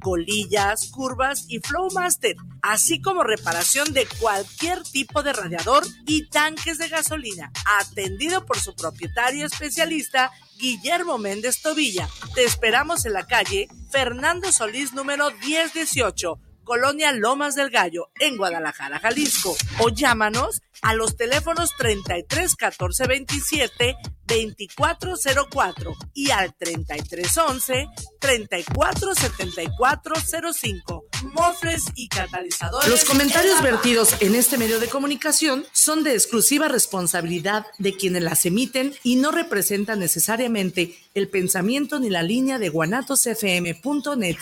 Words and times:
colillas, 0.00 0.90
curvas 0.90 1.46
y 1.48 1.60
Flowmaster, 1.60 2.36
así 2.62 3.00
como 3.00 3.24
reparación 3.24 3.92
de 3.92 4.06
cualquier 4.20 4.82
tipo 4.82 5.22
de 5.22 5.32
radiador 5.32 5.84
y 6.06 6.28
tanques 6.28 6.78
de 6.78 6.88
gasolina, 6.88 7.50
atendido 7.80 8.44
por 8.44 8.58
su 8.58 8.74
propietario 8.74 9.46
especialista 9.46 10.30
Guillermo 10.58 11.18
Méndez 11.18 11.62
Tobilla. 11.62 12.08
Te 12.34 12.44
esperamos 12.44 13.06
en 13.06 13.14
la 13.14 13.26
calle 13.26 13.68
Fernando 13.90 14.52
Solís 14.52 14.92
número 14.92 15.30
1018 15.30 16.38
Colonia 16.68 17.10
Lomas 17.12 17.54
del 17.54 17.70
Gallo, 17.70 18.10
en 18.20 18.36
Guadalajara, 18.36 18.98
Jalisco. 19.00 19.56
O 19.78 19.88
llámanos 19.88 20.60
a 20.82 20.92
los 20.92 21.16
teléfonos 21.16 21.70
33 21.78 22.56
14 22.56 23.06
27 23.06 23.96
2404 24.26 25.96
y 26.12 26.30
al 26.30 26.54
3311 26.54 27.86
347405. 28.20 31.06
Mofres 31.32 31.84
y 31.94 32.08
catalizadores. 32.08 32.90
Los 32.90 33.06
comentarios 33.06 33.62
vertidos 33.62 34.14
en 34.20 34.34
este 34.34 34.58
medio 34.58 34.78
de 34.78 34.88
comunicación 34.88 35.64
son 35.72 36.04
de 36.04 36.12
exclusiva 36.12 36.68
responsabilidad 36.68 37.64
de 37.78 37.96
quienes 37.96 38.22
las 38.22 38.44
emiten 38.44 38.94
y 39.02 39.16
no 39.16 39.30
representan 39.30 40.00
necesariamente 40.00 40.98
el 41.14 41.28
pensamiento 41.28 41.98
ni 41.98 42.10
la 42.10 42.22
línea 42.22 42.58
de 42.58 42.68
guanatosfm.net. 42.68 44.36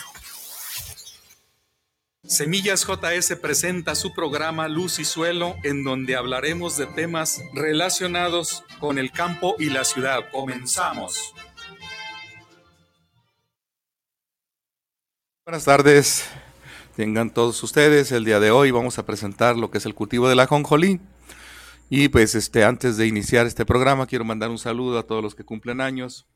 Semillas 2.27 2.85
JS 2.85 3.37
presenta 3.37 3.95
su 3.95 4.13
programa 4.13 4.67
Luz 4.67 4.99
y 4.99 5.05
Suelo, 5.05 5.55
en 5.63 5.85
donde 5.85 6.17
hablaremos 6.17 6.75
de 6.75 6.85
temas 6.85 7.41
relacionados 7.53 8.65
con 8.81 8.99
el 8.99 9.11
campo 9.11 9.55
y 9.57 9.69
la 9.69 9.85
ciudad. 9.85 10.29
Comenzamos. 10.29 11.33
Buenas 15.45 15.63
tardes, 15.63 16.25
tengan 16.97 17.29
todos 17.29 17.63
ustedes. 17.63 18.11
El 18.11 18.25
día 18.25 18.41
de 18.41 18.51
hoy 18.51 18.71
vamos 18.71 18.99
a 18.99 19.05
presentar 19.05 19.55
lo 19.55 19.71
que 19.71 19.77
es 19.77 19.85
el 19.85 19.95
cultivo 19.95 20.27
de 20.27 20.35
la 20.35 20.47
jonjolí. 20.47 20.99
Y 21.89 22.09
pues 22.09 22.35
este, 22.35 22.65
antes 22.65 22.97
de 22.97 23.07
iniciar 23.07 23.45
este 23.45 23.65
programa, 23.65 24.05
quiero 24.05 24.25
mandar 24.25 24.49
un 24.49 24.59
saludo 24.59 24.99
a 24.99 25.03
todos 25.03 25.23
los 25.23 25.33
que 25.33 25.45
cumplen 25.45 25.79
años 25.79 26.27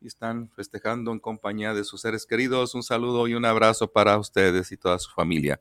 y 0.00 0.06
están 0.06 0.50
festejando 0.50 1.12
en 1.12 1.18
compañía 1.18 1.74
de 1.74 1.84
sus 1.84 2.00
seres 2.00 2.26
queridos. 2.26 2.74
Un 2.74 2.82
saludo 2.82 3.28
y 3.28 3.34
un 3.34 3.44
abrazo 3.44 3.92
para 3.92 4.18
ustedes 4.18 4.72
y 4.72 4.76
toda 4.76 4.98
su 4.98 5.10
familia. 5.10 5.60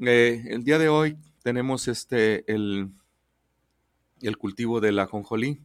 Eh, 0.00 0.44
el 0.48 0.64
día 0.64 0.78
de 0.78 0.88
hoy 0.88 1.16
tenemos 1.42 1.88
este 1.88 2.50
el, 2.52 2.90
el 4.20 4.36
cultivo 4.36 4.80
de 4.80 4.92
la 4.92 5.06
jonjolí. 5.06 5.60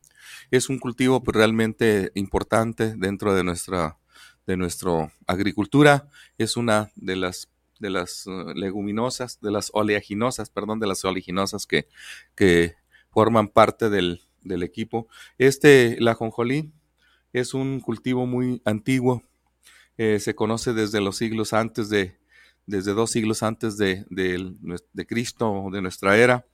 Es 0.52 0.70
un 0.70 0.80
cultivo 0.80 1.24
pues, 1.24 1.36
realmente 1.36 2.12
importante 2.16 2.96
dentro 2.96 3.34
de 3.34 3.44
nuestra 3.44 3.98
de 4.46 4.56
nuestra 4.56 5.12
agricultura. 5.28 6.08
Es 6.38 6.56
una 6.56 6.90
de 6.96 7.18
las 7.18 7.50
de 7.80 7.90
las 7.90 8.26
uh, 8.26 8.54
leguminosas, 8.56 9.40
de 9.42 9.52
las 9.52 9.70
oleaginosas, 9.74 10.50
perdón, 10.50 10.80
de 10.80 10.88
las 10.88 11.06
oleaginosas 11.06 11.68
que, 11.68 11.88
que 12.34 12.76
forman 13.12 13.50
parte 13.50 13.90
del, 13.90 14.22
del 14.42 14.64
equipo. 14.64 15.08
Este, 15.38 15.98
la 16.00 16.16
jonjolí, 16.16 16.72
es 17.34 17.54
un 17.54 17.80
cultivo 17.80 18.26
muy 18.26 18.62
antiguo, 18.66 19.24
eh, 19.98 20.20
se 20.20 20.36
conoce 20.36 20.74
desde 20.74 21.02
los 21.02 21.18
siglos 21.18 21.54
antes 21.54 21.90
de, 21.90 22.18
desde 22.68 22.94
dos 22.94 23.12
siglos 23.12 23.44
antes 23.44 23.78
de, 23.78 24.06
de, 24.10 25.08
Cristo, 25.08 25.70
de 25.72 25.82
nuestra 25.82 26.18
era. 26.18 26.46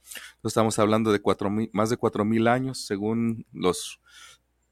Estamos 0.44 0.80
hablando 0.80 1.12
de 1.12 1.20
cuatro 1.20 1.50
más 1.74 1.90
de 1.90 1.98
cuatro 1.98 2.24
mil 2.24 2.48
años, 2.48 2.86
según 2.86 3.46
los 3.52 4.00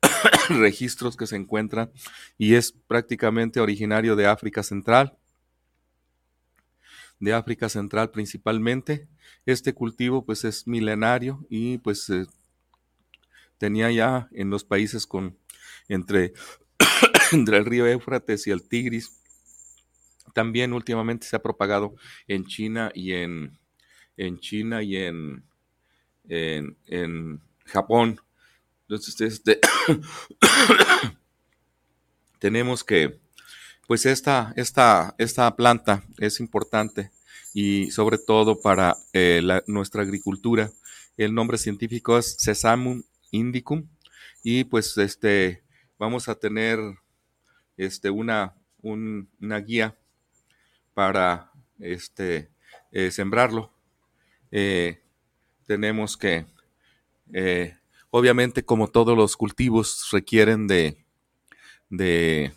registros 0.49 1.17
que 1.17 1.27
se 1.27 1.35
encuentran, 1.35 1.91
y 2.37 2.53
es 2.53 2.71
prácticamente 2.71 3.59
originario 3.59 4.15
de 4.15 4.27
África 4.27 4.63
Central, 4.63 5.17
de 7.19 7.33
África 7.33 7.69
Central 7.69 8.11
principalmente. 8.11 9.07
Este 9.45 9.73
cultivo 9.73 10.23
pues 10.23 10.45
es 10.45 10.67
milenario 10.67 11.45
y 11.49 11.79
pues 11.79 12.09
eh, 12.09 12.25
tenía 13.57 13.91
ya 13.91 14.29
en 14.31 14.49
los 14.49 14.63
países 14.63 15.07
con 15.07 15.37
entre, 15.87 16.33
entre 17.31 17.57
el 17.57 17.65
río 17.65 17.87
Éufrates 17.87 18.47
y 18.47 18.51
el 18.51 18.67
Tigris. 18.67 19.11
También 20.33 20.73
últimamente 20.73 21.27
se 21.27 21.35
ha 21.35 21.41
propagado 21.41 21.95
en 22.27 22.45
China 22.45 22.91
y 22.93 23.13
en, 23.13 23.59
en 24.17 24.39
China 24.39 24.83
y 24.83 24.97
en, 24.97 25.43
en, 26.27 27.41
Japón. 27.65 28.19
Entonces, 28.81 29.21
este, 29.21 29.59
tenemos 32.39 32.83
que, 32.83 33.19
pues 33.87 34.05
esta, 34.05 34.53
esta, 34.57 35.15
esta 35.17 35.55
planta 35.55 36.03
es 36.17 36.39
importante 36.39 37.11
y 37.53 37.91
sobre 37.91 38.17
todo 38.17 38.59
para 38.61 38.95
eh, 39.13 39.41
nuestra 39.67 40.01
agricultura. 40.01 40.71
El 41.17 41.33
nombre 41.33 41.57
científico 41.57 42.17
es 42.17 42.35
Sesamum 42.39 43.03
indicum 43.31 43.87
y 44.43 44.63
pues 44.63 44.97
este 44.97 45.63
vamos 46.01 46.27
a 46.29 46.33
tener 46.33 46.79
este, 47.77 48.09
una, 48.09 48.55
una 48.81 49.59
guía 49.59 49.95
para 50.95 51.51
este, 51.77 52.49
eh, 52.91 53.11
sembrarlo. 53.11 53.71
Eh, 54.49 54.99
tenemos 55.67 56.17
que, 56.17 56.47
eh, 57.31 57.77
obviamente 58.09 58.65
como 58.65 58.87
todos 58.87 59.15
los 59.15 59.37
cultivos 59.37 60.09
requieren 60.11 60.65
de, 60.65 60.97
de, 61.91 62.51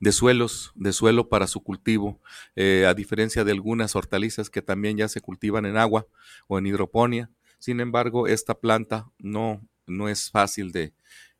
de 0.00 0.12
suelos, 0.12 0.72
de 0.74 0.94
suelo 0.94 1.28
para 1.28 1.46
su 1.46 1.62
cultivo, 1.62 2.22
a 2.56 2.94
diferencia 2.94 3.44
de 3.44 3.52
algunas 3.52 3.94
hortalizas 3.96 4.48
que 4.48 4.62
también 4.62 4.96
ya 4.96 5.08
se 5.08 5.20
cultivan 5.20 5.66
en 5.66 5.76
agua 5.76 6.06
o 6.48 6.58
en 6.58 6.64
hidroponía. 6.64 7.28
Sin 7.58 7.80
embargo, 7.80 8.26
esta 8.28 8.54
planta 8.54 9.10
no, 9.18 9.60
no 9.92 10.08
es 10.08 10.30
fácil 10.30 10.72
de, 10.72 10.94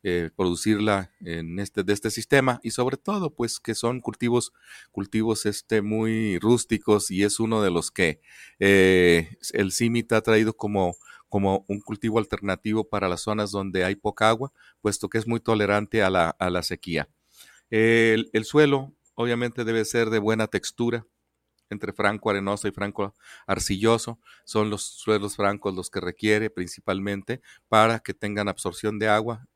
eh, 0.05 0.31
producirla 0.35 1.13
en 1.21 1.59
este, 1.59 1.81
de 1.81 1.93
este 1.93 2.11
sistema 2.11 2.59
y 2.61 2.71
sobre 2.71 2.97
todo 2.97 3.33
pues 3.33 3.61
que 3.61 3.73
son 3.73 4.01
cultivos, 4.01 4.51
cultivos 4.91 5.45
este, 5.45 5.81
muy 5.81 6.39
rústicos 6.39 7.09
y 7.09 7.23
es 7.23 7.39
uno 7.39 7.61
de 7.61 7.71
los 7.71 7.89
que 7.89 8.19
eh, 8.59 9.37
el 9.53 9.71
CIMIT 9.71 10.11
ha 10.11 10.19
traído 10.19 10.57
como, 10.57 10.97
como 11.29 11.63
un 11.69 11.79
cultivo 11.79 12.19
alternativo 12.19 12.89
para 12.89 13.07
las 13.07 13.21
zonas 13.21 13.51
donde 13.51 13.85
hay 13.85 13.95
poca 13.95 14.27
agua, 14.27 14.51
puesto 14.81 15.07
que 15.07 15.19
es 15.19 15.25
muy 15.25 15.39
tolerante 15.39 16.03
a 16.03 16.09
la, 16.09 16.31
a 16.31 16.49
la 16.49 16.63
sequía. 16.63 17.07
El, 17.69 18.29
el 18.33 18.43
suelo 18.43 18.93
obviamente 19.15 19.63
debe 19.63 19.85
ser 19.85 20.09
de 20.09 20.19
buena 20.19 20.47
textura, 20.47 21.07
entre 21.73 21.91
franco 21.91 22.29
arenoso 22.29 22.67
y 22.67 22.71
franco 22.71 23.13
arcilloso. 23.45 24.19
Son 24.45 24.69
los 24.69 24.83
suelos 24.83 25.35
francos 25.35 25.75
los 25.75 25.89
que 25.89 25.99
requiere 25.99 26.49
principalmente 26.49 27.41
para 27.67 27.99
que 27.99 28.13
tengan 28.13 28.47
absorción 28.47 28.97
de 28.99 29.09
agua 29.09 29.47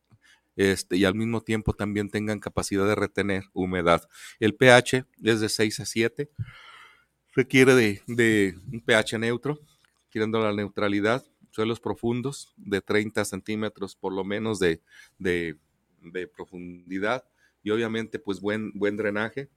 este, 0.58 0.98
y 0.98 1.06
al 1.06 1.14
mismo 1.14 1.42
tiempo 1.42 1.74
también 1.74 2.10
tengan 2.10 2.40
capacidad 2.40 2.86
de 2.86 2.96
retener 2.96 3.44
humedad. 3.54 4.10
El 4.40 4.56
pH 4.56 5.06
es 5.24 5.40
de 5.40 5.50
6 5.50 5.80
a 5.80 5.86
7, 5.86 6.32
requiere 7.34 7.76
de, 7.76 8.56
un 8.74 8.82
pH 8.82 9.20
neutro, 9.20 9.62
queriendo 10.10 10.40
la 10.40 10.52
neutralidad, 10.52 11.24
suelos 11.52 11.80
profundos 11.80 12.54
de 12.58 12.82
30 12.82 13.24
centímetros 13.24 13.96
por 13.96 14.12
lo 14.12 14.24
menos 14.24 14.58
de, 14.60 14.82
profundidad 16.36 17.24
y 17.62 17.70
obviamente 17.70 18.18
pues 18.18 18.42
buen, 18.42 18.72
buen 18.74 18.98
drenaje, 18.98 19.50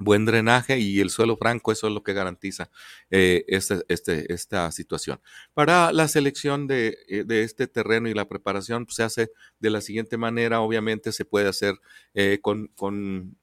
buen 0.00 0.24
drenaje 0.24 0.78
y 0.78 0.98
el 1.00 1.10
suelo 1.10 1.36
franco, 1.36 1.70
eso 1.70 1.86
es 1.86 1.92
lo 1.92 2.02
que 2.02 2.14
garantiza 2.14 2.70
eh, 3.10 3.44
este, 3.46 3.84
este, 3.88 4.32
esta 4.32 4.72
situación. 4.72 5.20
Para 5.54 5.92
la 5.92 6.08
selección 6.08 6.66
de, 6.66 6.96
eh, 7.06 7.24
este 7.28 7.68
terreno 7.68 8.08
y 8.08 8.14
la 8.14 8.26
preparación 8.26 8.86
pues, 8.86 8.96
se 8.96 9.02
hace 9.04 9.30
de 9.60 9.70
la 9.70 9.80
siguiente 9.82 10.16
manera, 10.16 10.60
obviamente 10.60 11.12
se 11.12 11.24
puede 11.24 11.48
hacer 11.48 11.74
eh, 12.14 12.40
con, 12.42 12.68
con, 12.74 13.36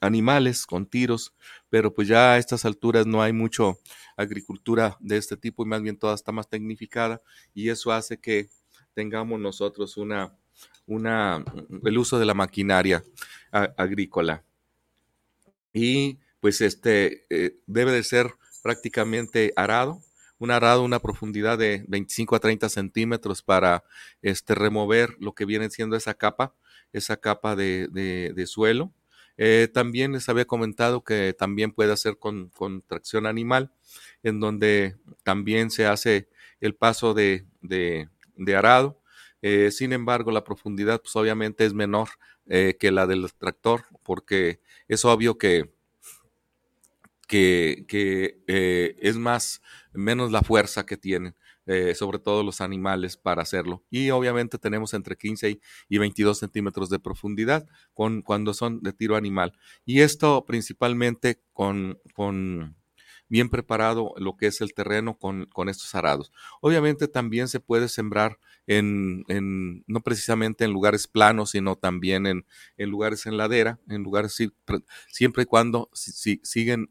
animales, 0.00 0.66
con 0.66 0.86
tiros, 0.86 1.34
pero 1.70 1.92
pues 1.94 2.06
ya 2.08 2.34
a 2.34 2.38
estas 2.38 2.64
alturas 2.66 3.06
no 3.06 3.22
hay 3.22 3.32
mucho 3.32 3.78
agricultura 4.16 4.96
de 5.00 5.16
este 5.16 5.36
tipo 5.36 5.64
y 5.64 5.66
más 5.66 5.82
bien 5.82 5.96
toda 5.96 6.14
está 6.14 6.30
más 6.30 6.48
tecnificada 6.48 7.22
y 7.54 7.70
eso 7.70 7.90
hace 7.90 8.20
que 8.20 8.48
tengamos 8.92 9.40
nosotros 9.40 9.96
una, 9.96 10.36
una, 10.84 11.42
el 11.84 11.98
uso 11.98 12.18
de 12.18 12.26
la 12.26 12.34
maquinaria 12.34 13.02
agrícola 13.50 14.44
y 15.76 16.20
pues 16.40 16.62
este 16.62 17.26
eh, 17.28 17.58
debe 17.66 17.92
de 17.92 18.02
ser 18.02 18.32
prácticamente 18.62 19.52
arado, 19.56 20.00
un 20.38 20.50
arado, 20.50 20.82
una 20.82 21.00
profundidad 21.00 21.58
de 21.58 21.84
25 21.86 22.34
a 22.34 22.40
30 22.40 22.68
centímetros 22.70 23.42
para 23.42 23.84
este, 24.22 24.54
remover 24.54 25.16
lo 25.20 25.34
que 25.34 25.44
viene 25.44 25.68
siendo 25.68 25.94
esa 25.94 26.14
capa, 26.14 26.54
esa 26.94 27.18
capa 27.18 27.56
de, 27.56 28.44
suelo. 28.46 28.92
Eh, 29.36 29.68
también 29.72 30.12
les 30.12 30.30
había 30.30 30.46
comentado 30.46 31.04
que 31.04 31.34
también 31.34 31.72
puede 31.72 31.92
hacer 31.92 32.16
con, 32.18 32.50
tracción 32.86 33.26
animal, 33.26 33.70
en 34.22 34.40
donde 34.40 34.96
también 35.24 35.70
se 35.70 35.86
hace 35.86 36.28
el 36.60 36.74
paso 36.74 37.12
de, 37.12 37.44
de 37.60 38.56
arado 38.56 38.98
Eh, 39.42 39.70
sin 39.70 39.92
embargo, 39.92 40.30
la 40.30 40.44
profundidad, 40.44 41.00
pues 41.00 41.14
obviamente 41.16 41.64
es 41.64 41.74
menor 41.74 42.08
eh, 42.46 42.76
que 42.78 42.90
la 42.90 43.06
del 43.06 43.32
tractor, 43.34 43.84
porque 44.02 44.60
es 44.88 45.04
obvio 45.04 45.38
que, 45.38 45.70
que, 47.28 47.84
eh, 48.46 48.96
es 49.00 49.16
más, 49.16 49.62
menos 49.92 50.32
la 50.32 50.42
fuerza 50.42 50.86
que 50.86 50.96
tienen. 50.96 51.34
sobre 51.96 52.20
todo 52.20 52.44
los 52.44 52.60
animales 52.60 53.16
para 53.16 53.42
hacerlo. 53.42 53.82
Y 53.90 54.10
obviamente 54.10 54.56
tenemos 54.56 54.94
entre 54.94 55.16
15 55.16 55.58
y 55.88 55.98
22 55.98 56.38
centímetros 56.38 56.90
de 56.90 57.00
profundidad 57.00 57.66
con, 57.92 58.22
cuando 58.22 58.54
son 58.54 58.80
de 58.82 58.92
tiro 58.92 59.16
animal. 59.16 59.52
Y 59.84 60.00
esto 60.02 60.44
principalmente 60.46 61.40
con, 61.52 61.98
con 62.14 62.76
bien 63.28 63.48
preparado 63.48 64.14
lo 64.18 64.36
que 64.36 64.46
es 64.46 64.60
el 64.60 64.74
terreno 64.74 65.18
con, 65.18 65.46
con 65.46 65.68
estos 65.68 65.94
arados. 65.94 66.32
Obviamente 66.60 67.08
también 67.08 67.48
se 67.48 67.60
puede 67.60 67.88
sembrar 67.88 68.38
en, 68.66 69.24
en, 69.28 69.84
no 69.86 70.00
precisamente 70.00 70.64
en 70.64 70.72
lugares 70.72 71.06
planos, 71.06 71.50
sino 71.50 71.76
también 71.76 72.26
en, 72.26 72.46
en 72.76 72.90
lugares 72.90 73.26
en 73.26 73.36
ladera, 73.36 73.78
en 73.88 74.02
lugares 74.02 74.36
siempre 75.08 75.42
y 75.42 75.46
cuando 75.46 75.90
si, 75.92 76.40
siguen, 76.42 76.90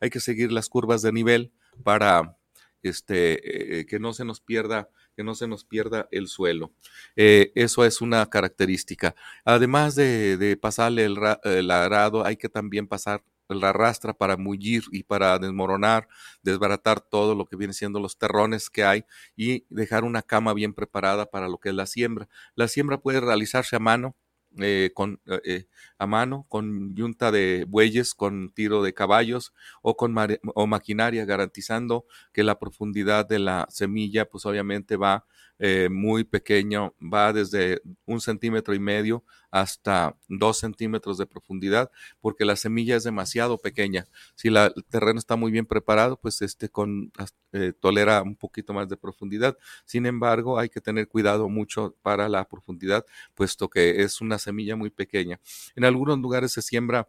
hay 0.00 0.10
que 0.10 0.20
seguir 0.20 0.52
las 0.52 0.68
curvas 0.68 1.02
de 1.02 1.12
nivel 1.12 1.52
para 1.82 2.36
este, 2.82 3.80
eh, 3.80 3.86
que 3.86 3.98
no 3.98 4.12
se 4.12 4.24
nos 4.24 4.40
pierda 4.40 4.88
que 5.18 5.24
no 5.24 5.34
se 5.34 5.48
nos 5.48 5.64
pierda 5.64 6.06
el 6.12 6.28
suelo. 6.28 6.72
Eh, 7.16 7.50
eso 7.56 7.84
es 7.84 8.00
una 8.00 8.24
característica. 8.30 9.16
Además 9.44 9.96
de, 9.96 10.36
de 10.36 10.56
pasarle 10.56 11.06
el, 11.06 11.18
el, 11.42 11.72
arado, 11.72 12.24
hay 12.24 12.36
que 12.36 12.48
también 12.48 12.86
pasar 12.86 13.24
la 13.56 13.72
rastra 13.72 14.12
para 14.14 14.36
mullir 14.36 14.84
y 14.92 15.02
para 15.04 15.38
desmoronar, 15.38 16.08
desbaratar 16.42 17.00
todo 17.00 17.34
lo 17.34 17.46
que 17.46 17.56
viene 17.56 17.72
siendo 17.72 18.00
los 18.00 18.18
terrones 18.18 18.70
que 18.70 18.84
hay 18.84 19.04
y 19.36 19.64
dejar 19.70 20.04
una 20.04 20.22
cama 20.22 20.54
bien 20.54 20.74
preparada 20.74 21.26
para 21.26 21.48
lo 21.48 21.58
que 21.58 21.70
es 21.70 21.74
la 21.74 21.86
siembra. 21.86 22.28
La 22.54 22.68
siembra 22.68 22.98
puede 23.00 23.20
realizarse 23.20 23.76
a 23.76 23.78
mano, 23.80 24.16
eh, 24.58 24.90
con, 24.94 25.20
eh, 25.26 25.40
eh, 25.44 25.66
a 25.98 26.06
mano, 26.06 26.46
con 26.48 26.94
yunta 26.94 27.30
de 27.32 27.66
bueyes, 27.68 28.14
con 28.14 28.50
tiro 28.50 28.82
de 28.82 28.94
caballos 28.94 29.52
o 29.82 29.96
con 29.96 30.14
o 30.54 30.66
maquinaria, 30.66 31.24
garantizando 31.24 32.06
que 32.32 32.44
la 32.44 32.58
profundidad 32.58 33.26
de 33.26 33.40
la 33.40 33.66
semilla, 33.70 34.24
pues 34.24 34.46
obviamente 34.46 34.96
va 34.96 35.24
eh, 35.60 35.88
muy 35.90 36.22
pequeño, 36.22 36.94
va 37.02 37.32
desde 37.32 37.82
un 38.06 38.20
centímetro 38.20 38.74
y 38.74 38.78
medio 38.78 39.24
hasta 39.50 40.14
dos 40.28 40.58
centímetros 40.58 41.18
de 41.18 41.26
profundidad, 41.26 41.90
porque 42.20 42.44
la 42.44 42.54
semilla 42.54 42.94
es 42.96 43.02
demasiado 43.02 43.58
pequeña. 43.58 44.06
Si 44.36 44.50
la, 44.50 44.66
el 44.66 44.84
terreno 44.84 45.18
está 45.18 45.34
muy 45.34 45.50
bien 45.50 45.66
preparado, 45.66 46.16
pues 46.20 46.42
este 46.42 46.68
con, 46.68 47.10
eh, 47.52 47.72
tolera 47.80 48.22
un 48.22 48.36
poquito 48.36 48.72
más 48.74 48.88
de 48.88 48.96
profundidad. 48.96 49.56
Sin 49.84 50.06
embargo, 50.06 50.58
hay 50.58 50.68
que 50.68 50.80
tener 50.80 51.08
cuidado 51.08 51.48
mucho 51.48 51.96
para 52.02 52.28
la 52.28 52.46
profundidad, 52.46 53.04
puesto 53.34 53.68
que 53.68 54.02
es 54.02 54.20
una 54.20 54.38
semilla 54.38 54.76
muy 54.76 54.90
pequeña. 54.90 55.40
En 55.74 55.84
algunos 55.88 56.18
lugares 56.18 56.52
se 56.52 56.62
siembra 56.62 57.08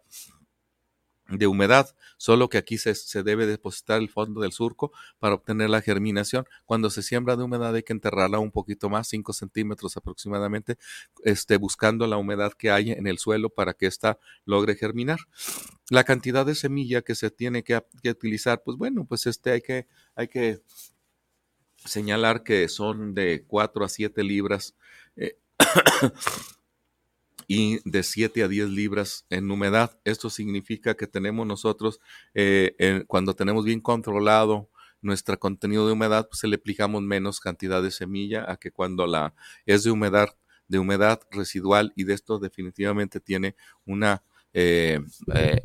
de 1.37 1.47
humedad, 1.47 1.95
solo 2.17 2.49
que 2.49 2.57
aquí 2.57 2.77
se, 2.77 3.23
debe 3.23 3.45
depositar 3.45 4.01
el 4.01 4.09
fondo 4.09 4.41
del 4.41 4.51
surco 4.51 4.91
para 5.19 5.35
obtener 5.35 5.69
la 5.69 5.81
germinación. 5.81 6.45
Cuando 6.65 6.89
se 6.89 7.03
siembra 7.03 7.35
de 7.35 7.43
humedad 7.43 7.75
hay 7.75 7.83
que 7.83 7.93
enterrarla 7.93 8.39
un 8.39 8.51
poquito 8.51 8.89
más, 8.89 9.07
5 9.09 9.33
centímetros 9.33 9.95
aproximadamente, 9.97 10.77
este, 11.23 11.57
buscando 11.57 12.07
la 12.07 12.17
humedad 12.17 12.53
que 12.53 12.71
hay 12.71 12.91
en 12.91 13.07
el 13.07 13.19
suelo 13.19 13.49
para 13.49 13.73
que 13.73 13.85
ésta 13.85 14.19
logre 14.45 14.75
germinar. 14.75 15.19
La 15.89 16.03
cantidad 16.03 16.45
de 16.45 16.55
semilla 16.55 17.01
que 17.01 17.15
se 17.15 17.29
tiene 17.29 17.63
que, 17.63 17.83
que 18.01 18.09
utilizar, 18.09 18.63
pues 18.63 18.77
bueno, 18.77 19.05
pues 19.05 19.27
este 19.27 19.51
hay 19.51 19.61
que, 19.61 19.87
hay 20.15 20.27
que 20.27 20.61
señalar 21.85 22.43
que 22.43 22.67
son 22.67 23.13
de 23.13 23.45
4 23.47 23.85
a 23.85 23.89
7 23.89 24.23
libras. 24.23 24.75
Eh, 25.15 25.37
y 27.49 27.79
de 27.83 28.03
7 28.03 28.43
a 28.43 28.47
10 28.47 28.69
libras 28.69 29.25
en 29.31 29.49
humedad. 29.49 29.99
Esto 30.05 30.29
significa 30.29 30.95
que 30.95 31.07
tenemos 31.07 31.47
nosotros, 31.47 31.99
eh, 32.35 33.03
cuando 33.07 33.33
tenemos 33.33 33.65
bien 33.65 33.81
controlado 33.81 34.69
nuestro 35.01 35.39
contenido 35.39 35.87
de 35.87 35.93
humedad, 35.93 36.27
pues 36.29 36.41
se 36.41 36.47
le 36.47 36.57
aplicamos 36.57 37.01
menos 37.01 37.39
cantidad 37.39 37.81
de 37.81 37.89
semilla 37.89 38.45
a 38.51 38.57
que 38.57 38.71
cuando 38.71 39.07
la 39.07 39.33
es 39.65 39.83
de 39.83 39.89
humedad, 39.89 40.29
de 40.67 40.77
humedad 40.77 41.21
residual 41.31 41.91
y 41.95 42.03
de 42.03 42.13
esto 42.13 42.37
definitivamente 42.37 43.19
tiene 43.19 43.55
una 43.83 44.23
eh, 44.53 44.99
eh, 45.33 45.61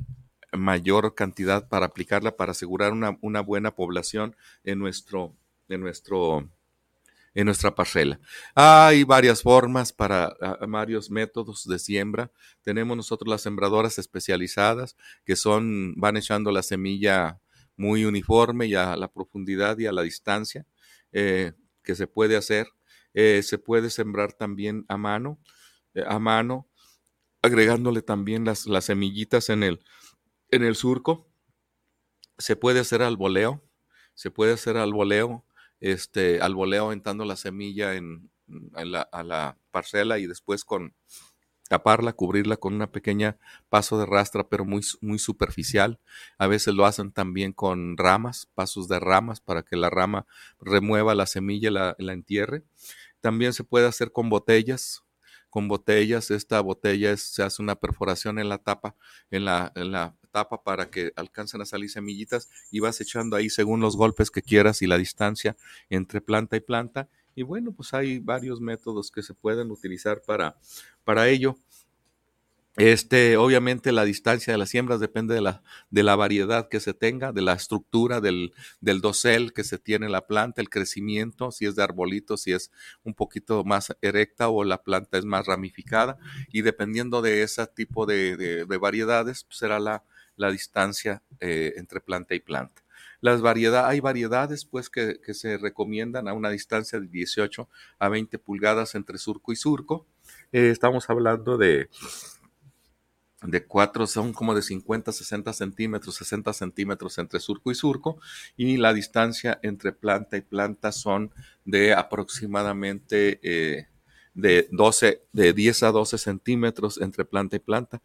mayor 0.57 1.15
cantidad 1.15 1.69
para 1.69 1.87
aplicarla 1.87 2.35
para 2.35 2.53
asegurar 2.53 2.93
una, 2.93 3.19
una 3.21 3.43
buena 3.43 3.75
población 3.75 4.37
en 4.63 4.79
nuestro, 4.79 5.37
en 5.69 5.83
nuestro 5.83 6.49
en 7.35 7.47
nuestra 7.47 7.75
parcela. 7.75 8.21
Hay 8.55 9.05
varias 9.05 9.43
formas 9.43 9.93
para 9.93 10.35
varios 10.69 11.11
métodos 11.11 11.67
de 11.67 11.79
siembra. 11.79 12.31
Tenemos 12.63 12.97
nosotros 12.97 13.29
las 13.29 13.43
sembradoras 13.43 13.99
especializadas 13.99 14.97
que 15.25 15.37
son, 15.37 15.95
van 15.97 16.17
echando 16.17 16.53
la 16.53 16.63
semilla 16.63 17.41
muy 17.77 18.05
uniforme 18.05 18.67
y 18.67 18.75
a 18.75 18.97
la 18.97 19.09
profundidad 19.13 19.79
y 19.79 19.87
a 19.87 19.93
la 19.93 20.03
distancia 20.03 20.65
eh, 21.13 21.53
que 21.83 21.95
se 21.97 22.07
puede 22.07 22.37
hacer. 22.37 22.69
Eh, 23.15 23.43
se 23.43 23.59
puede 23.59 23.91
sembrar 23.91 24.33
también 24.33 24.85
a 24.89 24.97
mano, 24.97 25.41
eh, 25.95 26.05
a 26.07 26.19
mano, 26.19 26.69
agregándole 27.43 28.03
también 28.03 28.45
las, 28.45 28.67
las 28.67 28.87
semillitas 28.87 29.51
en 29.51 29.63
el, 29.63 29.85
en 30.51 30.65
el 30.65 30.77
surco. 30.77 31.29
Se 32.39 32.57
puede 32.57 32.81
hacer 32.81 33.03
al 33.03 33.17
voleo, 33.17 33.63
se 34.15 34.31
puede 34.31 34.53
hacer 34.53 34.77
al 34.77 34.93
voleo 34.93 35.45
este, 35.85 36.41
al 36.41 36.55
voleo 36.55 36.87
aventando 36.87 37.27
la 37.27 37.37
semilla 37.37 37.95
en, 37.95 38.31
la, 38.75 39.03
a 39.03 39.23
la 39.23 39.59
parcela 39.71 40.19
y 40.19 40.27
después 40.27 40.65
con 40.65 40.95
taparla, 41.69 42.15
cubrirla 42.15 42.57
con 42.57 42.73
una 42.73 42.91
pequeña 42.91 43.37
paso 43.69 43.99
de 43.99 44.07
rastra, 44.07 44.49
pero 44.49 44.65
muy, 44.65 44.81
muy 45.03 45.19
superficial. 45.19 46.01
A 46.39 46.47
veces 46.47 46.73
lo 46.73 46.87
hacen 46.87 47.13
también 47.13 47.53
con 47.53 47.99
ramas, 47.99 48.49
pasos 48.55 48.89
de 48.89 48.99
ramas, 48.99 49.43
para 49.43 49.63
que 49.63 49.77
la 49.77 49.91
rama 49.91 50.27
remueva 50.59 51.15
la 51.15 51.27
semilla 51.27 51.69
y 51.99 52.03
la 52.03 52.13
entierre. 52.15 52.63
También 53.21 53.53
se 53.53 53.63
puede 53.63 53.87
hacer 53.87 54.11
con 54.11 54.31
botellas, 54.31 55.04
con 55.55 55.69
botellas. 55.69 56.33
Esta 56.33 56.61
botella 56.61 57.17
se 57.17 57.45
hace 57.45 57.63
una 57.63 57.77
perforación 57.77 58.41
en 58.41 58.49
la 58.49 58.59
tapa, 58.59 58.97
en 59.31 59.45
la, 59.45 59.71
en 59.77 59.93
la 59.93 60.17
tapa 60.33 60.65
para 60.65 60.91
que 60.91 61.13
alcancen 61.15 61.61
a 61.61 61.65
salir 61.65 61.89
semillitas 61.91 62.49
y 62.73 62.81
vas 62.81 63.01
echando 63.01 63.37
ahí 63.37 63.49
según 63.49 63.79
los 63.79 63.97
golpes 63.97 64.33
que 64.33 64.43
quieras 64.43 64.83
y 64.83 64.89
la 64.89 64.99
distancia 64.99 65.57
entre 65.91 66.21
planta 66.21 66.57
y 66.57 66.61
planta. 66.61 67.09
Y 67.37 67.45
bueno, 67.45 67.71
pues 67.71 67.95
hay 67.95 68.19
varios 68.19 68.61
métodos 68.61 69.13
que 69.13 69.23
se 69.23 69.33
pueden 69.33 69.71
utilizar 69.71 70.23
para, 70.27 70.57
para 71.05 71.29
ello. 71.29 71.57
Este, 72.77 73.37
obviamente 73.37 73.93
la 73.93 74.05
distancia 74.05 74.53
de 74.53 74.59
las 74.59 74.69
siembras 74.69 74.99
depende 74.99 75.35
de 75.35 75.41
la, 75.41 75.63
de 75.91 76.03
la 76.03 76.17
variedad 76.17 76.69
que 76.69 76.81
se 76.81 76.93
tenga, 76.93 77.31
de 77.31 77.43
la 77.43 77.53
estructura 77.53 78.21
del, 78.21 78.53
dosel 78.81 79.53
que 79.53 79.63
se 79.63 79.79
tiene 79.79 80.09
la 80.09 80.27
planta, 80.27 80.61
el 80.61 80.71
crecimiento, 80.71 81.53
si 81.53 81.67
es 81.67 81.77
de 81.77 81.85
arbolito, 81.85 82.37
si 82.37 82.53
es 82.53 82.73
un 83.05 83.15
poquito 83.15 83.63
más 83.63 83.97
erecta 84.03 84.49
o 84.49 84.65
la 84.65 84.83
planta 84.83 85.19
es 85.19 85.25
más 85.25 85.47
ramificada. 85.47 86.19
Y 86.49 86.63
dependiendo 86.63 87.23
de 87.23 87.43
ese 87.45 87.65
tipo 87.69 88.07
de, 88.07 88.37
de, 88.37 88.77
variedades, 88.77 89.45
pues 89.45 89.59
será 89.59 89.79
la, 89.79 90.03
distancia 90.51 91.23
eh, 91.39 91.75
entre 91.77 92.01
planta 92.01 92.35
y 92.35 92.41
planta. 92.41 92.83
Las 93.21 93.41
hay 93.43 94.01
variedades 94.01 94.67
pues 94.67 94.91
que, 94.91 95.19
que, 95.25 95.33
se 95.33 95.57
recomiendan 95.57 96.29
a 96.29 96.35
una 96.35 96.51
distancia 96.51 97.01
de 97.01 97.07
18 97.07 97.69
a 97.99 98.09
20 98.11 98.39
pulgadas 98.39 98.95
entre 98.97 99.17
surco 99.17 99.51
y 99.53 99.57
surco. 99.57 100.07
Eh, 100.53 100.69
estamos 100.71 101.09
hablando 101.09 101.57
de, 101.57 101.89
de 103.47 103.65
cuatro, 103.65 104.07
son 104.07 104.33
como 104.33 104.55
de 104.55 104.63
50, 104.63 105.13
60 105.13 105.53
centímetros, 105.53 106.15
60 106.17 106.53
centímetros 106.53 107.19
entre 107.19 107.41
surco 107.41 107.71
y 107.71 107.75
surco, 107.75 108.19
y 108.57 108.77
la 108.77 108.93
distancia 108.93 109.59
entre 109.63 109.93
planta 109.93 110.37
y 110.37 110.41
planta 110.41 110.93
son 110.93 111.31
de 111.65 111.93
aproximadamente 111.93 113.41
eh, 113.43 113.87
de 114.35 114.69
12, 114.71 115.23
de 115.33 115.53
10 115.53 115.83
a 115.85 115.93
12 115.93 116.19
centímetros 116.19 117.01
entre 117.01 117.25
planta 117.25 117.57
y 117.57 117.61
planta. 117.61 118.03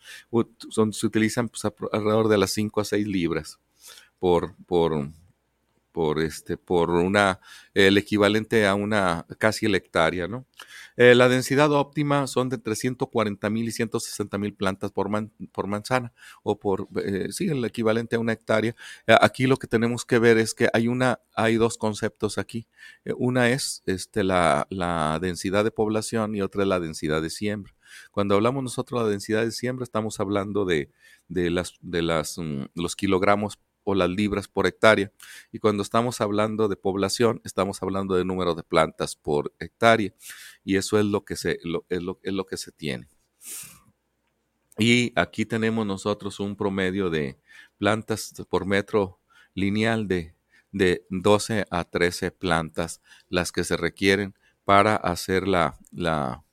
Son, 0.69 0.93
se 0.93 1.05
utilizan 1.05 1.49
pues, 1.49 1.63
alrededor 1.91 2.27
de 2.27 2.37
las 2.37 2.51
5 2.51 2.81
a 2.81 2.85
6 2.85 3.07
libras 3.07 3.59
por, 4.19 4.55
por, 4.65 5.09
por, 5.91 6.21
este, 6.21 6.57
por 6.57 6.89
una, 6.91 7.39
el 7.73 7.97
equivalente 7.97 8.67
a 8.67 8.75
una 8.75 9.25
casi 9.37 9.67
la 9.67 9.77
hectárea, 9.77 10.27
¿no? 10.27 10.45
Eh, 10.97 11.15
la 11.15 11.29
densidad 11.29 11.71
óptima 11.71 12.27
son 12.27 12.49
de 12.49 12.57
340 12.57 13.49
mil 13.49 13.67
y 13.67 13.71
160 13.71 14.37
mil 14.37 14.53
plantas 14.53 14.91
por, 14.91 15.09
por 15.51 15.67
manzana 15.67 16.11
o 16.43 16.59
por, 16.59 16.87
eh, 17.03 17.27
sí, 17.31 17.47
el 17.47 17.63
equivalente 17.63 18.17
a 18.17 18.19
una 18.19 18.33
hectárea. 18.33 18.75
Eh, 19.07 19.15
aquí 19.21 19.47
lo 19.47 19.57
que 19.57 19.67
tenemos 19.67 20.05
que 20.05 20.19
ver 20.19 20.37
es 20.37 20.53
que 20.53 20.69
hay 20.73 20.87
una, 20.89 21.21
hay 21.35 21.55
dos 21.55 21.77
conceptos 21.77 22.37
aquí. 22.37 22.67
una 23.17 23.49
es 23.49 23.81
este, 23.85 24.23
la, 24.23 24.67
la 24.69 25.19
densidad 25.21 25.63
de 25.63 25.71
población 25.71 26.35
y 26.35 26.41
otra 26.41 26.63
es 26.63 26.67
la 26.67 26.79
densidad 26.79 27.21
de 27.21 27.29
siembra. 27.29 27.73
Cuando 28.11 28.35
hablamos 28.35 28.63
nosotros 28.63 29.01
de 29.01 29.05
la 29.05 29.11
densidad 29.11 29.43
de 29.43 29.51
siembra, 29.51 29.83
estamos 29.83 30.19
hablando 30.19 30.65
de, 30.65 30.91
de, 31.27 31.49
las, 31.49 31.75
de 31.81 32.01
las, 32.01 32.37
mm, 32.37 32.65
los 32.75 32.95
kilogramos 32.95 33.59
o 33.89 33.95
las 33.95 34.09
libras 34.09 34.47
por 34.47 34.67
hectárea. 34.67 35.11
Y 35.51 35.59
cuando 35.59 35.83
estamos 35.83 36.21
hablando 36.21 36.67
de 36.67 36.75
población, 36.75 37.41
estamos 37.43 37.81
hablando 37.83 38.15
de 38.15 38.25
número 38.25 38.55
de 38.55 38.63
plantas 38.63 39.15
por 39.15 39.53
hectárea. 39.59 40.13
Y 40.63 40.77
eso 40.77 40.99
es 40.99 41.05
lo 41.05 41.25
que 41.25 41.35
se, 41.35 41.59
es 41.89 42.01
lo 42.33 42.45
que 42.45 42.57
se 42.57 42.71
tiene. 42.71 43.07
Y 44.77 45.11
aquí 45.15 45.45
tenemos 45.45 45.85
nosotros 45.85 46.39
un 46.39 46.55
promedio 46.55 47.09
de 47.09 47.37
plantas 47.77 48.33
por 48.49 48.65
metro 48.65 49.19
lineal 49.53 50.07
de, 50.07 50.35
de 50.71 51.05
12 51.09 51.65
a 51.69 51.83
13 51.83 52.31
plantas, 52.31 53.01
las 53.27 53.51
que 53.51 53.63
se 53.63 53.75
requieren 53.75 54.35
para 54.63 54.95
hacer 54.95 55.47
la, 55.47 55.77
la, 55.91 56.43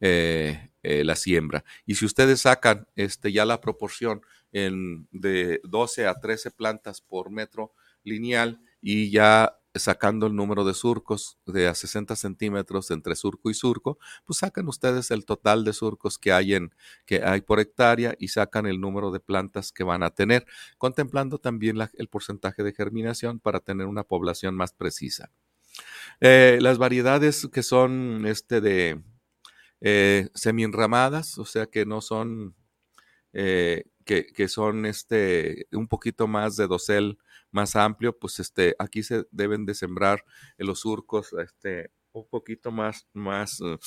eh, 0.00 0.70
eh, 0.82 1.04
la 1.04 1.14
siembra. 1.14 1.64
Y 1.86 1.94
si 1.94 2.06
ustedes 2.06 2.40
sacan 2.40 2.88
este, 2.96 3.32
ya 3.32 3.44
la 3.44 3.60
proporción 3.60 4.22
en, 4.52 5.08
de 5.12 5.60
12 5.64 6.06
a 6.06 6.14
13 6.14 6.50
plantas 6.50 7.00
por 7.00 7.30
metro 7.30 7.72
lineal 8.02 8.60
y 8.80 9.10
ya 9.10 9.56
sacando 9.74 10.26
el 10.26 10.34
número 10.34 10.64
de 10.64 10.74
surcos 10.74 11.38
de 11.46 11.68
a 11.68 11.74
60 11.74 12.16
centímetros 12.16 12.90
entre 12.90 13.14
surco 13.14 13.50
y 13.50 13.54
surco, 13.54 13.98
pues 14.24 14.40
sacan 14.40 14.66
ustedes 14.68 15.10
el 15.12 15.24
total 15.24 15.64
de 15.64 15.72
surcos 15.72 16.18
que 16.18 16.32
hay, 16.32 16.54
en, 16.54 16.74
que 17.06 17.22
hay 17.22 17.40
por 17.40 17.60
hectárea 17.60 18.14
y 18.18 18.28
sacan 18.28 18.66
el 18.66 18.80
número 18.80 19.12
de 19.12 19.20
plantas 19.20 19.70
que 19.70 19.84
van 19.84 20.02
a 20.02 20.10
tener, 20.10 20.44
contemplando 20.76 21.38
también 21.38 21.78
el 21.94 22.08
porcentaje 22.08 22.64
de 22.64 22.72
germinación 22.72 23.38
para 23.38 23.60
tener 23.60 23.86
una 23.86 24.02
población 24.02 24.56
más 24.56 24.72
precisa. 24.72 25.30
Eh, 26.20 26.58
las 26.60 26.78
variedades 26.78 27.48
que 27.52 27.62
son 27.62 28.26
este 28.26 28.60
de 28.60 29.00
eh, 29.80 30.28
semi-enramadas, 30.34 31.38
o 31.38 31.44
sea 31.44 31.66
que 31.66 31.86
no 31.86 32.00
son, 32.00 32.54
eh, 33.32 33.84
que, 34.34 34.48
son 34.48 34.86
este, 34.86 35.66
un 35.72 35.86
poquito 35.86 36.26
más 36.26 36.56
de 36.56 36.66
dosel 36.66 37.18
más 37.52 37.76
amplio, 37.76 38.16
pues 38.18 38.38
este, 38.40 38.74
aquí 38.78 39.02
se 39.02 39.26
deben 39.30 39.66
de 39.66 39.74
sembrar 39.74 40.24
en 40.58 40.66
los 40.66 40.80
surcos 40.80 41.32
este, 41.32 41.90
un 42.12 42.26
poquito 42.28 42.70
más, 42.70 43.06
más 43.12 43.60
uh, 43.60 43.78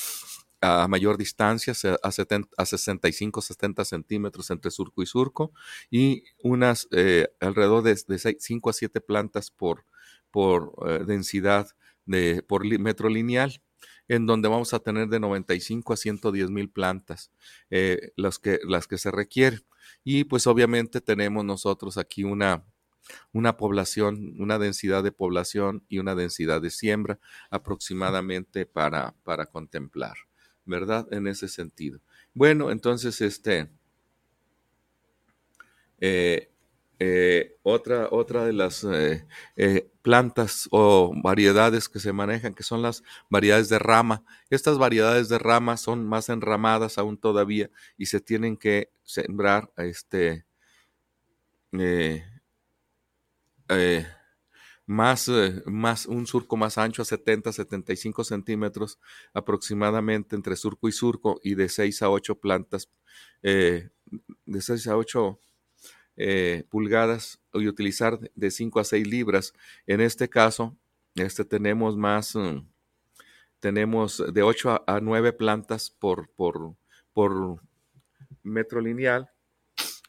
a 0.62 0.88
mayor 0.88 1.18
distancia, 1.18 1.74
a, 2.02 2.12
70, 2.12 2.50
a 2.58 2.66
65, 2.66 3.42
70 3.42 3.86
centímetros 3.86 4.50
entre 4.50 4.72
surco 4.72 5.02
y 5.02 5.06
surco, 5.06 5.52
y 5.90 6.24
unas 6.42 6.88
eh, 6.92 7.28
alrededor 7.40 7.84
de, 7.84 7.98
de 8.08 8.38
5 8.40 8.70
a 8.70 8.74
7 8.74 9.02
plantas 9.02 9.52
por, 9.52 9.86
por 10.32 10.74
uh, 10.78 11.06
densidad 11.06 11.68
de, 12.06 12.44
por 12.44 12.66
metro 12.80 13.10
lineal 13.10 13.62
en 14.08 14.26
donde 14.26 14.50
vamos 14.50 14.74
a 14.74 14.80
tener 14.80 15.08
de 15.08 15.20
95 15.20 15.94
a 15.94 15.98
110 15.98 16.50
mil 16.50 16.70
plantas, 16.70 17.32
eh, 17.70 18.12
las, 18.16 18.40
que, 18.40 18.60
las 18.64 18.88
que 18.88 18.98
se 18.98 19.12
requieren. 19.12 19.64
Y 20.04 20.26
pues 20.26 20.48
obviamente 20.48 21.02
tenemos 21.02 21.46
nosotros 21.46 21.98
aquí 21.98 22.24
una, 22.24 22.64
una 23.32 23.58
población, 23.58 24.36
una 24.40 24.60
densidad 24.60 25.04
de 25.04 25.12
población 25.12 25.84
y 25.90 26.00
una 26.00 26.16
densidad 26.16 26.62
de 26.62 26.70
siembra 26.70 27.20
aproximadamente 27.50 28.66
para, 28.66 29.16
para 29.24 29.46
contemplar, 29.46 30.16
¿verdad? 30.66 31.08
En 31.12 31.28
ese 31.28 31.48
sentido. 31.48 32.00
Bueno, 32.34 32.72
entonces, 32.72 33.22
este, 33.22 33.70
eh, 36.00 36.53
eh, 37.00 37.58
otra, 37.64 38.08
otra 38.12 38.46
de 38.46 38.54
las 38.54 38.84
eh, 38.84 39.26
plantas 40.02 40.68
o 40.72 41.14
variedades 41.22 41.90
que 41.90 42.00
se 42.00 42.14
manejan, 42.14 42.54
que 42.54 42.64
son 42.64 42.82
las 42.82 43.04
variedades 43.30 43.70
de 43.70 43.80
rama. 43.80 44.24
Estas 44.50 44.78
variedades 44.78 45.30
de 45.30 45.40
rama 45.40 45.78
son 45.78 46.06
más 46.08 46.30
enramadas 46.30 46.98
aún 46.98 47.18
todavía 47.18 47.70
y 47.98 48.08
se 48.08 48.20
tienen 48.22 48.58
que 48.58 48.92
sembrar 49.04 49.72
este, 49.78 50.46
eh, 53.70 54.06
más, 54.86 55.28
eh, 55.30 55.62
más, 55.66 56.06
un 56.06 56.28
surco 56.28 56.58
más 56.58 56.78
ancho 56.78 57.02
a 57.02 57.06
70, 57.06 57.52
75 57.54 58.24
centímetros 58.24 59.00
aproximadamente 59.34 60.36
entre 60.36 60.56
surco 60.56 60.88
y 60.90 60.92
surco 60.92 61.40
y 61.44 61.56
de 61.56 61.70
6 61.70 62.02
a 62.02 62.10
8 62.10 62.36
plantas, 62.40 62.90
eh, 63.42 63.90
de 64.46 64.62
6 64.62 64.88
a 64.88 64.98
8 64.98 65.40
pulgadas 66.70 67.42
y 67.54 67.68
utilizar 67.68 68.20
de 68.36 68.52
5 68.52 68.80
a 68.80 68.84
6 68.84 69.08
libras. 69.08 69.54
En 69.88 70.02
este 70.02 70.30
caso, 70.30 70.78
este 71.16 71.46
tenemos 71.46 71.98
más, 71.98 72.36
mm, 72.36 72.68
tenemos 73.60 74.24
de 74.34 74.44
8 74.44 74.84
a, 74.88 75.00
9 75.00 75.34
plantas 75.34 75.90
por, 75.90 76.30
por, 76.30 76.76
por 77.14 77.62
metro 78.44 78.82
lineal 78.82 79.30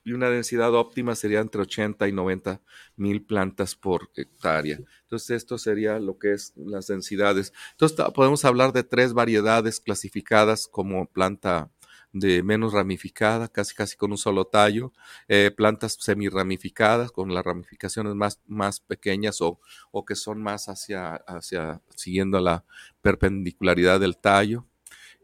y 0.05 0.13
una 0.13 0.29
densidad 0.29 0.75
óptima 0.75 1.15
sería 1.15 1.41
entre 1.41 1.63
80 1.63 2.07
y 2.09 2.13
90 2.13 2.61
mil 2.97 3.25
plantas 3.25 3.75
por 3.75 4.11
hectárea. 4.15 4.79
Entonces, 5.03 5.31
esto 5.31 5.57
sería 5.57 5.99
lo 5.99 6.19
que 6.19 6.33
es 6.33 6.53
las 6.57 6.89
densidades. 6.89 7.55
Entonces, 7.73 7.99
podemos 8.15 8.45
hablar 8.45 8.75
de 8.75 8.85
tres 8.85 9.15
variedades 9.15 9.81
clasificadas 9.81 10.69
como 10.69 11.07
planta 11.07 11.71
de 12.15 12.43
menos 12.45 12.73
ramificada, 12.73 13.49
casi 13.49 13.75
casi 13.75 13.97
con 13.97 14.13
un 14.13 14.19
solo 14.19 14.47
tallo, 14.47 14.93
eh, 15.29 15.51
plantas 15.55 15.99
semiramificadas 16.01 17.11
con 17.11 17.35
las 17.35 17.45
ramificaciones 17.45 18.15
más, 18.15 18.41
más 18.47 18.81
pequeñas 18.81 19.41
o, 19.43 19.61
o 19.91 20.05
que 20.05 20.15
son 20.15 20.41
más 20.41 20.69
hacia, 20.69 21.17
hacia 21.17 21.83
siguiendo 21.95 22.41
la 22.41 22.65
perpendicularidad 23.03 23.99
del 23.99 24.17
tallo, 24.17 24.65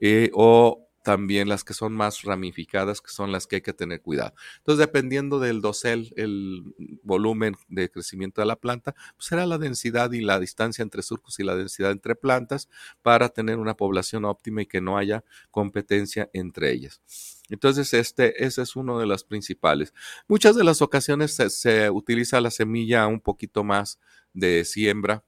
eh, 0.00 0.30
o 0.34 0.89
también 1.02 1.48
las 1.48 1.64
que 1.64 1.74
son 1.74 1.94
más 1.94 2.22
ramificadas, 2.22 3.00
que 3.00 3.10
son 3.10 3.32
las 3.32 3.46
que 3.46 3.56
hay 3.56 3.62
que 3.62 3.72
tener 3.72 4.02
cuidado. 4.02 4.34
Entonces, 4.58 4.86
dependiendo 4.86 5.38
del 5.40 5.60
dosel, 5.60 6.12
el 6.16 6.74
volumen 7.02 7.56
de 7.68 7.90
crecimiento 7.90 8.40
de 8.40 8.46
la 8.46 8.56
planta, 8.56 8.94
pues 9.16 9.26
será 9.26 9.46
la 9.46 9.58
densidad 9.58 10.12
y 10.12 10.20
la 10.20 10.38
distancia 10.38 10.82
entre 10.82 11.02
surcos 11.02 11.40
y 11.40 11.44
la 11.44 11.56
densidad 11.56 11.90
entre 11.90 12.14
plantas 12.14 12.68
para 13.02 13.30
tener 13.30 13.58
una 13.58 13.76
población 13.76 14.24
óptima 14.24 14.62
y 14.62 14.66
que 14.66 14.80
no 14.80 14.98
haya 14.98 15.24
competencia 15.50 16.28
entre 16.32 16.72
ellas. 16.72 17.00
Entonces, 17.48 17.92
este, 17.94 18.44
ese 18.44 18.62
es 18.62 18.76
uno 18.76 18.98
de 18.98 19.06
los 19.06 19.24
principales. 19.24 19.94
Muchas 20.28 20.54
de 20.54 20.64
las 20.64 20.82
ocasiones 20.82 21.34
se, 21.34 21.50
se 21.50 21.90
utiliza 21.90 22.40
la 22.40 22.50
semilla 22.50 23.06
un 23.06 23.20
poquito 23.20 23.64
más 23.64 23.98
de 24.32 24.64
siembra 24.64 25.24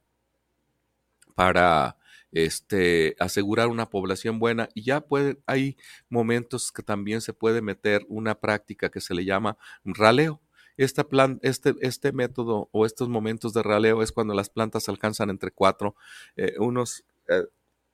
para 1.35 1.97
este, 2.33 3.15
asegurar 3.19 3.67
una 3.67 3.89
población 3.89 4.39
buena 4.39 4.67
y 4.73 4.83
ya 4.83 5.01
puede, 5.01 5.37
hay 5.45 5.77
momentos 6.09 6.71
que 6.71 6.83
también 6.83 7.21
se 7.21 7.33
puede 7.33 7.61
meter 7.61 8.05
una 8.09 8.39
práctica 8.39 8.89
que 8.89 9.01
se 9.01 9.13
le 9.13 9.23
llama 9.23 9.57
raleo. 9.85 10.41
Esta 10.75 11.03
plan, 11.07 11.39
este, 11.43 11.75
este 11.81 12.11
método 12.11 12.69
o 12.71 12.85
estos 12.87 13.07
momentos 13.07 13.53
de 13.53 13.61
raleo 13.61 14.01
es 14.01 14.11
cuando 14.11 14.33
las 14.33 14.49
plantas 14.49 14.89
alcanzan 14.89 15.29
entre 15.29 15.51
cuatro, 15.51 15.95
eh, 16.35 16.55
unos, 16.57 17.05
eh, 17.29 17.45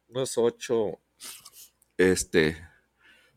unos 0.08 0.38
ocho, 0.38 1.00
este, 1.98 2.58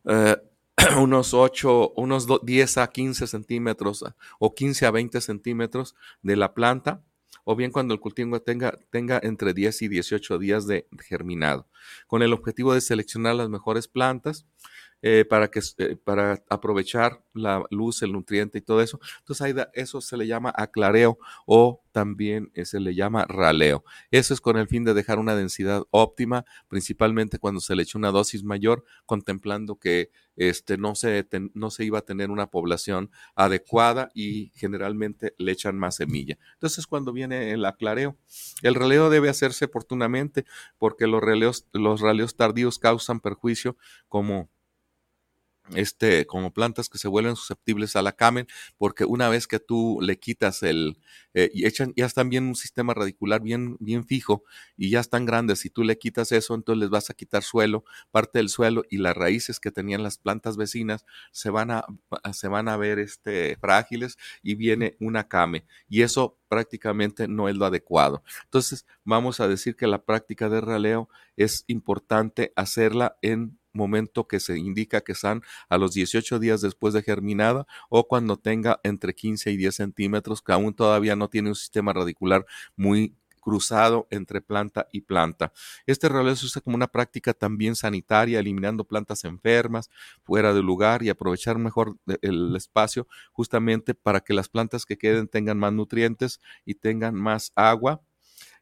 eh, 0.04 0.37
unos 0.99 1.35
8, 1.35 1.94
unos 1.97 2.26
10 2.42 2.78
a 2.78 2.87
15 2.87 3.26
centímetros 3.26 4.04
o 4.38 4.54
15 4.54 4.87
a 4.87 4.90
20 4.90 5.21
centímetros 5.21 5.97
de 6.23 6.37
la 6.37 6.54
planta 6.54 7.02
o 7.44 7.56
bien 7.56 7.70
cuando 7.70 7.94
el 7.94 8.00
cultivo 8.00 8.40
tenga, 8.40 8.78
tenga 8.90 9.20
entre 9.22 9.54
10 9.54 9.82
y 9.82 9.88
18 9.88 10.38
días 10.38 10.66
de 10.66 10.86
germinado, 11.00 11.68
con 12.06 12.22
el 12.22 12.32
objetivo 12.32 12.74
de 12.74 12.80
seleccionar 12.80 13.34
las 13.34 13.48
mejores 13.48 13.88
plantas 13.88 14.46
eh, 15.04 15.25
para, 15.25 15.50
que, 15.50 15.61
eh, 15.78 15.97
para 15.97 16.44
aprovechar 16.49 17.25
la 17.35 17.64
luz, 17.71 18.02
el 18.02 18.12
nutriente 18.12 18.59
y 18.59 18.61
todo 18.61 18.80
eso. 18.80 19.00
Entonces, 19.18 19.42
ahí 19.42 19.54
eso 19.75 20.00
se 20.00 20.16
le 20.16 20.28
llama 20.28 20.52
aclareo 20.56 21.18
o 21.44 21.82
también 21.90 22.52
eh, 22.54 22.64
se 22.64 22.78
le 22.78 22.94
llama 22.94 23.25
raleo. 23.28 23.85
Eso 24.12 24.32
es 24.32 24.40
con 24.40 24.56
el 24.56 24.68
fin 24.68 24.85
de 24.85 24.94
dejar 24.94 25.18
una 25.18 25.35
densidad 25.35 25.82
óptima, 25.90 26.44
principalmente 26.68 27.40
cuando 27.40 27.61
se 27.61 27.75
le 27.75 27.82
echa 27.82 27.99
una 27.99 28.12
dosis 28.12 28.44
mayor, 28.44 28.85
contemplando 29.04 29.75
que 29.75 30.11
este, 30.37 30.78
no, 30.78 30.94
se, 30.94 31.26
no 31.54 31.71
se 31.71 31.85
iba 31.85 31.99
a 31.99 32.02
tener 32.02 32.30
una 32.30 32.47
población 32.47 33.11
adecuada 33.35 34.11
y 34.14 34.52
generalmente 34.54 35.35
le 35.37 35.50
echan 35.50 35.76
más 35.78 35.97
semilla. 35.97 36.38
Entonces, 36.54 36.87
cuando 36.87 37.12
viene 37.12 37.50
el 37.50 37.64
aclareo, 37.64 38.16
el 38.62 38.76
raleo 38.76 39.11
debe 39.11 39.28
hacerse 39.28 39.64
oportunamente 39.64 40.44
porque 40.78 41.06
los 41.06 41.21
raleos, 41.21 41.66
los 41.73 42.00
raleos 42.00 42.37
tardíos 42.37 42.78
causan 42.78 43.21
perjuicio 43.21 43.76
como 44.09 44.49
este, 45.75 46.26
como 46.26 46.52
plantas 46.52 46.88
que 46.88 46.99
se 46.99 47.09
vuelven 47.09 47.37
susceptibles 47.37 47.97
a 47.97 48.02
la 48.02 48.12
camen, 48.12 48.47
porque 48.78 49.04
una 49.04 49.28
vez 49.28 49.47
que 49.47 49.59
tú 49.59 49.99
le 50.02 50.19
quitas 50.19 50.62
el, 50.62 50.99
eh, 51.35 51.50
y 51.54 51.66
echan, 51.66 51.92
ya 51.97 52.07
están 52.07 52.28
bien 52.28 52.45
un 52.45 52.57
sistema 52.57 52.95
radicular 52.95 53.40
bien, 53.40 53.76
bien 53.81 54.04
fijo 54.04 54.45
y 54.76 54.90
ya 54.90 55.00
están 55.00 55.25
grandes, 55.25 55.61
si 55.61 55.71
tú 55.71 55.85
le 55.85 55.99
quitas 55.99 56.33
eso, 56.33 56.54
entonces 56.54 56.81
les 56.81 56.90
vas 56.90 57.11
a 57.11 57.14
quitar 57.14 57.42
suelo, 57.42 57.85
parte 58.11 58.38
del 58.38 58.49
suelo 58.49 58.83
y 58.90 58.99
las 58.99 59.16
raíces 59.16 59.61
que 59.61 59.71
tenían 59.71 60.02
las 60.02 60.19
plantas 60.19 60.57
vecinas 60.57 61.04
se 61.31 61.50
van 61.50 61.71
a, 61.71 61.85
se 62.33 62.49
van 62.49 62.69
a 62.69 62.76
ver 62.76 62.99
este, 62.99 63.57
frágiles 63.57 64.19
y 64.42 64.54
viene 64.54 64.97
una 65.00 65.28
came 65.28 65.64
y 65.88 66.02
eso 66.02 66.38
prácticamente 66.49 67.28
no 67.28 67.49
es 67.49 67.57
lo 67.57 67.64
adecuado. 67.64 68.23
Entonces, 68.45 68.85
vamos 69.04 69.40
a 69.40 69.49
decir 69.49 69.75
que 69.75 69.87
la 69.87 70.02
práctica 70.04 70.50
de 70.50 70.61
raleo 70.61 71.09
es 71.37 71.64
importante 71.66 72.52
hacerla 72.57 73.16
en 73.23 73.59
momento 73.73 74.26
que 74.26 74.41
se 74.41 74.59
indica 74.59 75.00
que 75.00 75.12
están 75.12 75.43
a 75.69 75.79
los 75.79 75.93
18 75.93 76.38
días 76.38 76.61
después 76.61 76.95
de 76.95 77.02
germinada 77.02 77.67
o 77.88 78.07
cuando 78.07 78.37
tenga 78.37 78.81
entre 78.83 79.14
15 79.14 79.50
y 79.50 79.57
10 79.57 79.75
centímetros, 79.75 80.43
que 80.43 80.52
aún 80.52 80.75
todavía 80.75 81.17
no 81.17 81.29
tiene 81.29 81.50
un 81.50 81.55
sistema 81.55 81.93
radicular 81.93 82.47
muy 82.76 83.14
cruzado 83.43 84.07
entre 84.11 84.41
planta 84.41 84.87
y 84.93 85.02
planta. 85.02 85.52
Este 85.85 86.09
rollo 86.09 86.35
se 86.37 86.47
usa 86.47 86.62
como 86.62 86.76
una 86.76 86.87
práctica 86.87 87.35
también 87.35 87.75
sanitaria, 87.75 88.38
eliminando 88.38 88.85
plantas 88.85 89.25
enfermas 89.25 89.91
fuera 90.23 90.55
del 90.55 90.64
lugar 90.64 91.02
y 91.02 91.11
aprovechar 91.11 91.59
mejor 91.59 91.99
el 92.23 92.55
espacio 92.57 93.09
justamente 93.33 93.95
para 93.95 94.21
que 94.21 94.33
las 94.33 94.49
plantas 94.49 94.87
que 94.87 94.97
queden 94.97 95.29
tengan 95.29 95.59
más 95.59 95.73
nutrientes 95.73 96.41
y 96.64 96.76
tengan 96.76 97.17
más 97.17 97.52
agua 97.57 98.00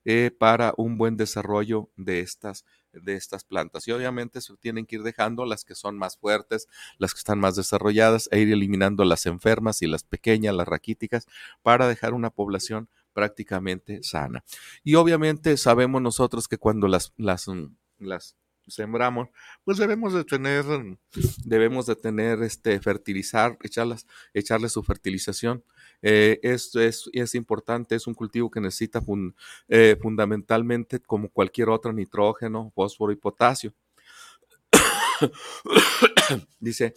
eh, 0.06 0.30
para 0.36 0.72
un 0.78 0.96
buen 0.96 1.18
desarrollo 1.18 1.90
de 1.96 2.20
estas 2.20 2.64
de 2.92 3.14
estas 3.14 3.44
plantas. 3.44 3.86
Y 3.88 3.92
obviamente 3.92 4.40
se 4.40 4.56
tienen 4.56 4.86
que 4.86 4.96
ir 4.96 5.02
dejando 5.02 5.44
las 5.44 5.64
que 5.64 5.74
son 5.74 5.96
más 5.96 6.16
fuertes, 6.16 6.68
las 6.98 7.14
que 7.14 7.18
están 7.18 7.38
más 7.38 7.56
desarrolladas, 7.56 8.28
e 8.32 8.40
ir 8.40 8.52
eliminando 8.52 9.04
las 9.04 9.26
enfermas 9.26 9.82
y 9.82 9.86
las 9.86 10.04
pequeñas, 10.04 10.54
las 10.54 10.68
raquíticas, 10.68 11.26
para 11.62 11.88
dejar 11.88 12.14
una 12.14 12.30
población 12.30 12.88
prácticamente 13.12 14.02
sana. 14.02 14.44
Y 14.82 14.94
obviamente 14.94 15.56
sabemos 15.56 16.00
nosotros 16.02 16.48
que 16.48 16.58
cuando 16.58 16.88
las, 16.88 17.12
las, 17.16 17.48
mm, 17.48 17.74
las 17.98 18.36
sembramos, 18.66 19.28
pues 19.64 19.78
debemos 19.78 20.12
de 20.12 20.24
tener, 20.24 20.64
debemos 21.44 21.86
de 21.86 21.96
tener, 21.96 22.42
este, 22.42 22.80
fertilizar, 22.80 23.58
echarlas, 23.62 24.06
echarle 24.34 24.68
su 24.68 24.82
fertilización. 24.82 25.64
Eh, 26.02 26.40
esto 26.42 26.80
es, 26.80 27.10
es, 27.12 27.34
importante, 27.34 27.94
es 27.94 28.06
un 28.06 28.14
cultivo 28.14 28.50
que 28.50 28.60
necesita 28.60 29.02
eh, 29.68 29.96
fundamentalmente, 30.00 31.00
como 31.00 31.28
cualquier 31.28 31.68
otro, 31.68 31.92
nitrógeno, 31.92 32.72
fósforo 32.74 33.12
y 33.12 33.16
potasio. 33.16 33.74
Dice, 36.60 36.94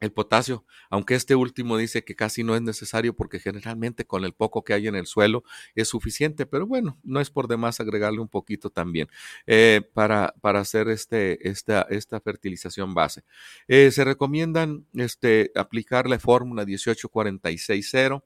el 0.00 0.12
potasio, 0.12 0.64
aunque 0.90 1.14
este 1.14 1.34
último 1.34 1.76
dice 1.76 2.04
que 2.04 2.14
casi 2.14 2.44
no 2.44 2.54
es 2.54 2.62
necesario 2.62 3.14
porque 3.14 3.40
generalmente 3.40 4.06
con 4.06 4.24
el 4.24 4.32
poco 4.32 4.62
que 4.62 4.74
hay 4.74 4.86
en 4.86 4.94
el 4.94 5.06
suelo 5.06 5.42
es 5.74 5.88
suficiente, 5.88 6.46
pero 6.46 6.66
bueno, 6.66 6.98
no 7.02 7.20
es 7.20 7.30
por 7.30 7.48
demás 7.48 7.80
agregarle 7.80 8.20
un 8.20 8.28
poquito 8.28 8.70
también 8.70 9.08
eh, 9.46 9.82
para, 9.94 10.34
para, 10.40 10.60
hacer 10.60 10.88
este, 10.88 11.48
esta, 11.48 11.82
esta 11.90 12.20
fertilización 12.20 12.94
base. 12.94 13.24
Eh, 13.66 13.90
se 13.90 14.04
recomiendan 14.04 14.86
este, 14.94 15.50
aplicar 15.54 16.08
la 16.08 16.18
fórmula 16.18 16.64
18460 16.64 18.22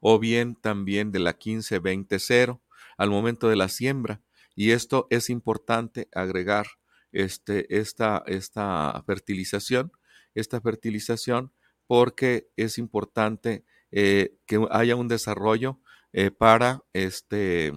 o 0.00 0.18
bien 0.18 0.54
también 0.54 1.12
de 1.12 1.18
la 1.18 1.32
1520 1.32 2.58
al 2.96 3.10
momento 3.10 3.48
de 3.48 3.56
la 3.56 3.68
siembra. 3.68 4.22
Y 4.54 4.72
esto 4.72 5.06
es 5.10 5.30
importante 5.30 6.08
agregar 6.12 6.66
este, 7.12 7.78
esta, 7.78 8.22
esta 8.26 9.02
fertilización, 9.06 9.92
esta 10.34 10.60
fertilización 10.60 11.52
porque 11.86 12.48
es 12.56 12.78
importante 12.78 13.64
eh, 13.90 14.36
que 14.46 14.64
haya 14.70 14.94
un 14.94 15.08
desarrollo 15.08 15.80
eh, 16.12 16.30
para 16.30 16.84
este 16.92 17.72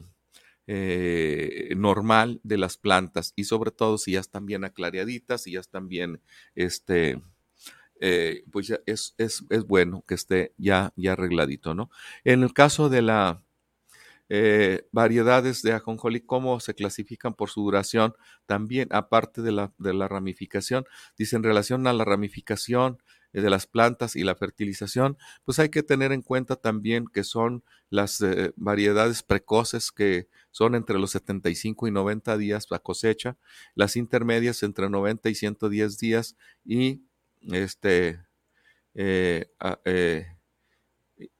eh, 0.67 1.73
normal 1.75 2.39
de 2.43 2.57
las 2.57 2.77
plantas 2.77 3.33
y 3.35 3.45
sobre 3.45 3.71
todo 3.71 3.97
si 3.97 4.11
ya 4.11 4.19
están 4.19 4.45
bien 4.45 4.63
aclareaditas, 4.63 5.47
y 5.47 5.53
ya 5.53 5.59
están 5.59 5.87
bien, 5.87 6.21
este, 6.53 7.19
pues 8.51 8.67
ya 8.67 8.79
es, 8.85 9.15
es, 9.17 9.43
es, 9.49 9.63
bueno 9.63 10.03
que 10.07 10.13
esté 10.13 10.53
ya, 10.57 10.93
ya 10.95 11.13
arregladito, 11.13 11.73
¿no? 11.73 11.89
En 12.23 12.43
el 12.43 12.53
caso 12.53 12.89
de 12.89 13.01
la, 13.01 13.43
eh, 14.29 14.87
variedades 14.91 15.61
de 15.61 15.73
ajonjolí, 15.73 16.21
cómo 16.21 16.59
se 16.59 16.73
clasifican 16.73 17.33
por 17.33 17.49
su 17.49 17.61
duración, 17.61 18.15
también 18.45 18.87
aparte 18.91 19.41
de 19.41 19.51
la, 19.51 19.73
de 19.77 19.93
la 19.93 20.07
ramificación, 20.07 20.85
dice 21.17 21.35
en 21.35 21.43
relación 21.43 21.85
a 21.87 21.93
la 21.93 22.05
ramificación 22.05 23.01
eh, 23.33 23.41
de 23.41 23.49
las 23.49 23.67
plantas 23.67 24.15
y 24.15 24.23
la 24.23 24.35
fertilización, 24.35 25.17
pues 25.43 25.59
hay 25.59 25.69
que 25.69 25.83
tener 25.83 26.11
en 26.11 26.21
cuenta 26.21 26.55
también 26.55 27.05
que 27.07 27.23
son 27.23 27.63
las 27.89 28.21
eh, 28.21 28.53
variedades 28.55 29.23
precoces 29.23 29.91
que 29.91 30.29
son 30.51 30.75
entre 30.75 30.99
los 30.99 31.11
75 31.11 31.87
y 31.87 31.91
90 31.91 32.37
días 32.37 32.67
la 32.69 32.79
cosecha, 32.79 33.37
las 33.75 33.95
intermedias 33.95 34.63
entre 34.63 34.89
90 34.89 35.29
y 35.29 35.35
110 35.35 35.97
días 35.97 36.35
y 36.63 37.01
este 37.51 38.19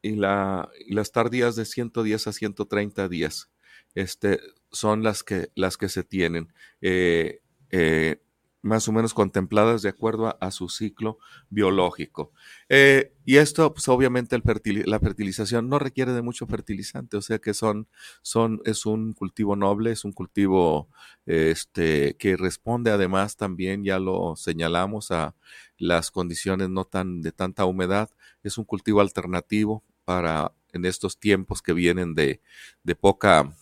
y, 0.01 0.15
la, 0.15 0.69
las 0.88 1.12
tardías 1.12 1.55
de 1.55 1.65
110 1.65 2.27
a 2.27 2.33
130 2.33 3.07
días 3.07 3.49
este, 3.95 4.39
son 4.71 5.03
las 5.03 5.23
que, 5.23 5.49
las 5.55 5.77
que 5.77 5.89
se 5.89 6.03
tienen. 6.03 6.53
Eh, 6.81 7.41
eh, 7.69 8.21
más 8.63 8.88
o 8.88 8.93
menos 8.93 9.13
contempladas 9.13 9.82
de 9.82 9.89
acuerdo 9.89 10.38
a, 10.39 10.52
su 10.52 10.69
ciclo 10.69 11.19
biológico. 11.49 12.32
Eh, 12.69 13.13
y 13.26 13.36
esto, 13.36 13.73
pues 13.73 13.88
obviamente 13.89 14.36
el 14.38 14.43
la 14.86 14.99
fertilización 14.99 15.69
no 15.69 15.80
requiere 15.80 16.13
de 16.13 16.21
mucho 16.21 16.47
fertilizante, 16.47 17.17
o 17.17 17.21
sea 17.21 17.39
que 17.39 17.54
son, 17.54 17.88
son, 18.21 18.62
es 18.65 18.86
un 18.86 19.13
cultivo 19.13 19.58
noble, 19.58 19.91
es 19.91 20.06
un 20.06 20.13
cultivo 20.13 20.88
este, 21.26 22.15
que 22.17 22.38
responde 22.38 22.89
además 22.89 23.36
también, 23.36 23.84
ya 23.84 23.99
lo 23.99 24.36
señalamos, 24.38 25.12
a 25.12 25.36
las 25.78 26.10
condiciones 26.10 26.69
no 26.69 26.86
tan 26.86 27.21
de 27.21 27.34
tanta 27.34 27.65
humedad, 27.65 28.10
es 28.43 28.58
un 28.58 28.63
cultivo 28.63 29.02
alternativo 29.02 29.84
para 30.06 30.54
en 30.71 30.86
estos 30.86 31.19
tiempos 31.19 31.62
que 31.62 31.73
vienen 31.73 32.15
de, 32.15 32.41
de 32.84 32.95
poca 32.95 33.54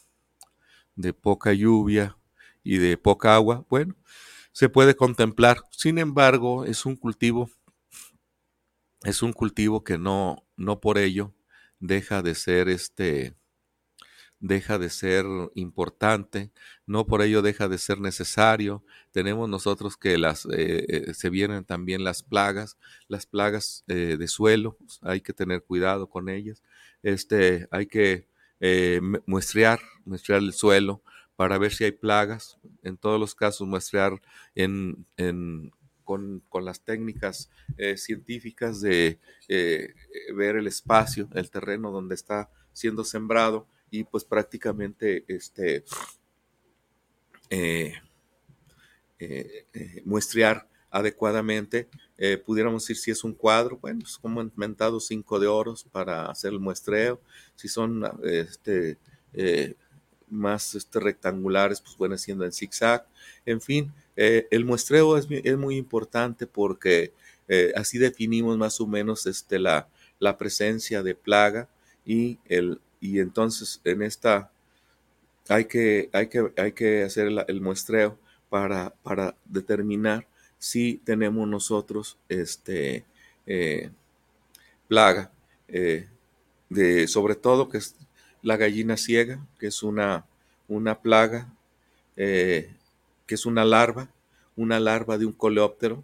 de 0.96 1.14
poca 1.14 1.54
lluvia 1.54 2.18
y 2.64 2.78
de 2.78 2.98
poca 2.98 3.34
agua. 3.36 3.66
Bueno, 3.70 3.96
se 4.52 4.70
puede 4.70 4.96
contemplar. 4.96 5.64
Sin 5.72 5.98
embargo, 5.98 6.66
es 6.66 6.86
un 6.86 6.96
cultivo, 6.96 7.50
es 9.04 9.22
un 9.22 9.34
cultivo 9.34 9.84
que 9.84 9.98
no, 9.98 10.46
no 10.56 10.80
por 10.80 10.98
ello 10.98 11.34
deja 11.80 12.22
de 12.22 12.36
ser 12.36 12.70
este, 12.70 13.36
deja 14.42 14.80
de 14.80 14.90
ser 14.90 15.26
importante, 15.56 16.52
no 16.86 17.06
por 17.06 17.22
ello 17.22 17.42
deja 17.42 17.70
de 17.70 17.78
ser 17.78 18.00
necesario. 18.02 18.84
Tenemos 19.12 19.48
nosotros 19.48 19.96
que 19.98 20.18
las 20.18 20.46
eh, 20.48 20.86
eh, 20.90 21.14
se 21.14 21.30
vienen 21.30 21.64
también 21.64 22.04
las 22.04 22.24
plagas, 22.24 22.78
las 23.08 23.26
plagas 23.26 23.84
eh, 23.88 24.18
de 24.20 24.28
suelo, 24.28 24.78
hay 25.02 25.22
que 25.22 25.34
tener 25.34 25.64
cuidado 25.64 26.10
con 26.10 26.28
ellas. 26.28 26.62
Este, 27.04 27.68
hay 27.72 27.86
que 27.86 28.30
muestrear, 29.26 29.80
muestrear 30.06 30.40
el 30.42 30.54
suelo, 30.54 31.02
para 31.42 31.58
ver 31.58 31.74
si 31.74 31.84
hay 31.84 31.92
plagas. 31.92 32.60
En 32.84 32.98
todos 32.98 33.20
los 33.20 33.34
casos, 33.34 33.68
muestrear 33.68 34.22
con, 36.04 36.44
las 36.64 36.82
técnicas 36.82 37.50
eh, 37.78 37.98
científicas 37.98 38.80
de 38.80 39.20
eh, 39.48 39.96
ver 40.36 40.58
el 40.58 40.68
espacio, 40.68 41.28
el 41.34 41.50
terreno 41.50 41.90
donde 41.90 42.14
está 42.14 42.52
siendo 42.74 43.04
sembrado 43.04 43.68
y 43.90 44.04
pues 44.04 44.24
prácticamente 44.24 45.26
este, 45.28 45.84
eh, 47.50 47.96
muestrear 50.06 50.70
adecuadamente. 50.92 51.90
pudiéramos 52.46 52.84
decir 52.84 52.98
si 52.98 53.10
es 53.10 53.24
un 53.24 53.34
cuadro, 53.34 53.80
bueno, 53.80 54.02
es 54.06 54.16
como 54.20 54.44
inventado 54.44 55.00
cinco 55.00 55.40
de 55.40 55.48
oros 55.48 55.86
para 55.86 56.28
hacer 56.28 56.54
el 56.54 56.60
muestreo. 56.60 57.20
Si 57.56 57.68
son 57.68 58.04
este, 58.22 59.00
más 60.32 60.74
este, 60.76 61.00
rectangulares, 61.00 61.82
pues 61.82 61.98
bueno, 61.98 62.18
siendo 62.18 62.46
en 62.46 62.52
zigzag. 62.52 63.06
En 63.46 63.62
fin, 63.62 63.94
eh, 64.16 64.48
el 64.50 64.66
muestreo 64.66 65.18
es, 65.18 65.28
muy 65.58 65.76
importante 65.76 66.48
porque 66.48 67.14
eh, 67.48 67.72
así 67.76 67.98
definimos 67.98 68.58
más 68.58 68.80
o 68.82 68.88
menos 68.88 69.28
este, 69.28 69.60
la, 69.60 69.88
la 70.20 70.38
presencia 70.38 71.04
de 71.04 71.14
plaga 71.14 71.70
y, 72.06 72.40
el, 72.46 72.80
y 73.00 73.20
entonces 73.20 73.82
en 73.84 74.02
esta 74.02 74.52
hay 75.50 75.66
que, 75.66 76.10
hay 76.14 76.28
que, 76.28 76.52
hay 76.58 76.72
que 76.72 77.04
hacer 77.04 77.28
el, 77.48 77.62
muestreo 77.62 78.18
para, 78.50 78.94
para, 79.04 79.36
determinar 79.46 80.28
si 80.58 81.02
tenemos 81.04 81.48
nosotros 81.48 82.18
este, 82.30 83.06
eh, 83.46 83.90
plaga, 84.88 85.32
de, 85.68 87.08
sobre 87.08 87.36
todo 87.36 87.68
que 87.70 87.80
es 87.80 87.96
la 88.42 88.58
gallina 88.58 88.98
ciega, 88.98 89.46
que 89.60 89.68
es 89.68 89.84
una, 89.84 90.26
una 90.68 91.02
plaga, 91.02 91.54
eh, 92.16 92.74
que 93.26 93.36
es 93.36 93.46
una 93.46 93.66
larva, 93.66 94.10
una 94.56 94.80
larva 94.80 95.18
de 95.18 95.26
un 95.26 95.34
coleóptero, 95.34 96.04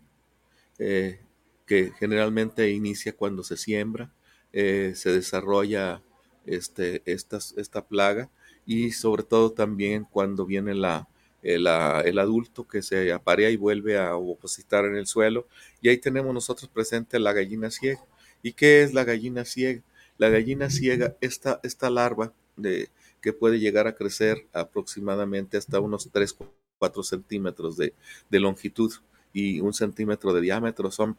eh, 0.80 1.20
que 1.66 1.92
generalmente 2.00 2.70
inicia 2.70 3.14
cuando 3.14 3.44
se 3.44 3.58
siembra, 3.58 4.10
eh, 4.54 4.94
se 4.96 5.12
desarrolla 5.12 6.02
este, 6.46 7.02
esta 7.06 7.86
plaga 7.86 8.30
y 8.66 8.92
sobre 8.92 9.24
todo 9.24 9.52
también 9.52 10.06
cuando 10.10 10.46
viene 10.46 10.74
la, 10.74 11.08
el, 11.44 12.20
adulto 12.20 12.68
que 12.68 12.82
se 12.82 13.12
aparea 13.14 13.50
y 13.50 13.56
vuelve 13.56 13.98
a 13.98 14.16
opositar 14.16 14.86
en 14.86 14.96
el 14.96 15.08
suelo. 15.08 15.48
Y 15.82 15.90
ahí 15.90 15.98
tenemos 15.98 16.34
nosotros 16.34 16.70
presente 16.70 17.20
la 17.20 17.34
gallina 17.34 17.72
ciega. 17.72 18.02
¿Y 18.44 18.54
qué 18.54 18.84
es 18.84 18.94
la 18.94 19.04
gallina 19.04 19.46
ciega? 19.46 19.82
La 20.18 20.30
gallina 20.30 20.70
ciega, 20.70 21.16
esta, 21.22 21.60
esta 21.64 21.90
larva 21.90 22.34
de, 22.56 22.90
que 23.22 23.34
puede 23.34 23.60
llegar 23.60 23.88
a 23.88 23.96
crecer 23.96 24.48
aproximadamente 24.54 25.58
hasta 25.58 25.80
unos 25.80 26.10
3, 26.12 26.38
4 26.80 27.04
centímetros 27.04 27.78
de, 27.78 27.94
longitud 28.32 28.94
y 29.34 29.60
un 29.60 29.74
centímetro 29.74 30.34
de 30.34 30.42
diámetro. 30.42 30.92
Son 30.92 31.16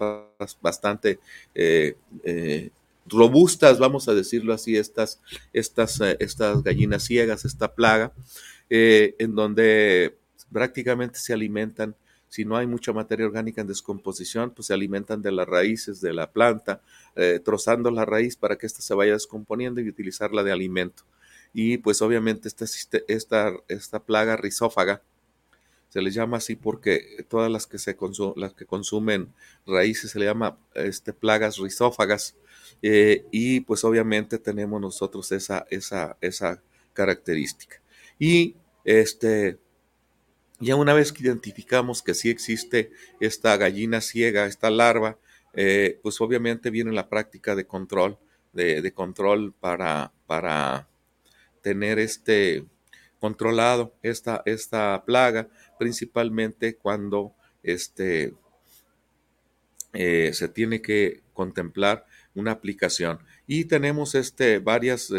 bastante 0.60 1.20
eh, 1.54 1.96
eh, 2.24 2.70
robustas, 3.06 3.78
vamos 3.78 4.08
a 4.08 4.14
decirlo 4.14 4.52
así, 4.52 4.76
estas, 4.76 5.20
estas, 5.52 6.00
eh, 6.00 6.16
estas 6.20 6.62
gallinas 6.62 7.04
ciegas, 7.04 7.44
esta 7.44 7.74
plaga, 7.74 8.12
en 8.70 9.34
donde 9.34 10.16
prácticamente 10.52 11.18
se 11.18 11.32
alimentan 11.32 11.94
si 12.28 12.44
no 12.44 12.56
hay 12.56 12.66
mucha 12.66 12.92
materia 12.92 13.26
orgánica 13.26 13.60
en 13.60 13.66
descomposición, 13.66 14.50
pues 14.50 14.66
se 14.66 14.74
alimentan 14.74 15.22
de 15.22 15.32
las 15.32 15.48
raíces 15.48 16.00
de 16.00 16.12
la 16.12 16.30
planta, 16.30 16.82
trozando 17.44 17.90
la 17.90 18.04
raíz 18.04 18.36
para 18.36 18.56
que 18.56 18.66
ésta 18.66 18.82
se 18.82 18.94
vaya 18.94 19.14
descomponiendo 19.14 19.80
y 19.80 19.88
utilizarla 19.88 20.42
de 20.42 20.52
alimento. 20.52 21.04
Y 21.52 21.78
pues 21.78 22.02
obviamente 22.02 22.48
esta, 22.48 22.66
esta, 23.08 23.52
esta 23.68 24.00
plaga 24.00 24.36
rizófaga 24.36 25.02
se 25.88 26.02
les 26.02 26.14
llama 26.14 26.36
así 26.36 26.54
porque 26.54 27.24
todas 27.28 27.50
las 27.50 27.66
que, 27.66 27.78
se 27.78 27.96
las 28.36 28.52
que 28.52 28.66
consumen 28.66 29.32
raíces 29.66 30.10
se 30.10 30.18
le 30.18 30.26
llama 30.26 30.58
este, 30.74 31.12
plagas 31.12 31.56
rizófagas 31.56 32.36
eh, 32.82 33.24
y 33.30 33.60
pues 33.60 33.84
obviamente 33.84 34.38
tenemos 34.38 34.80
nosotros 34.80 35.32
esa, 35.32 35.66
esa, 35.70 36.16
esa 36.20 36.62
característica. 36.92 37.80
Y 38.18 38.56
este, 38.84 39.58
ya 40.60 40.76
una 40.76 40.94
vez 40.94 41.12
que 41.12 41.22
identificamos 41.22 42.02
que 42.02 42.14
sí 42.14 42.30
existe 42.30 42.90
esta 43.20 43.56
gallina 43.56 44.00
ciega, 44.00 44.46
esta 44.46 44.70
larva, 44.70 45.18
eh, 45.54 45.98
pues 46.02 46.20
obviamente 46.20 46.70
viene 46.70 46.92
la 46.92 47.08
práctica 47.08 47.54
de 47.54 47.66
control, 47.66 48.18
de, 48.52 48.92
control 48.92 49.52
para, 49.52 50.12
para 50.26 50.88
tener 51.62 52.00
este 52.00 52.64
controlado 53.20 53.94
esta, 54.02 54.42
esta 54.46 55.04
plaga, 55.04 55.48
principalmente 55.78 56.76
cuando 56.76 57.34
este, 57.62 58.34
eh, 59.92 60.30
se 60.32 60.48
tiene 60.48 60.82
que 60.82 61.22
contemplar 61.34 62.04
una 62.34 62.52
aplicación. 62.52 63.20
Y 63.46 63.66
tenemos 63.66 64.14
este, 64.14 64.58
varias 64.58 65.12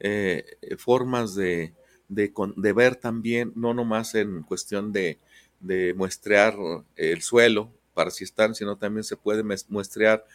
eh, 0.00 0.44
formas 0.78 1.34
de, 1.34 1.72
de, 2.08 2.32
ver 2.72 2.96
también, 2.96 3.52
no 3.54 3.74
nomás 3.74 4.14
en 4.14 4.42
cuestión 4.42 4.92
de, 4.92 5.18
de 5.60 5.94
muestrear 5.94 6.56
el 6.96 7.22
suelo, 7.22 7.72
para 7.96 8.10
si 8.10 8.24
están, 8.24 8.54
sino 8.54 8.76
también 8.76 9.04
se 9.04 9.16
puede 9.16 9.42
muestrear 9.70 10.26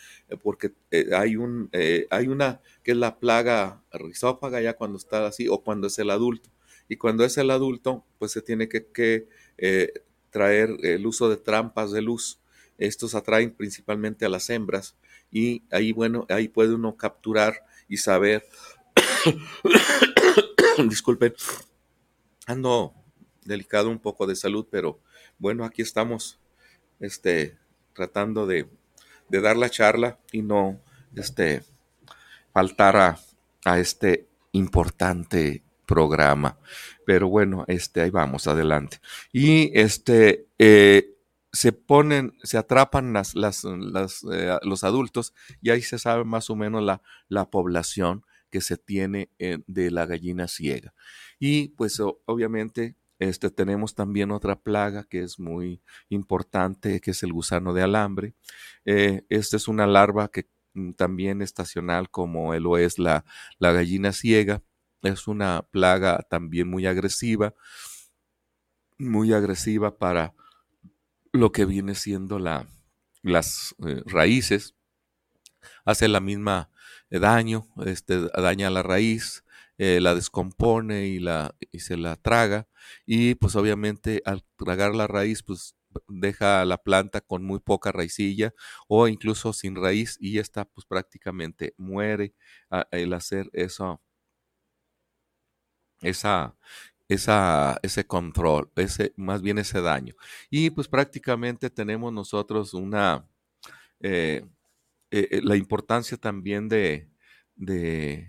porque 0.41 0.71
hay, 1.15 1.36
un, 1.36 1.69
hay 2.10 2.27
una 2.27 2.60
que 2.84 2.89
es 2.89 2.97
la 2.97 3.19
plaga 3.19 3.84
rizófaga 3.93 4.60
ya 4.62 4.73
cuando 4.73 4.97
está 4.97 5.27
así 5.27 5.47
o 5.47 5.60
cuando 5.60 5.86
es 5.86 5.99
el 5.99 6.10
adulto. 6.10 6.49
Y 6.89 6.97
cuando 6.97 7.23
es 7.23 7.38
el 7.38 7.51
adulto, 7.51 8.03
pues 8.17 8.31
se 8.31 8.41
tiene 8.41 8.67
que, 8.67 9.27
eh, 9.60 9.93
traer 10.31 10.75
el 10.81 11.05
uso 11.05 11.29
de 11.29 11.38
trampas 11.38 11.91
de 11.91 12.01
luz. 12.01 12.39
Estos 12.79 13.13
atraen 13.13 13.51
principalmente 13.51 14.25
a 14.25 14.29
las 14.29 14.49
hembras 14.49 14.95
y 15.31 15.62
ahí, 15.71 15.91
bueno, 15.91 16.25
ahí 16.29 16.47
puede 16.47 16.73
uno 16.73 16.97
capturar 16.97 17.63
y 17.88 17.97
saber, 17.97 18.43
disculpen, 20.89 21.34
ando 22.47 22.93
delicado 23.43 23.89
un 23.89 23.99
poco 23.99 24.27
de 24.27 24.36
salud, 24.36 24.67
pero 24.69 24.99
bueno, 25.38 25.65
aquí 25.65 25.81
estamos, 25.81 26.39
este, 26.99 27.57
tratando 27.93 28.45
de, 28.45 28.67
dar 29.29 29.55
la 29.57 29.69
charla 29.69 30.19
y 30.31 30.41
no, 30.41 30.79
este, 31.15 31.63
faltar 32.53 32.97
a, 32.97 33.19
a 33.65 33.79
este 33.79 34.27
importante 34.51 35.63
programa. 35.86 36.57
Pero 37.05 37.29
bueno, 37.29 37.63
este, 37.67 38.01
ahí 38.01 38.10
vamos, 38.10 38.47
adelante. 38.47 38.99
Y 39.31 39.77
este, 39.77 40.47
eh, 40.60 41.15
se 41.51 41.71
ponen, 41.71 42.38
se 42.43 42.57
atrapan 42.57 43.13
las, 43.13 43.36
las, 43.36 43.65
eh, 43.65 44.57
los 44.63 44.84
adultos 44.84 45.34
y 45.62 45.69
ahí 45.69 45.81
se 45.81 45.99
sabe 45.99 46.23
más 46.23 46.49
o 46.49 46.55
menos 46.55 46.84
la, 46.84 47.01
la 47.27 47.49
población 47.49 48.25
que 48.52 48.62
se 48.62 48.78
tiene 48.78 49.30
eh, 49.40 49.60
de 49.68 49.92
la 49.92 50.06
gallina 50.06 50.48
ciega. 50.48 50.94
Y 51.40 51.70
pues 51.70 52.00
obviamente 52.26 52.96
este, 53.20 53.50
tenemos 53.50 53.96
también 53.96 54.32
otra 54.32 54.60
plaga 54.60 55.06
que 55.06 55.22
es 55.24 55.40
muy 55.40 55.82
importante, 56.10 57.02
que 57.02 57.12
es 57.12 57.24
el 57.24 57.34
gusano 57.34 57.74
de 57.74 57.84
alambre. 57.84 58.36
esta 58.86 59.58
es 59.58 59.68
una 59.68 59.88
larva 59.88 60.30
que 60.30 60.50
mm, 60.74 60.92
también 60.94 61.42
estacional 61.42 62.10
como 62.10 62.54
lo 62.56 62.78
es 62.78 63.00
la, 63.00 63.26
la 63.60 63.72
gallina 63.72 64.12
ciega 64.12 64.62
es 65.10 65.28
una 65.28 65.64
plaga 65.72 66.26
también 66.30 66.70
muy 66.70 66.86
agresiva, 66.86 67.54
muy 68.98 69.34
agresiva 69.34 69.98
para 69.98 70.34
lo 71.32 71.52
que 71.52 71.66
viene 71.66 71.96
siendo 71.96 72.40
la, 72.40 72.68
las 73.24 73.76
eh, 73.86 74.04
raíces. 74.06 74.76
Hace 75.86 76.08
la 76.08 76.19
misma 76.19 76.69
eh, 77.10 77.19
daño, 77.19 77.67
este, 77.86 78.19
daña 78.30 78.69
la 78.69 78.84
raíz, 78.84 79.43
eh, 79.78 80.00
la 80.02 80.15
descompone 80.15 81.08
y, 81.08 81.19
la, 81.19 81.56
y 81.71 81.80
se 81.80 81.97
la 81.97 82.15
traga. 82.15 82.67
Y 83.06 83.36
pues 83.36 83.56
obviamente 83.56 84.21
al 84.26 84.43
tragar 84.58 84.95
la 84.95 85.08
raíz, 85.08 85.43
pues 85.43 85.76
deja 86.08 86.63
la 86.65 86.78
planta 86.78 87.21
con 87.21 87.43
muy 87.43 87.60
poca 87.60 87.91
raicilla 87.91 88.54
o 88.88 89.08
incluso 89.10 89.52
sin 89.54 89.76
raíz 89.76 90.17
y 90.21 90.39
esta 90.39 90.63
pues 90.65 90.86
prácticamente 90.86 91.74
muere 91.78 92.34
el 92.91 93.12
hacer 93.13 93.50
eso 93.54 94.02
esa, 96.02 96.56
esa, 97.08 97.80
ese 97.84 98.06
control, 98.08 98.71
ese, 98.76 99.13
más 99.17 99.41
bien 99.41 99.58
ese 99.60 99.82
daño. 99.82 100.15
Y 100.50 100.69
pues 100.71 100.88
prácticamente 100.88 101.69
tenemos 101.69 102.13
nosotros 102.13 102.74
una, 102.74 103.28
eh, 104.02 104.45
eh, 105.12 105.28
eh, 105.32 105.41
la 105.43 105.56
importancia 105.56 106.17
también 106.17 106.69
de, 106.69 107.10
de 107.56 108.28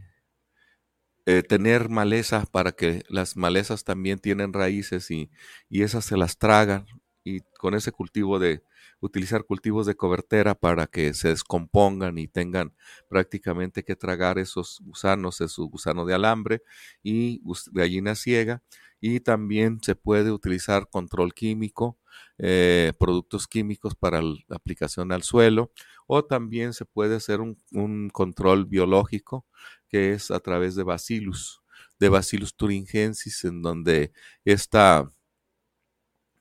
tener 1.48 1.88
maleza 1.88 2.44
para 2.50 2.72
que 2.72 3.04
las 3.08 3.36
malezas 3.36 3.84
también 3.84 4.18
tienen 4.18 4.52
raíces 4.52 5.10
y, 5.10 5.30
esas 5.70 6.04
se 6.04 6.16
las 6.16 6.36
tragan 6.36 6.86
y 7.24 7.40
con 7.58 7.74
ese 7.74 7.92
cultivo 7.92 8.38
de, 8.38 8.62
utilizar 9.02 9.44
cultivos 9.44 9.84
de 9.84 9.96
cobertera 9.96 10.54
para 10.54 10.86
que 10.86 11.12
se 11.12 11.28
descompongan 11.28 12.18
y 12.18 12.28
tengan 12.28 12.72
prácticamente 13.08 13.82
que 13.82 13.96
tragar 13.96 14.38
esos 14.38 14.80
gusanos, 14.80 15.40
esos 15.40 15.68
gusano 15.68 16.06
de 16.06 16.14
alambre 16.14 16.62
y 17.02 17.42
gallina 17.72 18.14
ciega. 18.14 18.62
Y 19.00 19.18
también 19.18 19.80
se 19.82 19.96
puede 19.96 20.30
utilizar 20.30 20.88
control 20.88 21.34
químico, 21.34 21.98
eh, 22.38 22.92
productos 23.00 23.48
químicos 23.48 23.96
para 23.96 24.22
la 24.22 24.36
aplicación 24.50 25.10
al 25.10 25.24
suelo, 25.24 25.72
o 26.14 26.22
también 26.26 26.74
se 26.74 26.84
puede 26.84 27.16
hacer 27.16 27.40
un, 27.40 28.10
control 28.10 28.66
biológico 28.66 29.46
que 29.88 30.12
es 30.12 30.30
a 30.30 30.40
través 30.40 30.74
de 30.74 30.82
bacillus, 30.82 31.62
de 31.98 32.10
bacillus 32.10 32.54
thuringiensis, 32.54 33.44
en 33.44 33.62
donde 33.62 34.12
esta, 34.44 35.10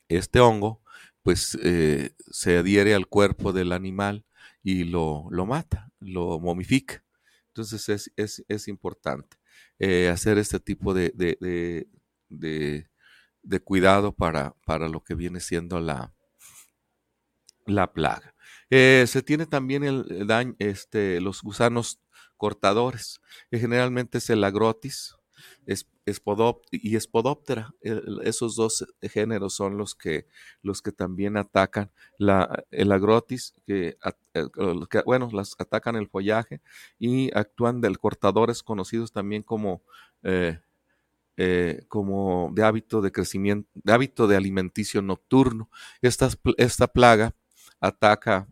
este 0.10 0.42
hongo 0.42 0.82
pues 1.22 1.58
eh, 1.64 2.14
se 2.32 2.58
adhiere 2.58 2.94
al 2.94 3.08
cuerpo 3.08 3.54
del 3.54 3.72
animal 3.72 4.26
y 4.62 4.84
lo, 4.84 5.28
lo 5.32 5.46
mata, 5.46 5.90
lo 6.02 6.38
momifica. 6.42 7.06
Entonces 7.48 7.88
es, 7.88 8.12
es, 8.18 8.44
es 8.50 8.68
importante 8.68 9.38
eh, 9.80 10.10
hacer 10.10 10.38
este 10.38 10.60
tipo 10.60 10.94
de, 10.94 11.14
de, 11.16 11.88
de, 12.28 12.90
de 13.42 13.60
cuidado 13.62 14.12
para, 14.14 14.54
para, 14.66 14.90
lo 14.90 15.02
que 15.02 15.16
viene 15.16 15.40
siendo 15.40 15.80
la, 15.80 16.14
la 17.66 17.94
plaga. 17.94 18.36
Eh, 18.72 19.06
se 19.08 19.22
tiene 19.22 19.46
también 19.46 19.84
el, 19.84 20.26
daño, 20.26 20.56
este, 20.58 21.20
los 21.22 21.44
gusanos 21.44 22.00
cortadores, 22.38 23.22
que 23.52 23.60
generalmente 23.60 24.20
es 24.20 24.30
el 24.30 24.44
agrotis, 24.44 25.16
es, 25.66 25.86
y 26.72 26.96
Espodóptera. 26.96 27.74
esos 28.24 28.56
dos 28.56 28.86
géneros 29.02 29.54
son 29.54 29.78
los 29.78 29.94
que, 29.94 30.26
los 30.62 30.82
que 30.82 30.92
también 30.92 31.38
atacan 31.38 31.92
la, 32.18 32.64
el 32.72 32.92
agrotis, 32.92 33.54
que, 33.68 33.98
bueno, 35.06 35.30
las 35.34 35.56
atacan 35.60 35.96
el 35.96 36.08
follaje 36.08 36.62
y 36.98 37.30
actúan 37.38 37.82
del 37.82 38.00
cortadores 38.00 38.64
conocidos 38.64 39.12
también 39.12 39.44
como, 39.44 39.84
eh, 40.24 40.60
eh, 41.38 41.86
como 41.88 42.52
de 42.54 42.64
hábito 42.64 43.02
de 43.02 43.12
crecimiento, 43.12 43.70
de 43.74 43.94
hábito 43.94 44.28
de 44.28 44.38
alimenticio 44.38 45.02
nocturno. 45.02 45.70
Esta, 46.02 46.30
esta 46.58 46.88
plaga 46.88 47.36
ataca 47.80 48.48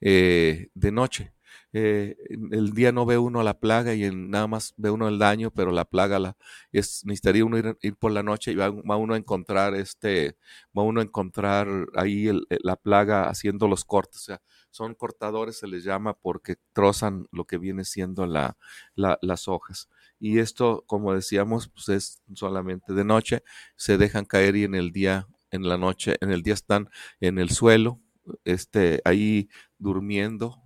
eh, 0.00 0.68
de 0.74 0.92
noche. 0.92 1.32
eh, 1.72 2.16
el 2.52 2.72
día 2.72 2.92
no 2.92 3.04
ve 3.06 3.18
uno 3.18 3.42
la 3.42 3.58
plaga 3.60 3.94
y 3.94 4.04
en, 4.04 4.30
nada 4.30 4.46
más 4.46 4.72
ve 4.76 4.90
uno 4.90 5.08
el 5.08 5.18
daño, 5.18 5.50
pero 5.50 5.72
la 5.72 5.84
plaga 5.84 6.18
la, 6.18 6.36
es, 6.72 7.02
necesitaría 7.04 7.44
uno 7.44 7.58
ir, 7.58 7.96
por 7.98 8.12
la 8.12 8.22
noche 8.22 8.52
y 8.52 8.54
va, 8.54 8.70
uno 8.70 9.14
a 9.14 9.16
encontrar 9.16 9.74
este, 9.74 10.36
va 10.76 10.82
uno 10.82 11.00
a 11.00 11.04
encontrar 11.04 11.68
ahí 11.94 12.30
la 12.62 12.76
plaga 12.76 13.28
haciendo 13.28 13.68
los 13.68 13.84
cortes, 13.84 14.22
o 14.22 14.24
sea, 14.24 14.42
son 14.70 14.94
cortadores, 14.94 15.58
se 15.58 15.66
les 15.66 15.84
llama 15.84 16.14
porque 16.14 16.56
trozan 16.72 17.26
lo 17.32 17.44
que 17.46 17.58
viene 17.58 17.84
siendo 17.84 18.26
la, 18.26 18.56
las 18.94 19.48
hojas. 19.48 19.88
Y 20.18 20.38
esto, 20.38 20.84
como 20.86 21.14
decíamos, 21.14 21.68
pues 21.68 21.88
es 21.90 22.22
solamente 22.34 22.92
de 22.94 23.04
noche, 23.04 23.42
se 23.76 23.98
dejan 23.98 24.24
caer 24.24 24.56
y 24.56 24.64
en 24.64 24.74
el 24.74 24.92
día, 24.92 25.28
en 25.50 25.68
la 25.68 25.76
noche, 25.78 26.16
en 26.20 26.30
el 26.30 26.42
día 26.42 26.54
están 26.54 26.88
en 27.20 27.38
el 27.38 27.50
suelo, 27.50 28.00
este, 28.44 29.00
ahí 29.04 29.48
durmiendo, 29.78 30.62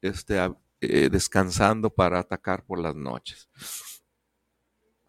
este, 0.00 0.38
eh, 0.80 1.08
descansando 1.10 1.90
para 1.90 2.18
atacar 2.18 2.64
por 2.66 2.78
las 2.78 2.94
noches. 2.94 3.48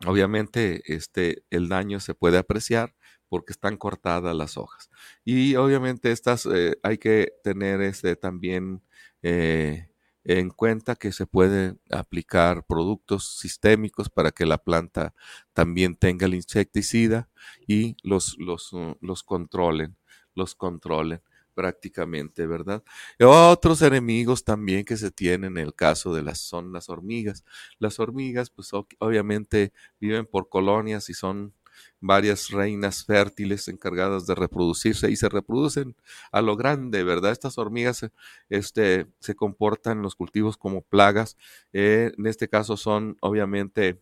Obviamente, 0.05 0.81
este, 0.93 1.43
el 1.49 1.69
daño 1.69 1.99
se 1.99 2.13
puede 2.13 2.37
apreciar 2.37 2.95
porque 3.29 3.53
están 3.53 3.77
cortadas 3.77 4.35
las 4.35 4.57
hojas. 4.57 4.89
Y 5.23 5.55
obviamente 5.55 6.11
estas 6.11 6.45
eh, 6.45 6.77
hay 6.83 6.97
que 6.97 7.33
tener 7.43 7.81
este, 7.81 8.15
también 8.15 8.83
eh, 9.21 9.89
en 10.23 10.49
cuenta 10.49 10.95
que 10.95 11.11
se 11.11 11.25
pueden 11.25 11.79
aplicar 11.91 12.65
productos 12.65 13.37
sistémicos 13.37 14.09
para 14.09 14.31
que 14.31 14.45
la 14.45 14.57
planta 14.57 15.13
también 15.53 15.95
tenga 15.95 16.25
el 16.25 16.35
insecticida 16.35 17.29
y 17.67 17.95
los, 18.03 18.37
los, 18.39 18.71
los 19.01 19.23
controlen, 19.23 19.97
los 20.33 20.55
controlen 20.55 21.21
prácticamente, 21.55 22.45
¿verdad? 22.47 22.83
Otros 23.19 23.81
enemigos 23.81 24.43
también 24.43 24.85
que 24.85 24.97
se 24.97 25.11
tienen 25.11 25.57
en 25.57 25.65
el 25.65 25.73
caso 25.75 26.13
de 26.13 26.23
las 26.23 26.39
son 26.39 26.71
las 26.73 26.89
hormigas. 26.89 27.43
Las 27.79 27.99
hormigas, 27.99 28.49
pues 28.49 28.71
obviamente 28.99 29.73
viven 29.99 30.25
por 30.27 30.49
colonias 30.49 31.09
y 31.09 31.13
son 31.13 31.53
varias 31.99 32.49
reinas 32.49 33.05
fértiles 33.05 33.67
encargadas 33.67 34.25
de 34.27 34.35
reproducirse 34.35 35.09
y 35.11 35.15
se 35.15 35.29
reproducen 35.29 35.95
a 36.31 36.41
lo 36.41 36.55
grande, 36.55 37.03
¿verdad? 37.03 37.31
Estas 37.31 37.57
hormigas 37.57 38.05
este, 38.49 39.07
se 39.19 39.35
comportan 39.35 39.97
en 39.97 40.03
los 40.03 40.15
cultivos 40.15 40.57
como 40.57 40.81
plagas. 40.81 41.37
Eh, 41.73 42.11
en 42.17 42.27
este 42.27 42.47
caso 42.47 42.77
son 42.77 43.17
obviamente 43.21 44.01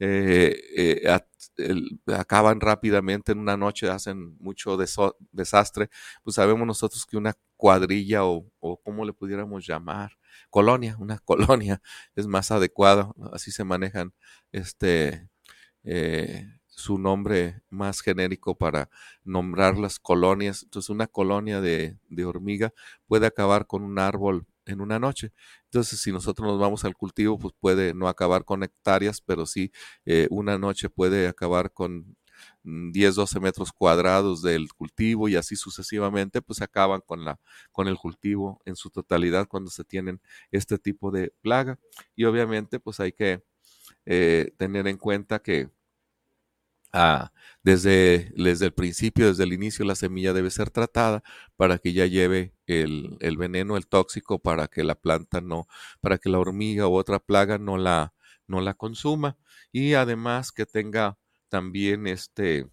eh, 0.00 1.02
eh, 1.04 1.18
acaban 2.14 2.60
rápidamente 2.60 3.32
en 3.32 3.38
una 3.38 3.56
noche, 3.56 3.88
hacen 3.90 4.36
mucho 4.38 4.76
desastre, 4.76 5.90
pues 6.24 6.36
sabemos 6.36 6.66
nosotros 6.66 7.04
que 7.06 7.16
una 7.16 7.34
cuadrilla 7.56 8.24
o, 8.24 8.50
como 8.82 9.04
le 9.04 9.12
pudiéramos 9.12 9.66
llamar, 9.66 10.12
colonia, 10.48 10.96
una 10.98 11.18
colonia 11.24 11.82
es 12.16 12.26
más 12.26 12.50
adecuado, 12.50 13.14
así 13.32 13.50
se 13.52 13.64
manejan 13.64 14.14
este 14.52 15.28
eh, 15.84 16.46
su 16.66 16.98
nombre 16.98 17.62
más 17.68 18.00
genérico 18.00 18.56
para 18.56 18.88
nombrar 19.24 19.76
las 19.76 19.98
colonias. 19.98 20.62
Entonces, 20.62 20.88
una 20.88 21.06
colonia 21.06 21.60
de 21.60 21.98
hormiga 22.24 22.72
puede 23.06 23.26
acabar 23.26 23.66
con 23.66 23.82
un 23.82 23.98
árbol 23.98 24.46
en 24.66 24.80
una 24.80 24.98
noche. 24.98 25.32
Entonces, 25.72 26.00
si 26.00 26.10
nosotros 26.10 26.48
nos 26.48 26.58
vamos 26.58 26.84
al 26.84 26.96
cultivo, 26.96 27.38
pues 27.38 27.54
puede 27.60 27.94
no 27.94 28.08
acabar 28.08 28.44
con 28.44 28.64
hectáreas, 28.64 29.20
pero 29.20 29.46
sí 29.46 29.70
eh, 30.04 30.26
una 30.30 30.58
noche 30.58 30.90
puede 30.90 31.28
acabar 31.28 31.72
con 31.72 32.16
10, 32.64 33.12
mm, 33.12 33.16
12 33.16 33.40
metros 33.40 33.72
cuadrados 33.72 34.42
del 34.42 34.72
cultivo 34.72 35.28
y 35.28 35.36
así 35.36 35.54
sucesivamente, 35.54 36.42
pues 36.42 36.60
acaban 36.60 37.00
con, 37.06 37.24
la, 37.24 37.38
con 37.70 37.86
el 37.86 37.96
cultivo 37.96 38.60
en 38.64 38.74
su 38.74 38.90
totalidad 38.90 39.46
cuando 39.46 39.70
se 39.70 39.84
tienen 39.84 40.20
este 40.50 40.76
tipo 40.78 41.12
de 41.12 41.32
plaga. 41.40 41.78
Y 42.16 42.24
obviamente, 42.24 42.80
pues 42.80 42.98
hay 42.98 43.12
que 43.12 43.44
eh, 44.06 44.52
tener 44.58 44.88
en 44.88 44.96
cuenta 44.98 45.40
que 45.40 45.70
Desde, 47.62 48.32
desde 48.36 48.66
el 48.66 48.72
principio, 48.72 49.28
desde 49.28 49.44
el 49.44 49.52
inicio, 49.52 49.84
la 49.84 49.94
semilla 49.94 50.32
debe 50.32 50.50
ser 50.50 50.70
tratada 50.70 51.22
para 51.56 51.78
que 51.78 51.92
ya 51.92 52.06
lleve 52.06 52.54
el, 52.66 53.16
el, 53.20 53.36
veneno, 53.36 53.76
el 53.76 53.86
tóxico, 53.86 54.38
para 54.38 54.68
que 54.68 54.82
la 54.82 54.94
planta 54.94 55.40
no, 55.40 55.66
para 56.00 56.18
que 56.18 56.30
la 56.30 56.38
hormiga 56.38 56.88
u 56.88 56.94
otra 56.94 57.18
plaga 57.18 57.58
no 57.58 57.76
la, 57.76 58.14
no 58.46 58.60
la 58.60 58.74
consuma. 58.74 59.36
Y 59.72 59.94
además 59.94 60.52
que 60.52 60.66
tenga 60.66 61.18
también 61.50 62.06
este 62.06 62.66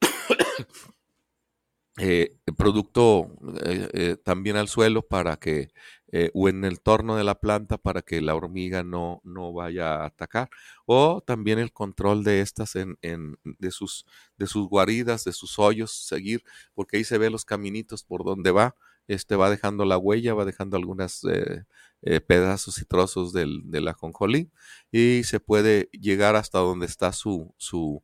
eh, 1.98 2.36
producto 2.56 3.30
eh, 3.64 3.88
eh, 3.92 4.16
también 4.22 4.56
al 4.56 4.68
suelo 4.68 5.02
para 5.02 5.36
que 5.38 5.70
eh, 6.10 6.30
o 6.32 6.48
en 6.48 6.64
el 6.64 6.80
torno 6.80 7.16
de 7.16 7.24
la 7.24 7.38
planta 7.38 7.76
para 7.76 8.00
que 8.00 8.22
la 8.22 8.34
hormiga 8.34 8.82
no, 8.82 9.20
no 9.24 9.52
vaya 9.52 9.96
a 9.96 10.06
atacar. 10.06 10.48
O 10.86 11.20
también 11.20 11.58
el 11.58 11.72
control 11.72 12.24
de 12.24 12.40
estas 12.40 12.76
en, 12.76 12.98
en, 13.02 13.36
de, 13.44 13.70
sus, 13.70 14.06
de 14.38 14.46
sus 14.46 14.68
guaridas, 14.68 15.24
de 15.24 15.32
sus 15.32 15.58
hoyos, 15.58 15.92
seguir, 15.92 16.42
porque 16.74 16.96
ahí 16.96 17.04
se 17.04 17.18
ve 17.18 17.28
los 17.30 17.44
caminitos 17.44 18.04
por 18.04 18.24
donde 18.24 18.50
va. 18.52 18.74
Este 19.06 19.36
va 19.36 19.50
dejando 19.50 19.84
la 19.84 19.98
huella, 19.98 20.34
va 20.34 20.44
dejando 20.44 20.76
algunos 20.76 21.24
eh, 21.24 21.64
eh, 22.02 22.20
pedazos 22.20 22.78
y 22.80 22.84
trozos 22.84 23.32
del, 23.32 23.62
del 23.70 23.88
ajonjolí 23.88 24.50
y 24.90 25.24
se 25.24 25.40
puede 25.40 25.88
llegar 25.92 26.36
hasta 26.36 26.58
donde 26.58 26.86
está 26.86 27.12
su, 27.12 27.54
su, 27.58 28.02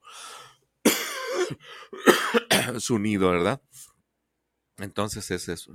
su 2.79 2.99
nido, 2.99 3.31
¿verdad? 3.31 3.63
Entonces 4.79 5.31
es 5.31 5.49
eso, 5.49 5.75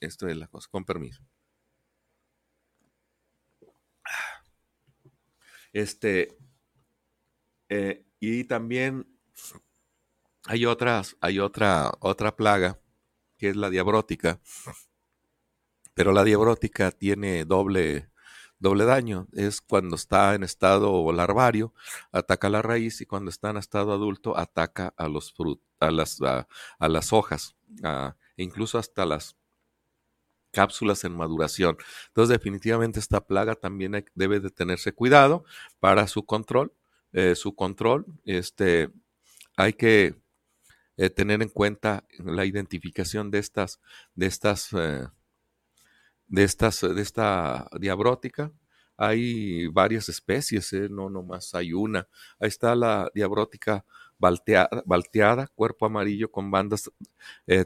esto 0.00 0.28
es 0.28 0.36
la 0.36 0.46
cosa, 0.46 0.68
con 0.70 0.84
permiso. 0.84 1.22
Este, 5.72 6.36
eh, 7.68 8.04
y 8.20 8.44
también 8.44 9.06
hay 10.46 10.66
otras, 10.66 11.16
hay 11.20 11.38
otra, 11.38 11.92
otra 12.00 12.36
plaga 12.36 12.78
que 13.36 13.50
es 13.50 13.56
la 13.56 13.70
diabrótica, 13.70 14.40
pero 15.94 16.12
la 16.12 16.24
diabrótica 16.24 16.90
tiene 16.90 17.44
doble, 17.44 18.10
doble 18.58 18.84
daño. 18.84 19.28
Es 19.32 19.60
cuando 19.60 19.96
está 19.96 20.34
en 20.34 20.42
estado 20.42 21.12
larvario, 21.12 21.74
ataca 22.12 22.48
la 22.48 22.62
raíz 22.62 23.00
y 23.00 23.06
cuando 23.06 23.30
está 23.30 23.50
en 23.50 23.58
estado 23.58 23.92
adulto 23.92 24.36
ataca 24.36 24.92
a 24.96 25.08
los 25.08 25.34
a 25.80 25.90
las, 25.90 26.20
a, 26.20 26.88
las 26.88 27.12
hojas, 27.12 27.56
e 28.36 28.42
incluso 28.42 28.78
hasta 28.78 29.06
las 29.06 29.37
cápsulas 30.50 31.04
en 31.04 31.16
maduración. 31.16 31.76
Entonces, 32.08 32.30
definitivamente 32.36 33.00
esta 33.00 33.26
plaga 33.26 33.54
también 33.54 34.04
debe 34.14 34.40
de 34.40 34.50
tenerse 34.50 34.92
cuidado 34.92 35.44
para 35.80 36.06
su 36.08 36.24
control. 36.24 36.72
Eh, 37.12 37.34
su 37.34 37.54
control, 37.54 38.06
este, 38.24 38.90
hay 39.56 39.72
que 39.72 40.14
eh, 40.96 41.10
tener 41.10 41.42
en 41.42 41.48
cuenta 41.48 42.04
la 42.18 42.44
identificación 42.44 43.30
de 43.30 43.38
estas, 43.38 43.80
de 44.14 44.26
estas, 44.26 44.72
eh, 44.74 45.06
de 46.26 46.44
estas, 46.44 46.80
de 46.80 47.02
esta 47.02 47.68
diabrótica. 47.80 48.52
Hay 48.96 49.68
varias 49.68 50.08
especies, 50.08 50.72
no 50.90 51.08
nomás 51.08 51.54
hay 51.54 51.72
una. 51.72 52.08
Ahí 52.40 52.48
está 52.48 52.74
la 52.74 53.10
diabrótica 53.14 53.84
balteada, 54.18 54.82
balteada 54.86 55.46
cuerpo 55.54 55.86
amarillo 55.86 56.30
con 56.32 56.50
bandas 56.50 56.90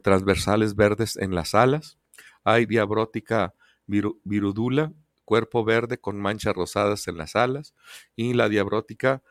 transversales 0.02 0.76
verdes 0.76 1.16
en 1.16 1.34
las 1.34 1.54
alas 1.54 1.98
hay 2.44 2.66
diabrótica 2.66 3.54
virudula, 3.86 4.92
cuerpo 5.24 5.64
verde 5.64 5.98
con 5.98 6.20
manchas 6.20 6.54
rosadas 6.54 7.08
en 7.08 7.16
las 7.16 7.36
alas, 7.36 7.74
y 8.16 8.34
la 8.34 8.48
diabrótica 8.48 9.22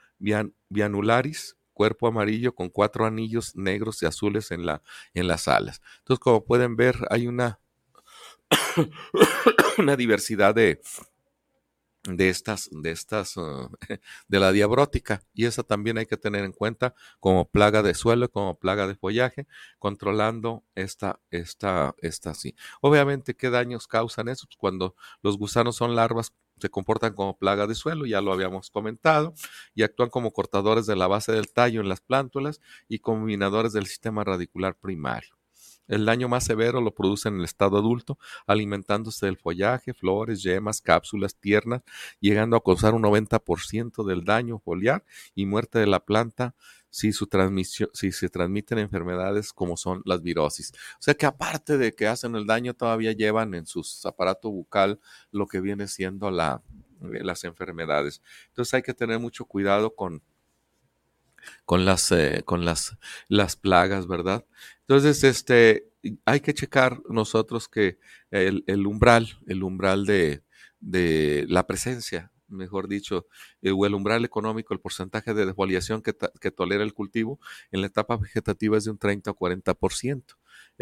vianularis, 0.69 1.57
cuerpo 1.73 2.07
amarillo 2.07 2.53
con 2.53 2.69
cuatro 2.69 3.05
anillos 3.05 3.55
negros 3.55 4.01
y 4.03 4.05
azules 4.05 4.51
en, 4.51 4.65
la, 4.65 4.83
en 5.13 5.27
las 5.27 5.47
alas. 5.47 5.81
Entonces, 5.99 6.19
como 6.19 6.45
pueden 6.45 6.75
ver, 6.75 6.95
hay 7.09 7.27
una, 7.27 7.59
una 9.77 9.95
diversidad 9.95 10.53
de, 10.53 10.81
de 12.03 12.29
estas, 12.29 12.69
de 12.71 12.91
estas, 12.91 13.37
uh, 13.37 13.69
de 14.27 14.39
la 14.39 14.51
diabrótica. 14.51 15.21
Y 15.33 15.45
esa 15.45 15.63
también 15.63 15.97
hay 15.97 16.05
que 16.05 16.17
tener 16.17 16.43
en 16.45 16.51
cuenta 16.51 16.95
como 17.19 17.49
plaga 17.49 17.83
de 17.83 17.93
suelo, 17.93 18.29
como 18.31 18.57
plaga 18.57 18.87
de 18.87 18.95
follaje, 18.95 19.47
controlando 19.79 20.63
esta, 20.75 21.19
esta, 21.29 21.95
esta 21.99 22.31
así. 22.31 22.55
Obviamente, 22.81 23.35
¿qué 23.35 23.49
daños 23.49 23.87
causan 23.87 24.29
eso? 24.29 24.47
Pues 24.47 24.57
cuando 24.57 24.95
los 25.21 25.37
gusanos 25.37 25.75
son 25.75 25.95
larvas, 25.95 26.33
se 26.59 26.69
comportan 26.69 27.13
como 27.13 27.37
plaga 27.37 27.67
de 27.67 27.75
suelo, 27.75 28.05
ya 28.05 28.21
lo 28.21 28.33
habíamos 28.33 28.69
comentado, 28.69 29.33
y 29.73 29.83
actúan 29.83 30.09
como 30.09 30.31
cortadores 30.31 30.85
de 30.85 30.95
la 30.95 31.07
base 31.07 31.31
del 31.31 31.51
tallo 31.51 31.81
en 31.81 31.89
las 31.89 32.01
plántulas 32.01 32.61
y 32.87 32.99
combinadores 32.99 33.73
del 33.73 33.87
sistema 33.87 34.23
radicular 34.23 34.75
primario. 34.75 35.40
El 35.91 36.05
daño 36.05 36.29
más 36.29 36.45
severo 36.45 36.79
lo 36.79 36.95
produce 36.95 37.27
en 37.27 37.39
el 37.39 37.43
estado 37.43 37.77
adulto, 37.77 38.17
alimentándose 38.47 39.25
del 39.25 39.35
follaje, 39.35 39.93
flores, 39.93 40.41
yemas, 40.41 40.79
cápsulas 40.79 41.35
tiernas, 41.35 41.81
llegando 42.21 42.55
a 42.55 42.63
causar 42.63 42.93
un 42.93 43.03
90% 43.03 44.05
del 44.05 44.23
daño 44.23 44.57
foliar 44.57 45.03
y 45.35 45.45
muerte 45.45 45.79
de 45.79 45.87
la 45.87 45.99
planta 45.99 46.55
si 46.89 47.11
su 47.11 47.27
transmisión, 47.27 47.89
si 47.93 48.13
se 48.13 48.29
transmiten 48.29 48.77
enfermedades 48.77 49.51
como 49.51 49.75
son 49.75 50.01
las 50.05 50.21
virosis. 50.21 50.71
O 50.93 51.01
sea 51.01 51.13
que 51.13 51.25
aparte 51.25 51.77
de 51.77 51.93
que 51.93 52.07
hacen 52.07 52.35
el 52.35 52.45
daño, 52.45 52.73
todavía 52.73 53.11
llevan 53.11 53.53
en 53.53 53.65
su 53.65 53.85
aparato 54.05 54.49
bucal 54.49 54.97
lo 55.29 55.45
que 55.45 55.59
viene 55.59 55.89
siendo 55.89 56.31
la, 56.31 56.61
eh, 57.01 57.23
las 57.23 57.43
enfermedades. 57.43 58.21
Entonces 58.47 58.75
hay 58.75 58.81
que 58.81 58.93
tener 58.93 59.19
mucho 59.19 59.45
cuidado 59.45 59.95
con, 59.95 60.21
con 61.65 61.85
las, 61.85 62.11
eh, 62.11 62.43
con 62.45 62.65
las, 62.65 62.97
las 63.27 63.55
plagas, 63.55 64.07
¿verdad? 64.07 64.45
Entonces, 64.81 65.23
este, 65.23 65.87
hay 66.25 66.39
que 66.41 66.53
checar 66.53 67.01
nosotros 67.09 67.67
que 67.67 67.99
el, 68.31 68.63
el 68.67 68.87
umbral, 68.87 69.39
el 69.47 69.63
umbral 69.63 70.05
de, 70.05 70.43
de 70.79 71.45
la 71.47 71.67
presencia 71.67 72.31
mejor 72.51 72.87
dicho, 72.87 73.27
el, 73.61 73.75
el 73.83 73.95
umbral 73.95 74.25
económico, 74.25 74.73
el 74.73 74.79
porcentaje 74.79 75.33
de 75.33 75.45
defoliación 75.45 76.01
que, 76.01 76.15
que, 76.39 76.51
tolera 76.51 76.83
el 76.83 76.93
cultivo 76.93 77.39
en 77.71 77.81
la 77.81 77.87
etapa 77.87 78.17
vegetativa 78.17 78.77
es 78.77 78.85
de 78.85 78.91
un 78.91 78.97
30 78.97 79.31
o 79.31 79.35
40%. 79.35 80.23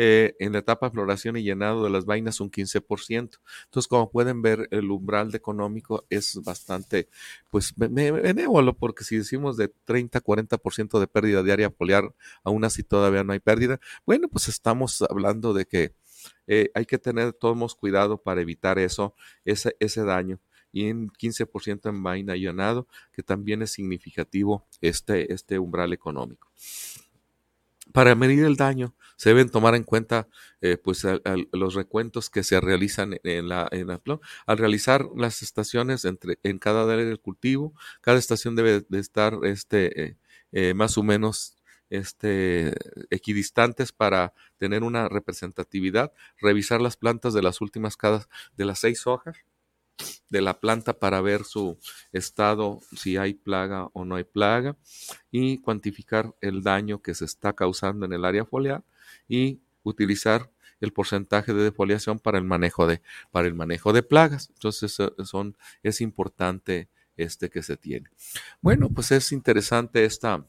Eh, 0.02 0.34
en 0.40 0.54
la 0.54 0.60
etapa 0.60 0.86
de 0.86 0.94
floración 0.94 1.36
y 1.36 1.44
llenado 1.44 1.84
de 1.84 1.90
las 1.90 2.06
vainas 2.06 2.40
un 2.40 2.50
15%. 2.50 3.42
Entonces, 3.66 3.88
como 3.90 4.10
pueden 4.10 4.42
ver, 4.42 4.70
el 4.72 4.90
umbral 4.92 5.36
económico 5.36 6.06
es 6.10 6.40
bastante, 6.42 7.10
pues, 7.50 7.74
benévolo, 7.76 8.78
porque 8.78 9.04
si 9.04 9.18
decimos 9.18 9.58
de 9.58 9.68
30 9.68 10.22
40% 10.22 11.02
de 11.02 11.08
pérdida 11.08 11.44
diaria 11.44 11.70
foliar, 11.70 12.16
aún 12.46 12.64
así 12.64 12.82
todavía 12.82 13.26
no 13.26 13.34
hay 13.34 13.40
pérdida, 13.42 13.82
bueno, 14.06 14.30
pues 14.30 14.48
estamos 14.48 15.02
hablando 15.02 15.54
de 15.54 15.66
que 15.66 15.94
eh, 16.48 16.72
hay 16.76 16.86
que 16.86 16.98
tener 16.98 17.34
todos 17.34 17.76
cuidado 17.76 18.22
para 18.22 18.40
evitar 18.40 18.80
eso, 18.80 19.14
ese, 19.44 19.76
ese 19.82 20.06
daño 20.06 20.40
y 20.72 20.86
en 20.86 21.10
15% 21.10 21.90
en 21.90 22.04
vaina 22.04 22.38
llenado, 22.38 22.88
que 23.12 23.22
también 23.22 23.64
es 23.64 23.72
significativo 23.72 24.66
este, 24.80 25.34
este 25.34 25.60
umbral 25.60 25.92
económico. 25.92 26.48
Para 27.92 28.16
medir 28.16 28.44
el 28.46 28.56
daño, 28.56 28.96
se 29.16 29.30
deben 29.30 29.50
tomar 29.50 29.76
en 29.76 29.84
cuenta 29.84 30.28
eh, 30.62 30.78
pues, 30.78 31.06
los 31.52 31.74
recuentos 31.74 32.30
que 32.30 32.44
se 32.44 32.62
realizan 32.62 33.20
en 33.24 33.50
la, 33.50 33.68
en 33.72 33.88
la, 33.88 34.02
al 34.46 34.58
realizar 34.58 35.08
las 35.16 35.42
estaciones 35.42 36.06
entre, 36.06 36.40
en 36.44 36.60
cada 36.60 36.84
área 36.84 37.06
del 37.06 37.20
cultivo. 37.20 37.74
Cada 38.02 38.18
estación 38.18 38.56
debe 38.56 38.86
de 38.88 39.00
estar 39.00 39.40
este, 39.44 40.04
eh, 40.04 40.18
eh, 40.52 40.74
más 40.74 40.98
o 40.98 41.04
menos 41.04 41.58
este, 41.90 42.74
equidistantes 43.10 43.92
para 43.92 44.34
tener 44.58 44.84
una 44.84 45.10
representatividad. 45.10 46.14
Revisar 46.38 46.82
las 46.82 46.96
plantas 46.96 47.34
de 47.34 47.42
las 47.42 47.60
últimas 47.62 47.98
cada 47.98 48.28
de 48.56 48.66
las 48.66 48.80
seis 48.80 49.08
hojas 49.08 49.38
de 50.30 50.42
la 50.42 50.60
planta 50.60 50.94
para 50.94 51.22
ver 51.22 51.44
su 51.44 51.78
estado, 52.12 52.80
si 52.96 53.18
hay 53.18 53.34
plaga 53.34 53.90
o 53.94 54.06
no 54.06 54.16
hay 54.16 54.24
plaga, 54.24 54.78
y 55.32 55.60
cuantificar 55.60 56.36
el 56.42 56.64
daño 56.64 57.02
que 57.02 57.16
se 57.16 57.26
está 57.26 57.54
causando 57.54 58.06
en 58.06 58.14
el 58.14 58.26
área 58.26 58.46
foliar 58.46 58.84
y 59.28 59.60
utilizar 59.84 60.50
el 60.82 60.94
porcentaje 60.94 61.54
de 61.54 61.64
defoliación 61.64 62.20
para 62.20 62.38
el 62.38 62.46
manejo 62.46 62.88
de, 62.88 63.02
para 63.32 63.48
el 63.48 63.54
manejo 63.54 63.94
de 63.94 64.04
plagas. 64.04 64.50
Entonces, 64.54 64.98
son, 65.26 65.58
es 65.84 66.02
importante 66.02 66.90
este 67.18 67.50
que 67.50 67.64
se 67.64 67.78
tiene. 67.78 68.10
Bueno, 68.62 68.90
pues 68.90 69.12
es 69.12 69.32
interesante 69.32 70.06
esta, 70.06 70.46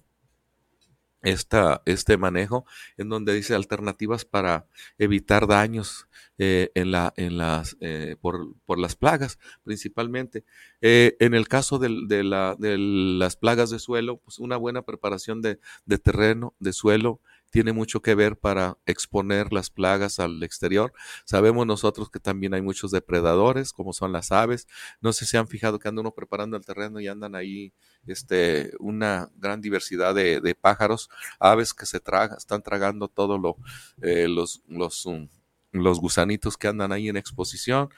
esta, 1.23 1.83
este 1.87 2.17
manejo 2.17 2.65
en 2.97 3.09
donde 3.09 3.35
dice 3.35 3.55
alternativas 3.55 4.25
para 4.25 4.67
evitar 4.99 5.47
daños 5.47 6.09
eh, 6.39 6.71
en 6.75 6.91
la, 6.91 7.13
en 7.17 7.37
las, 7.37 7.77
eh, 7.81 8.17
por, 8.21 8.55
por, 8.65 8.79
las 8.79 8.97
plagas 8.97 9.39
principalmente. 9.63 10.45
Eh, 10.81 11.17
en 11.21 11.35
el 11.35 11.49
caso 11.49 11.79
de, 11.79 12.05
de, 12.07 12.25
la, 12.25 12.57
de, 12.59 12.79
las 12.79 13.37
plagas 13.37 13.71
de 13.71 13.79
suelo, 13.79 14.17
pues 14.19 14.39
una 14.39 14.57
buena 14.57 14.83
preparación 14.83 15.43
de, 15.43 15.61
de 15.85 15.99
terreno, 15.99 16.55
de 16.59 16.73
suelo, 16.73 17.21
tiene 17.51 17.73
mucho 17.73 18.01
que 18.01 18.15
ver 18.15 18.37
para 18.37 18.79
exponer 18.87 19.53
las 19.53 19.71
plagas 19.71 20.19
al 20.21 20.43
exterior. 20.43 20.93
Sabemos 21.25 21.67
nosotros 21.67 22.11
que 22.11 22.21
también 22.21 22.55
hay 22.55 22.63
muchos 22.63 22.91
depredadores, 22.93 23.73
como 23.73 23.93
son 23.93 24.13
las 24.13 24.33
aves. 24.33 24.69
No 25.01 25.13
sé 25.13 25.27
si 25.27 25.37
han 25.37 25.49
fijado 25.49 25.79
que 25.79 25.89
anda 25.89 26.01
uno 26.01 26.15
preparando 26.15 26.57
el 26.57 26.65
terreno 26.65 27.01
y 27.01 27.09
andan 27.09 27.35
ahí 27.35 27.73
este, 28.07 28.73
una 28.79 29.31
gran 29.37 29.61
diversidad 29.61 30.15
de, 30.15 30.57
pájaros, 30.61 31.11
aves 31.39 31.75
que 31.75 31.87
se 31.87 32.01
tragan, 32.01 32.37
están 32.37 32.63
tragando 32.63 33.09
todo 33.09 33.39
lo, 33.39 33.57
eh, 34.03 34.29
los, 34.29 34.63
los, 34.69 35.07
um, 35.07 35.29
los 35.73 36.01
gusanitos 36.01 36.57
que 36.57 36.69
andan 36.69 36.93
ahí 36.93 37.09
en 37.09 37.17
exposición 37.17 37.91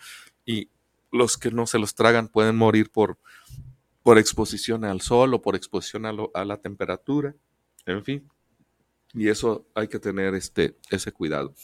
y 0.44 0.68
los 1.10 1.36
que 1.36 1.50
no 1.50 1.66
se 1.66 1.78
los 1.78 1.94
tragan 1.94 2.28
pueden 2.28 2.56
morir 2.56 2.90
por, 2.90 3.18
por 4.02 4.18
exposición 4.18 4.84
al 4.84 5.00
sol 5.00 5.34
o 5.34 5.42
por 5.42 5.56
exposición 5.56 6.06
a, 6.06 6.12
lo, 6.12 6.30
a 6.34 6.44
la 6.44 6.56
temperatura, 6.56 7.34
en 7.86 8.04
fin. 8.04 8.31
Y 9.14 9.29
eso 9.29 9.66
hay 9.75 9.88
que 9.88 9.98
tener 9.98 10.35
este, 10.35 10.77
ese 10.90 11.12
cuidado. 11.12 11.55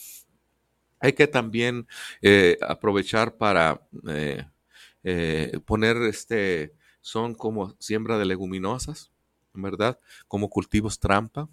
Hay 1.00 1.12
que 1.12 1.26
también 1.26 1.86
eh, 2.22 2.58
aprovechar 2.60 3.36
para 3.36 3.86
eh, 4.08 4.44
eh, 5.04 5.60
poner 5.64 5.96
este, 5.98 6.74
son 7.00 7.34
como 7.34 7.76
siembra 7.78 8.18
de 8.18 8.26
leguminosas, 8.26 9.12
¿verdad? 9.54 9.98
Como 10.26 10.50
cultivos 10.50 10.98
trampa. 10.98 11.48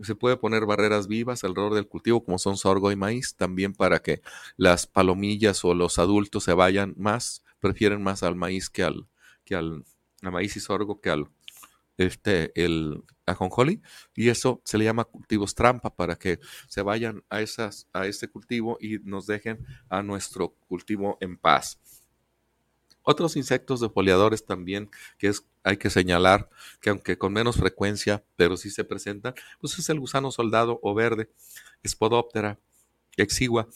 Se 0.00 0.14
puede 0.14 0.38
poner 0.38 0.64
barreras 0.64 1.08
vivas 1.08 1.44
alrededor 1.44 1.74
del 1.74 1.86
cultivo, 1.86 2.24
como 2.24 2.38
son 2.38 2.56
sorgo 2.56 2.90
y 2.90 2.96
maíz, 2.96 3.34
también 3.36 3.74
para 3.74 4.00
que 4.00 4.22
las 4.56 4.86
palomillas 4.86 5.62
o 5.64 5.74
los 5.74 5.98
adultos 5.98 6.44
se 6.44 6.54
vayan 6.54 6.94
más, 6.96 7.44
prefieren 7.58 8.02
más 8.02 8.22
al 8.22 8.34
maíz 8.34 8.70
que 8.70 8.82
al, 8.82 9.08
que 9.44 9.56
al 9.56 9.84
maíz 10.22 10.56
y 10.56 10.60
sorgo 10.60 11.02
que 11.02 11.10
al, 11.10 11.28
este, 12.00 12.52
el 12.54 13.02
ajonjoli, 13.26 13.82
y 14.14 14.28
eso 14.28 14.60
se 14.64 14.78
le 14.78 14.84
llama 14.84 15.04
cultivos 15.04 15.54
trampa 15.54 15.94
para 15.94 16.16
que 16.16 16.40
se 16.68 16.82
vayan 16.82 17.22
a, 17.28 17.40
esas, 17.40 17.88
a 17.92 18.06
este 18.06 18.28
cultivo 18.28 18.78
y 18.80 18.98
nos 19.00 19.26
dejen 19.26 19.64
a 19.88 20.02
nuestro 20.02 20.54
cultivo 20.68 21.18
en 21.20 21.36
paz. 21.36 21.78
Otros 23.02 23.36
insectos 23.36 23.80
defoliadores 23.80 24.44
también 24.44 24.90
que 25.18 25.28
es, 25.28 25.44
hay 25.62 25.76
que 25.76 25.90
señalar 25.90 26.48
que 26.80 26.90
aunque 26.90 27.18
con 27.18 27.32
menos 27.32 27.56
frecuencia, 27.56 28.24
pero 28.36 28.56
sí 28.56 28.70
se 28.70 28.84
presentan, 28.84 29.34
pues 29.60 29.78
es 29.78 29.88
el 29.88 30.00
gusano 30.00 30.30
soldado 30.30 30.80
o 30.82 30.94
verde, 30.94 31.30
Spodoptera 31.86 32.58
exigua, 33.16 33.68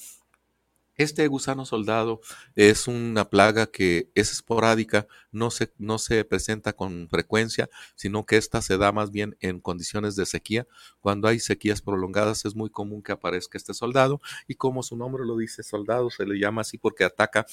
este 0.96 1.26
gusano 1.28 1.64
soldado 1.64 2.20
es 2.54 2.87
una 2.88 3.28
plaga 3.28 3.66
que 3.66 4.11
es 4.14 4.33
esporádica, 4.33 5.07
no 5.33 5.50
se, 5.50 5.72
no 5.78 5.98
se 5.98 6.24
presenta 6.24 6.72
con 6.72 7.09
frecuencia, 7.09 7.68
sino 7.94 8.26
que 8.26 8.37
esta 8.37 8.62
se 8.62 8.78
da 8.78 8.92
más 8.92 9.11
bien 9.11 9.37
en 9.40 9.61
condiciones 9.61 10.16
de 10.16 10.26
sequía. 10.26 10.66
Cuando 11.00 11.28
hay 11.28 11.40
sequías 11.40 11.83
prolongadas 11.83 12.44
es 12.44 12.54
muy 12.54 12.70
común 12.70 13.02
que 13.02 13.12
aparezca 13.12 13.59
este 13.59 13.74
soldado 13.74 14.20
y 14.46 14.54
como 14.54 14.83
su 14.83 14.96
nombre 14.96 15.24
lo 15.24 15.37
dice, 15.37 15.62
soldado, 15.62 16.11
se 16.11 16.26
le 16.26 16.38
llama 16.38 16.61
así 16.61 16.78
porque 16.78 17.04
ataca, 17.04 17.46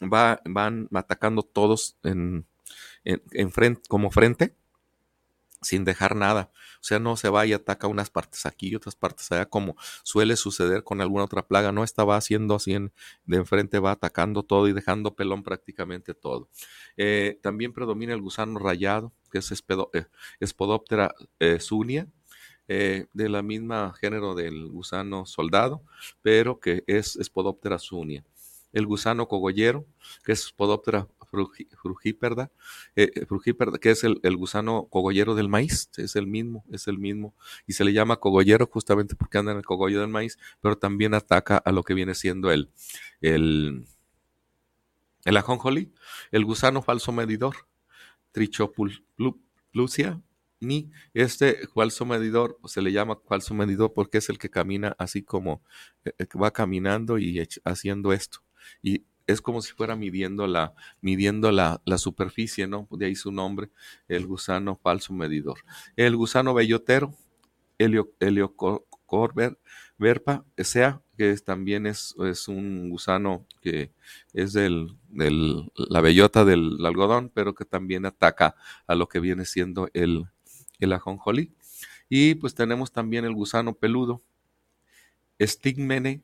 va, 0.00 0.40
van 0.44 0.88
atacando 0.92 1.42
todos 1.42 1.96
en, 2.02 2.46
en, 3.04 3.52
frente, 3.52 3.82
como 3.88 4.10
frente 4.10 4.56
sin 5.60 5.84
dejar 5.84 6.16
nada. 6.16 6.50
O 6.82 6.84
sea, 6.84 6.98
no 6.98 7.16
se 7.16 7.28
va 7.28 7.46
y 7.46 7.52
ataca 7.52 7.86
unas 7.86 8.10
partes 8.10 8.44
aquí 8.44 8.68
y 8.70 8.74
otras 8.74 8.96
partes 8.96 9.30
allá, 9.30 9.46
como 9.46 9.76
suele 10.02 10.34
suceder 10.34 10.82
con 10.82 11.00
alguna 11.00 11.22
otra 11.24 11.46
plaga. 11.46 11.70
No 11.70 11.84
estaba 11.84 12.16
haciendo 12.16 12.56
así 12.56 12.72
de 13.24 13.36
enfrente, 13.36 13.78
va 13.78 13.92
atacando 13.92 14.42
todo 14.42 14.66
y 14.66 14.72
dejando 14.72 15.14
pelón 15.14 15.44
prácticamente 15.44 16.12
todo. 16.12 16.48
Eh, 16.96 17.38
también 17.40 17.72
predomina 17.72 18.14
el 18.14 18.20
gusano 18.20 18.58
rayado, 18.58 19.12
que 19.30 19.38
es 19.38 19.52
espedo, 19.52 19.90
eh, 19.92 20.06
Spodoptera 20.44 21.14
eh, 21.38 23.06
de 23.12 23.28
la 23.28 23.42
misma 23.42 23.94
género 24.00 24.34
del 24.34 24.66
gusano 24.68 25.24
soldado, 25.24 25.84
pero 26.20 26.58
que 26.58 26.82
es 26.88 27.16
Spodoptera 27.22 27.78
sunia. 27.78 28.24
El 28.72 28.86
gusano 28.86 29.28
cogollero, 29.28 29.86
que 30.24 30.32
es 30.32 30.46
Spodoptera 30.46 31.06
frugíperda, 31.32 32.52
eh, 32.94 33.10
eh 33.14 33.26
que 33.80 33.90
es 33.90 34.04
el, 34.04 34.36
gusano 34.36 34.86
cogollero 34.90 35.34
del 35.34 35.48
maíz, 35.48 35.90
es 35.96 36.16
el 36.16 36.26
mismo, 36.26 36.64
es 36.70 36.88
el 36.88 36.98
mismo, 36.98 37.34
y 37.66 37.72
se 37.72 37.84
le 37.84 37.92
llama 37.92 38.16
cogollero 38.16 38.66
justamente 38.66 39.16
porque 39.16 39.38
anda 39.38 39.52
en 39.52 39.58
el 39.58 39.64
cogollo 39.64 40.00
del 40.00 40.08
maíz, 40.08 40.38
pero 40.60 40.76
también 40.76 41.14
ataca 41.14 41.56
a 41.56 41.72
lo 41.72 41.82
que 41.82 41.94
viene 41.94 42.14
siendo 42.14 42.50
el, 42.50 42.70
el, 43.20 43.86
el 45.24 45.36
ajonjolí, 45.36 45.92
el 46.30 46.44
gusano 46.44 46.82
falso 46.82 47.12
medidor, 47.12 47.56
Trichoplusia, 48.32 50.20
ni 50.60 50.90
este 51.12 51.66
falso 51.74 52.06
medidor 52.06 52.58
se 52.66 52.82
le 52.82 52.92
llama 52.92 53.18
falso 53.26 53.52
medidor 53.52 53.92
porque 53.92 54.18
es 54.18 54.28
el 54.28 54.38
que 54.38 54.48
camina 54.48 54.94
así 54.96 55.22
como 55.22 55.62
eh, 56.04 56.12
va 56.40 56.52
caminando 56.52 57.18
y 57.18 57.42
haciendo 57.64 58.12
esto. 58.12 58.38
Y 58.80 59.04
es 59.32 59.40
como 59.40 59.62
si 59.62 59.72
fuera 59.72 59.96
midiendo 59.96 60.46
la, 60.46 60.74
midiendo 61.00 61.50
la, 61.50 61.80
la, 61.84 61.98
superficie, 61.98 62.66
¿no? 62.66 62.88
De 62.90 63.06
ahí 63.06 63.14
su 63.14 63.32
nombre, 63.32 63.70
el 64.08 64.26
gusano 64.26 64.76
falso 64.76 65.12
medidor. 65.12 65.58
El 65.96 66.16
gusano 66.16 66.54
bellotero, 66.54 67.14
Heliocorber 67.78 69.58
verpa, 69.98 70.44
sea, 70.58 71.00
que 71.16 71.36
también 71.38 71.86
es, 71.86 72.14
es, 72.24 72.48
un 72.48 72.90
gusano 72.90 73.46
que 73.60 73.92
es 74.32 74.52
del, 74.52 74.96
del, 75.08 75.70
la 75.74 76.00
bellota 76.00 76.44
del 76.44 76.84
algodón, 76.84 77.30
pero 77.32 77.54
que 77.54 77.64
también 77.64 78.06
ataca 78.06 78.56
a 78.86 78.94
lo 78.94 79.08
que 79.08 79.20
viene 79.20 79.44
siendo 79.44 79.88
el, 79.92 80.26
el 80.80 80.92
ajonjolí. 80.92 81.52
Y 82.08 82.34
pues 82.34 82.54
tenemos 82.54 82.92
también 82.92 83.24
el 83.24 83.34
gusano 83.34 83.74
peludo, 83.74 84.22
Stigmene 85.40 86.22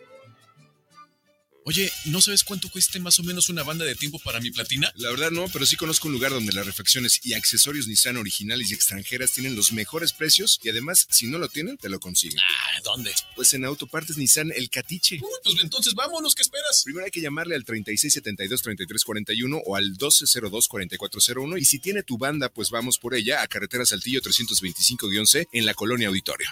Oye, 1.67 1.91
¿no 2.05 2.21
sabes 2.21 2.43
cuánto 2.43 2.69
cueste 2.69 2.99
más 2.99 3.19
o 3.19 3.23
menos 3.23 3.49
una 3.49 3.63
banda 3.63 3.85
de 3.85 3.95
tiempo 3.95 4.19
para 4.19 4.39
mi 4.39 4.51
platina? 4.51 4.91
La 4.97 5.09
verdad 5.09 5.31
no, 5.31 5.47
pero 5.51 5.65
sí 5.65 5.75
conozco 5.75 6.07
un 6.07 6.13
lugar 6.13 6.29
donde 6.29 6.53
las 6.53 6.63
refacciones 6.63 7.19
y 7.23 7.33
accesorios 7.33 7.87
Nissan 7.87 8.17
originales 8.17 8.69
y 8.69 8.75
extranjeras 8.75 9.31
tienen 9.31 9.55
los 9.55 9.73
mejores 9.73 10.13
precios 10.13 10.59
y 10.61 10.69
además, 10.69 11.07
si 11.09 11.25
no 11.25 11.39
lo 11.39 11.49
tienen, 11.49 11.77
te 11.77 11.89
lo 11.89 11.99
consiguen. 11.99 12.37
Ah, 12.39 12.81
¿dónde? 12.83 13.11
Pues 13.35 13.51
en 13.55 13.65
Autopartes 13.65 14.15
Nissan 14.17 14.51
El 14.55 14.69
Catiche. 14.69 15.19
pues 15.43 15.55
entonces 15.63 15.95
vámonos, 15.95 16.35
¿qué 16.35 16.43
esperas? 16.43 16.83
Primero 16.83 17.05
hay 17.05 17.11
que 17.11 17.21
llamarle 17.21 17.55
al 17.55 17.65
3672-3341 17.65 19.63
o 19.65 19.75
al 19.75 19.97
1202-4401 19.97 21.59
y 21.59 21.65
si 21.65 21.79
tiene 21.79 22.03
tu 22.03 22.19
banda, 22.19 22.49
pues 22.49 22.69
vamos 22.69 22.99
por 22.99 23.15
ella 23.15 23.41
a 23.41 23.47
Carretera 23.47 23.87
Saltillo 23.87 24.21
325-C 24.21 25.47
en 25.51 25.65
la 25.65 25.73
Colonia 25.73 26.09
Auditorio. 26.09 26.47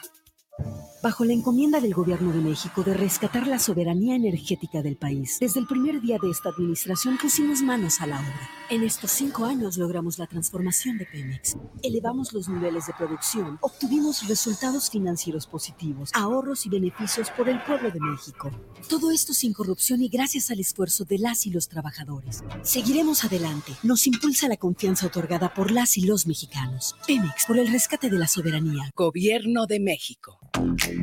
Bajo 1.04 1.26
la 1.26 1.34
encomienda 1.34 1.82
del 1.82 1.94
Gobierno 1.94 2.32
de 2.32 2.40
México 2.40 2.82
de 2.82 2.94
rescatar 2.94 3.46
la 3.46 3.60
soberanía 3.60 4.16
energética 4.16 4.82
del 4.82 4.96
país, 4.96 5.38
desde 5.42 5.60
el 5.60 5.68
primer 5.68 6.00
día 6.00 6.18
de 6.18 6.30
esta 6.30 6.48
administración 6.48 7.18
pusimos 7.18 7.62
manos 7.62 8.00
a 8.00 8.08
la 8.08 8.22
obra. 8.22 8.50
En 8.70 8.84
estos 8.84 9.12
cinco 9.12 9.44
años 9.44 9.78
logramos 9.78 10.18
la 10.18 10.28
transformación 10.28 10.98
de 10.98 11.06
Pemex, 11.06 11.58
elevamos 11.82 12.32
los 12.32 12.48
niveles 12.48 12.88
de 12.88 12.94
producción, 12.94 13.58
obtuvimos 13.60 14.26
resultados 14.30 14.90
financieros 14.90 15.46
positivos, 15.46 16.10
ahorros 16.14 16.66
y 16.66 16.70
beneficios 16.70 17.30
por 17.32 17.50
el 17.50 17.62
pueblo 17.64 17.92
de 17.92 18.00
México. 18.00 18.50
Todo 18.88 19.12
esto 19.12 19.34
sin 19.34 19.52
corrupción 19.52 20.02
y 20.02 20.08
gracias 20.08 20.52
al 20.52 20.62
esfuerzo 20.62 21.04
de 21.04 21.18
las 21.18 21.46
y 21.46 21.50
los 21.50 21.68
trabajadores. 21.68 22.46
Seguiremos 22.62 23.26
adelante. 23.26 23.74
Nos 23.84 24.08
impulsa 24.08 24.48
la 24.48 24.56
confianza 24.56 25.08
otorgada 25.08 25.54
por 25.54 25.70
las 25.70 25.98
y 25.98 26.06
los 26.06 26.28
mexicanos. 26.28 26.96
Pemex, 27.06 27.46
por 27.46 27.58
el 27.58 27.70
rescate 27.70 28.10
de 28.10 28.20
la 28.20 28.28
soberanía. 28.30 28.90
Gobierno 28.96 29.66
de 29.66 29.82
México. 29.82 30.40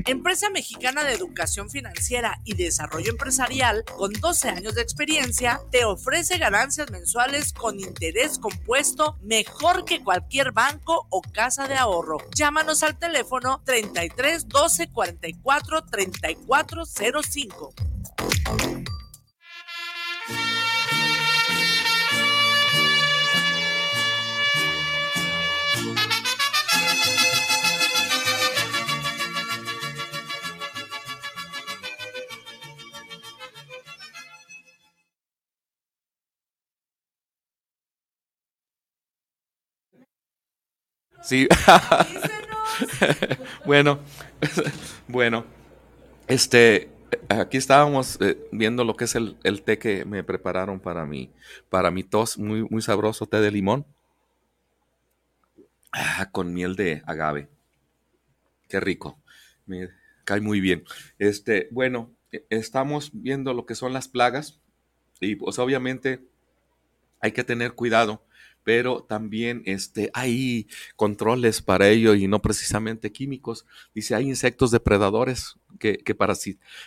Empresa 0.07 0.51
mexicana 0.51 1.05
de 1.05 1.13
educación 1.13 1.71
financiera 1.71 2.41
y 2.45 2.55
desarrollo 2.55 3.11
empresarial 3.11 3.85
con 3.97 4.13
12 4.13 4.49
años 4.49 4.75
de 4.75 4.83
experiencia, 4.83 5.61
te 5.71 5.85
ofrece 5.85 6.39
ganancias 6.39 6.91
mensuales 6.91 7.53
con 7.53 7.79
interés 7.79 8.39
compuesto 8.39 9.17
mejor 9.23 9.85
que 9.85 10.03
cualquier 10.03 10.53
banco 10.53 11.07
o 11.11 11.23
casa 11.23 11.69
de 11.69 11.75
ahorro. 11.75 12.19
Llámanos 12.35 12.83
al 12.83 12.99
teléfono 12.99 13.63
33 13.65 14.49
12 14.49 14.89
44 14.89 15.85
34 15.85 16.85
05. 16.87 17.75
Sí. 41.23 41.49
bueno, 43.65 44.01
bueno, 45.09 45.45
este, 46.27 46.91
aquí 47.29 47.57
estábamos 47.57 48.19
eh, 48.21 48.39
viendo 48.53 48.85
lo 48.85 48.95
que 48.97 49.05
es 49.05 49.15
el, 49.15 49.63
té 49.63 49.79
que 49.79 50.05
me 50.05 50.25
prepararon 50.25 50.81
para 50.81 51.07
mi, 51.07 51.31
para 51.69 51.91
mi 51.91 52.05
tos, 52.05 52.39
muy, 52.39 52.67
muy 52.71 52.83
sabroso 52.83 53.27
té 53.27 53.41
de 53.41 53.51
limón. 53.51 53.87
Ah, 55.93 56.29
con 56.31 56.55
miel 56.55 56.77
de 56.77 57.03
agave. 57.05 57.49
Qué 58.69 58.79
rico. 58.79 59.19
Me 59.67 59.89
cae 60.25 60.41
muy 60.41 60.61
bien. 60.61 60.85
Este, 61.19 61.69
bueno, 61.73 62.15
e, 62.31 62.47
estamos 62.49 63.11
viendo 63.13 63.55
lo 63.55 63.67
que 63.67 63.75
son 63.75 63.93
las 63.93 64.07
plagas 64.07 64.61
y 65.21 65.35
pues 65.35 65.59
obviamente 65.59 66.23
hay 67.21 67.33
que 67.33 67.43
tener 67.43 67.73
cuidado 67.73 68.25
pero 68.65 69.03
también 69.03 69.63
este, 69.67 70.11
hay 70.15 70.69
controles 70.97 71.63
para 71.63 71.89
ello 71.89 72.15
y 72.15 72.29
no 72.29 72.41
precisamente 72.43 73.13
químicos. 73.13 73.67
Dice, 73.95 74.15
hay 74.15 74.29
insectos 74.29 74.71
depredadores 74.71 75.57
que, 75.79 75.99
que 75.99 76.17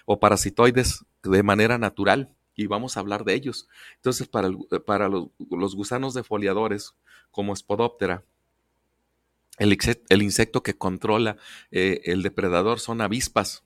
o 0.05 0.19
parasitoides 0.19 1.05
de 1.24 1.43
manera 1.43 1.78
natural 1.78 2.34
y 2.55 2.67
vamos 2.67 2.95
a 2.95 2.99
hablar 2.99 3.24
de 3.24 3.34
ellos. 3.34 3.67
Entonces, 3.95 4.28
para, 4.28 4.49
para 4.86 5.09
los, 5.09 5.76
gusanos 5.76 6.13
defoliadores, 6.13 6.95
como 7.32 7.55
Spodoptera, 7.55 8.24
el, 9.57 9.78
el 10.09 10.21
insecto 10.21 10.63
que 10.63 10.76
controla 10.76 11.38
eh, 11.71 12.01
el 12.05 12.21
depredador 12.21 12.80
son 12.80 13.01
avispas. 13.01 13.63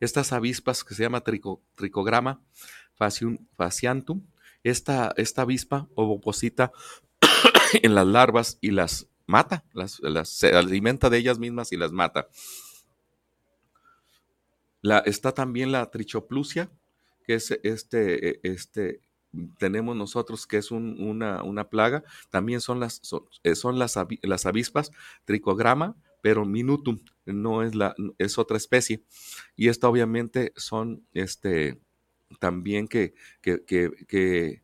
Estas 0.00 0.32
avispas 0.32 0.84
que 0.84 0.94
se 0.94 1.02
llama 1.02 1.22
tricograma 1.74 2.40
fasciantum, 3.56 4.22
esta, 4.62 5.14
esta 5.16 5.42
avispa 5.42 5.88
ovoposita 5.94 6.72
en 7.82 7.94
las 7.94 8.06
larvas 8.06 8.58
y 8.60 8.70
las 8.70 9.08
mata, 9.26 9.64
las, 9.72 10.00
se 10.28 10.48
alimenta 10.54 11.10
de 11.10 11.18
ellas 11.18 11.38
mismas 11.38 11.72
y 11.72 11.76
las 11.76 11.92
mata. 11.92 12.28
La, 14.82 14.98
está 15.00 15.32
también 15.32 15.72
la 15.72 15.90
trichoplusia, 15.90 16.70
que 17.24 17.34
es 17.34 17.50
este, 17.62 18.28
e, 18.28 18.40
este, 18.44 19.00
tenemos 19.58 19.96
nosotros 19.96 20.46
que 20.46 20.58
es 20.58 20.70
una, 20.70 21.42
una, 21.42 21.68
plaga. 21.68 22.04
También 22.30 22.60
son 22.60 22.80
las, 22.80 23.00
son, 23.02 23.24
eh, 23.42 23.54
las, 23.74 23.98
las, 24.22 24.46
avispas, 24.46 24.92
tricograma, 25.24 25.96
pero 26.22 26.44
minutum, 26.44 27.00
no 27.24 27.62
es, 27.62 27.74
la, 27.74 27.94
es 28.18 28.38
otra 28.38 28.56
especie. 28.56 29.02
Y 29.56 29.68
esta 29.68 29.88
obviamente 29.88 30.52
son 30.56 31.04
este, 31.12 31.80
también 32.38 32.86
que, 32.86 33.14
que, 33.40 33.64
que 33.64 34.62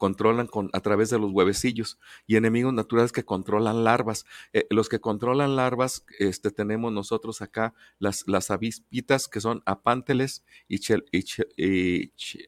controlan 0.00 0.46
con, 0.46 0.70
a 0.72 0.80
través 0.80 1.10
de 1.10 1.18
los 1.18 1.30
huevecillos 1.30 1.98
y 2.26 2.36
enemigos 2.36 2.72
naturales 2.72 3.12
que 3.12 3.24
controlan 3.24 3.84
larvas. 3.84 4.24
Eh, 4.52 4.66
los 4.70 4.88
que 4.88 4.98
controlan 5.00 5.56
larvas, 5.56 6.04
este, 6.18 6.50
tenemos 6.50 6.90
nosotros 6.92 7.42
acá 7.42 7.74
las, 7.98 8.26
las 8.26 8.50
avispitas 8.50 9.28
que 9.28 9.40
son 9.40 9.62
apánteles 9.66 10.42
y, 10.68 10.78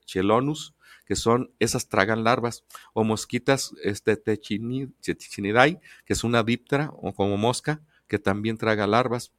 chelonus, 0.06 0.74
que 1.04 1.14
son, 1.14 1.52
esas 1.58 1.88
tragan 1.88 2.24
larvas, 2.24 2.64
o 2.94 3.04
mosquitas 3.04 3.74
este, 3.82 4.16
techinidae, 4.16 5.80
que 6.04 6.12
es 6.12 6.24
una 6.24 6.42
díptera 6.42 6.90
o 6.96 7.12
como 7.12 7.36
mosca, 7.36 7.82
que 8.08 8.18
también 8.18 8.56
traga 8.56 8.86
larvas. 8.86 9.32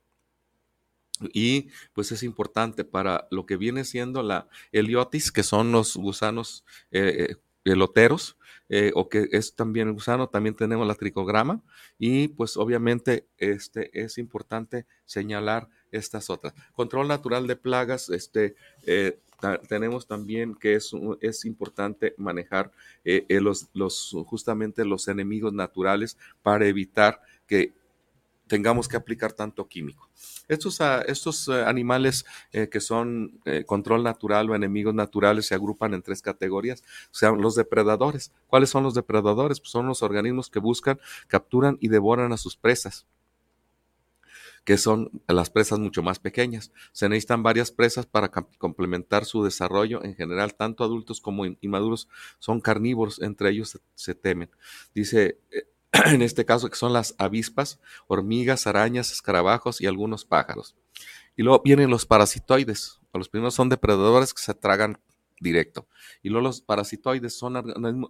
y 1.34 1.70
pues 1.94 2.12
es 2.12 2.22
importante 2.24 2.84
para 2.84 3.28
lo 3.32 3.46
que 3.46 3.58
viene 3.58 3.86
siendo 3.86 4.24
la 4.24 4.48
heliotis, 4.72 5.32
que 5.32 5.44
son 5.44 5.72
los 5.72 5.96
gusanos 5.96 6.64
eh, 6.92 7.38
eloteros, 7.64 8.38
eh, 8.70 8.92
o 8.96 9.10
que 9.10 9.28
es 9.32 9.56
también 9.56 9.90
el 9.90 9.94
gusano, 9.94 10.30
también 10.30 10.56
tenemos 10.56 10.88
la 10.88 10.96
tricograma 10.96 11.62
y 12.00 12.30
pues 12.30 12.58
obviamente 12.58 13.28
este, 13.38 13.92
es 13.94 14.18
importante 14.18 14.86
señalar 15.06 15.68
estas 15.92 16.30
otras. 16.30 16.54
Control 16.74 17.08
natural 17.08 17.46
de 17.46 17.56
plagas, 17.56 18.10
este, 18.10 18.56
eh, 18.88 19.20
tenemos 19.68 20.08
también 20.08 20.56
que 20.56 20.76
es, 20.76 20.92
es 21.20 21.44
importante 21.46 22.16
manejar 22.18 22.72
eh, 23.04 23.26
los, 23.42 23.68
los, 23.74 24.16
justamente 24.26 24.86
los 24.86 25.08
enemigos 25.10 25.52
naturales 25.52 26.18
para 26.42 26.66
evitar 26.66 27.22
que 27.46 27.74
tengamos 28.48 28.88
que 28.88 28.98
aplicar 28.98 29.34
tanto 29.34 29.68
químico. 29.68 30.10
Estos, 30.48 30.82
ah, 30.82 31.04
estos 31.08 31.48
eh, 31.48 31.64
animales 31.66 32.26
eh, 32.52 32.70
que 32.70 32.80
son 32.80 33.40
eh, 33.46 33.64
control 33.66 34.04
natural 34.04 34.50
o 34.50 34.56
enemigos 34.56 34.94
naturales 34.94 35.48
se 35.48 35.56
agrupan 35.56 35.94
en 35.94 36.02
tres 36.02 36.22
categorías. 36.22 36.84
O 37.12 37.16
sea, 37.16 37.32
los 37.32 37.56
depredadores. 37.56 38.32
¿Cuáles 38.48 38.70
son 38.70 38.84
los 38.84 38.94
depredadores? 38.94 39.60
Pues 39.60 39.72
son 39.72 39.88
los 39.88 40.04
organismos 40.04 40.50
que 40.50 40.60
buscan, 40.60 41.00
capturan 41.28 41.78
y 41.80 41.88
devoran 41.88 42.34
a 42.34 42.38
sus 42.38 42.56
presas 42.56 43.06
que 44.64 44.78
son 44.78 45.12
las 45.28 45.50
presas 45.50 45.80
mucho 45.80 46.02
más 46.04 46.20
pequeñas. 46.20 46.72
Se 46.94 47.10
necesitan 47.10 47.44
varias 47.44 47.72
presas 47.72 48.06
para 48.06 48.30
complementar 48.30 49.26
su 49.26 49.44
desarrollo. 49.44 50.02
En 50.06 50.16
general, 50.16 50.56
tanto 50.56 50.86
adultos 50.86 51.20
como 51.20 51.46
inmaduros 51.46 52.08
son 52.40 52.62
carnívoros, 52.62 53.22
entre 53.22 53.50
ellos 53.50 53.78
se 53.94 54.16
temen. 54.16 54.50
Dice, 54.96 55.38
en 56.08 56.22
este 56.22 56.46
caso 56.46 56.70
que 56.70 56.76
son 56.76 56.92
las 56.92 57.16
avispas, 57.18 57.80
hormigas, 58.08 58.68
arañas, 58.68 59.12
escarabajos 59.12 59.80
y 59.80 59.86
algunos 59.86 60.26
pájaros. 60.26 60.76
Y 61.36 61.44
luego 61.44 61.62
vienen 61.64 61.90
los 61.90 62.06
parasitoides. 62.06 63.00
Los 63.14 63.30
primeros 63.30 63.54
son 63.54 63.70
depredadores 63.70 64.34
que 64.34 64.42
se 64.42 64.54
tragan 64.54 65.00
directo. 65.40 65.88
Y 66.24 66.30
luego 66.30 66.48
los 66.48 66.62
parasitoides 66.62 67.38
son, 67.38 67.64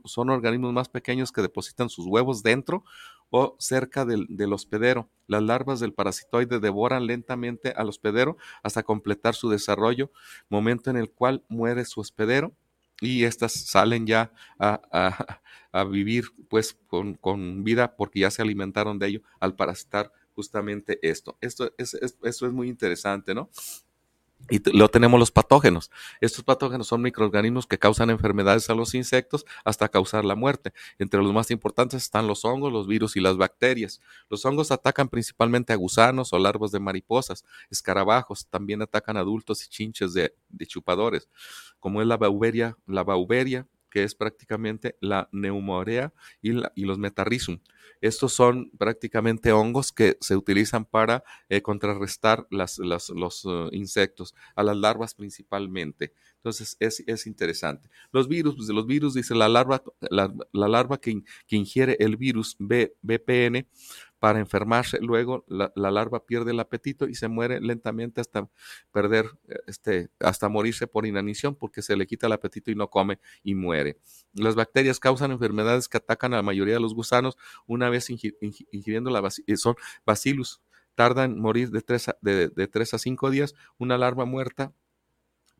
son 0.06 0.30
organismos 0.30 0.72
más 0.72 0.88
pequeños 0.88 1.32
que 1.32 1.42
depositan 1.42 1.90
sus 1.90 2.06
huevos 2.06 2.44
dentro 2.44 2.84
o 3.30 3.56
cerca 3.60 4.06
del, 4.06 4.54
hospedero. 4.54 5.10
Las 5.28 5.42
larvas 5.42 5.80
del 5.80 5.94
parasitoide 5.94 6.60
devoran 6.60 7.08
lentamente 7.08 7.74
al 7.76 7.90
hospedero 7.90 8.38
hasta 8.62 8.84
completar 8.84 9.34
su 9.36 9.50
desarrollo, 9.50 10.12
momento 10.50 10.90
en 10.90 10.98
el 10.98 11.10
cual 11.10 11.44
muere 11.50 11.84
su 11.86 12.00
hospedero 12.00 12.54
y 13.02 13.24
estas 13.24 13.52
salen 13.52 14.06
ya 14.06 14.32
a, 14.60 15.42
vivir 15.84 16.26
pues 16.50 16.78
con, 16.88 17.16
con, 17.16 17.64
vida 17.64 17.96
porque 17.96 18.20
ya 18.20 18.30
se 18.32 18.44
alimentaron 18.44 19.00
de 19.00 19.08
ello 19.08 19.22
al 19.40 19.56
parasitar 19.56 20.12
justamente 20.36 21.00
esto. 21.02 21.38
Esto 21.42 21.74
es, 21.78 21.96
eso 21.96 22.46
es 22.46 22.54
muy 22.54 22.70
interesante, 22.70 23.34
¿no? 23.34 23.50
Y 24.50 24.62
luego 24.72 24.90
tenemos 24.90 25.20
los 25.20 25.32
patógenos. 25.32 25.90
Estos 26.20 26.44
patógenos 26.44 26.88
son 26.88 27.02
microorganismos 27.02 27.66
que 27.66 27.80
causan 27.80 28.10
enfermedades 28.10 28.70
a 28.70 28.76
los 28.76 28.94
insectos 28.94 29.46
hasta 29.64 29.88
causar 29.88 30.26
la 30.26 30.36
muerte. 30.36 30.74
Entre 31.00 31.22
los 31.22 31.32
más 31.34 31.50
importantes 31.50 32.04
están 32.04 32.28
los 32.28 32.44
hongos, 32.44 32.74
los 32.74 32.88
virus 32.88 33.16
y 33.16 33.22
las 33.22 33.38
bacterias. 33.38 34.02
Los 34.30 34.46
hongos 34.46 34.72
atacan 34.72 35.08
principalmente 35.08 35.72
a 35.72 35.78
gusanos 35.78 36.34
o 36.34 36.40
larvas 36.40 36.72
de 36.72 36.80
mariposas, 36.80 37.46
escarabajos, 37.70 38.48
también 38.48 38.82
atacan 38.82 39.16
adultos 39.16 39.66
y 39.66 39.70
chinches 39.70 40.14
de, 40.14 40.36
de 40.50 40.68
chupadores, 40.68 41.30
como 41.80 42.02
es 42.02 42.08
la 42.08 42.18
bauberia, 42.18 42.78
la 42.86 43.04
bauberia, 43.04 43.66
que 43.94 44.04
es 44.04 44.16
prácticamente 44.16 44.98
la 45.02 45.30
neumorea 45.32 46.12
y, 46.42 46.52
los 46.52 46.98
metarrhizum. 46.98 47.60
Estos 48.02 48.34
son 48.34 48.72
prácticamente 48.72 49.52
hongos 49.52 49.92
que 49.92 50.18
se 50.20 50.36
utilizan 50.36 50.84
para 50.84 51.24
eh, 51.48 51.62
contrarrestar 51.62 52.48
los 52.50 53.46
uh, 53.46 53.70
insectos, 53.72 54.34
a 54.56 54.64
las 54.64 54.78
larvas 54.78 55.14
principalmente. 55.14 56.12
Entonces 56.38 56.76
es, 56.80 57.28
interesante. 57.28 57.88
Los 58.12 58.28
virus, 58.28 58.56
pues 58.56 58.68
los 58.70 58.88
virus 58.88 59.14
dice 59.14 59.36
la 59.36 59.48
larva, 59.48 59.84
la, 60.10 60.34
larva 60.54 61.00
que, 61.00 61.24
que, 61.46 61.56
ingiere 61.56 61.96
el 62.00 62.18
virus 62.18 62.56
B, 62.58 62.96
BPN 63.04 63.68
para 64.24 64.40
enfermarse. 64.40 65.00
Luego 65.02 65.44
la, 65.50 65.74
larva 65.76 66.26
pierde 66.26 66.52
el 66.52 66.60
apetito 66.62 67.10
y 67.10 67.16
se 67.16 67.28
muere 67.28 67.60
lentamente 67.60 68.22
hasta 68.22 68.48
perder, 68.94 69.26
este, 69.68 70.12
hasta 70.22 70.48
morirse 70.48 70.88
por 70.88 71.06
inanición 71.06 71.56
porque 71.56 71.82
se 71.82 71.98
le 71.98 72.08
quita 72.08 72.28
el 72.28 72.32
apetito 72.32 72.72
y 72.72 72.76
no 72.76 72.90
come 72.90 73.20
y 73.44 73.54
muere. 73.54 74.00
Las 74.32 74.56
bacterias 74.56 75.02
causan 75.02 75.32
enfermedades 75.32 75.90
que 75.90 75.98
atacan 75.98 76.34
a 76.34 76.38
la 76.38 76.42
mayoría 76.42 76.76
de 76.76 76.80
los 76.80 76.96
gusanos 76.96 77.38
una 77.68 77.90
vez 77.90 78.10
ingiriendo 78.10 79.10
la 79.10 79.30
eh, 79.46 79.58
son 79.58 79.76
bacillus. 80.06 80.62
Tardan 80.96 81.34
en 81.34 81.42
morir 81.42 81.72
de 81.72 81.82
3 81.82 82.08
a, 82.08 82.18
de, 82.22 82.48
de 82.48 82.68
3 82.70 82.94
a 82.94 83.00
5 83.00 83.30
días. 83.30 83.56
Una 83.78 83.98
larva 83.98 84.24
muerta 84.24 84.72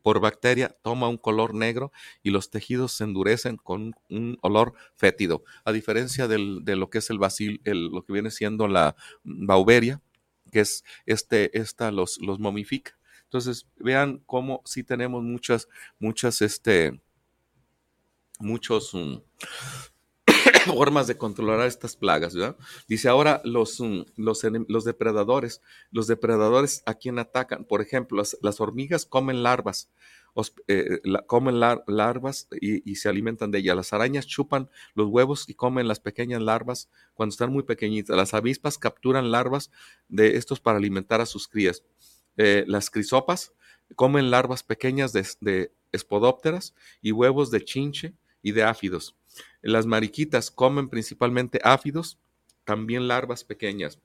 por 0.04 0.20
bacteria 0.20 0.68
toma 0.82 1.08
un 1.08 1.16
color 1.16 1.54
negro 1.54 1.90
y 2.22 2.28
los 2.28 2.50
tejidos 2.50 2.92
se 2.92 3.04
endurecen 3.04 3.56
con 3.56 3.94
un 4.10 4.36
olor 4.42 4.74
fétido. 4.96 5.44
A 5.64 5.72
diferencia 5.72 6.28
de 6.28 6.36
lo 6.76 6.90
que 6.90 6.98
es 6.98 7.08
el 7.08 7.18
bacil, 7.18 7.62
lo 7.64 8.04
que 8.04 8.12
viene 8.12 8.30
siendo 8.30 8.68
la 8.68 8.96
bauberia, 9.22 10.02
que 10.52 10.60
es 10.60 10.84
este, 11.06 11.58
esta 11.58 11.90
los, 11.90 12.18
los 12.20 12.38
momifica. 12.38 12.98
Entonces, 13.22 13.66
vean 13.76 14.22
cómo 14.26 14.60
sí 14.66 14.84
tenemos 14.84 15.22
muchas, 15.22 15.68
muchas, 15.98 16.42
este, 16.42 17.00
muchos, 18.38 18.92
mm, 18.92 19.14
formas 20.66 21.06
de 21.06 21.16
controlar 21.16 21.66
estas 21.66 21.96
plagas. 21.96 22.34
¿verdad? 22.34 22.56
Dice 22.88 23.08
ahora 23.08 23.40
los, 23.44 23.80
mm, 23.80 24.02
los, 24.16 24.42
los, 24.68 24.84
depredadores. 24.84 25.60
Los 25.90 26.06
depredadores 26.06 26.82
a 26.86 26.94
quién 26.94 27.18
atacan. 27.18 27.64
Por 27.64 27.80
ejemplo, 27.80 28.22
las, 28.42 28.60
hormigas 28.60 29.06
comen 29.06 29.42
larvas. 29.42 29.90
Eh, 30.66 31.00
comen 31.26 31.60
larvas 31.60 32.48
y, 32.60 32.90
y, 32.90 32.96
se 32.96 33.08
alimentan 33.08 33.50
de 33.50 33.58
ellas. 33.58 33.76
Las 33.76 33.92
arañas 33.92 34.26
chupan 34.26 34.68
los 34.94 35.08
huevos 35.08 35.48
y 35.48 35.54
comen 35.54 35.86
las 35.86 36.00
pequeñas 36.00 36.42
larvas 36.42 36.90
cuando 37.14 37.32
están 37.32 37.52
muy 37.52 37.62
pequeñitas. 37.62 38.16
Las 38.16 38.34
avispas 38.34 38.78
capturan 38.78 39.30
larvas 39.30 39.70
de 40.08 40.36
estos 40.36 40.60
para 40.60 40.78
alimentar 40.78 41.20
a 41.20 41.26
sus 41.26 41.46
crías. 41.46 41.84
Eh, 42.36 42.64
las 42.66 42.90
crisopas 42.90 43.52
comen 43.94 44.30
larvas 44.30 44.64
pequeñas 44.64 45.12
de, 45.12 45.24
de 45.40 45.72
espodópteras 45.92 46.74
y 47.00 47.12
huevos 47.12 47.52
de 47.52 47.64
chinche 47.64 48.14
y 48.42 48.52
de 48.52 48.64
áfidos. 48.64 49.14
Las 49.64 49.86
mariquitas 49.86 50.50
comen 50.50 50.90
principalmente 50.90 51.58
áfidos, 51.64 52.18
también 52.64 53.08
larvas 53.08 53.44
pequeñas. 53.44 53.98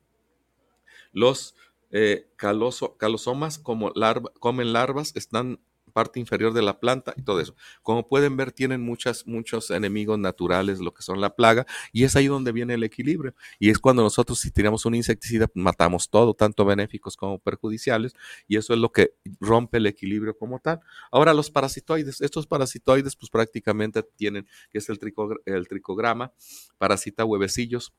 Los 1.12 1.54
eh, 1.90 2.26
calosomas 2.36 3.58
como 3.58 3.92
comen 4.38 4.72
larvas, 4.72 5.14
están 5.16 5.60
parte 5.90 6.20
inferior 6.20 6.52
de 6.52 6.62
la 6.62 6.80
planta 6.80 7.14
y 7.16 7.22
todo 7.22 7.40
eso. 7.40 7.54
Como 7.82 8.08
pueden 8.08 8.36
ver, 8.36 8.52
tienen 8.52 8.80
muchas, 8.80 9.26
muchos 9.26 9.70
enemigos 9.70 10.18
naturales, 10.18 10.80
lo 10.80 10.92
que 10.92 11.02
son 11.02 11.20
la 11.20 11.34
plaga, 11.34 11.66
y 11.92 12.04
es 12.04 12.16
ahí 12.16 12.26
donde 12.26 12.52
viene 12.52 12.74
el 12.74 12.84
equilibrio. 12.84 13.34
Y 13.58 13.70
es 13.70 13.78
cuando 13.78 14.02
nosotros, 14.02 14.38
si 14.38 14.50
tiramos 14.50 14.86
un 14.86 14.94
insecticida, 14.94 15.48
matamos 15.54 16.10
todo, 16.10 16.34
tanto 16.34 16.64
benéficos 16.64 17.16
como 17.16 17.38
perjudiciales, 17.38 18.14
y 18.48 18.56
eso 18.56 18.72
es 18.74 18.78
lo 18.78 18.92
que 18.92 19.14
rompe 19.40 19.78
el 19.78 19.86
equilibrio 19.86 20.36
como 20.36 20.58
tal. 20.60 20.80
Ahora, 21.10 21.34
los 21.34 21.50
parasitoides, 21.50 22.20
estos 22.20 22.46
parasitoides, 22.46 23.16
pues 23.16 23.30
prácticamente 23.30 24.02
tienen, 24.02 24.46
que 24.70 24.78
es 24.78 24.88
el, 24.88 24.98
el 25.46 25.68
tricograma, 25.68 26.32
parasita 26.78 27.24
huevecillos, 27.24 27.92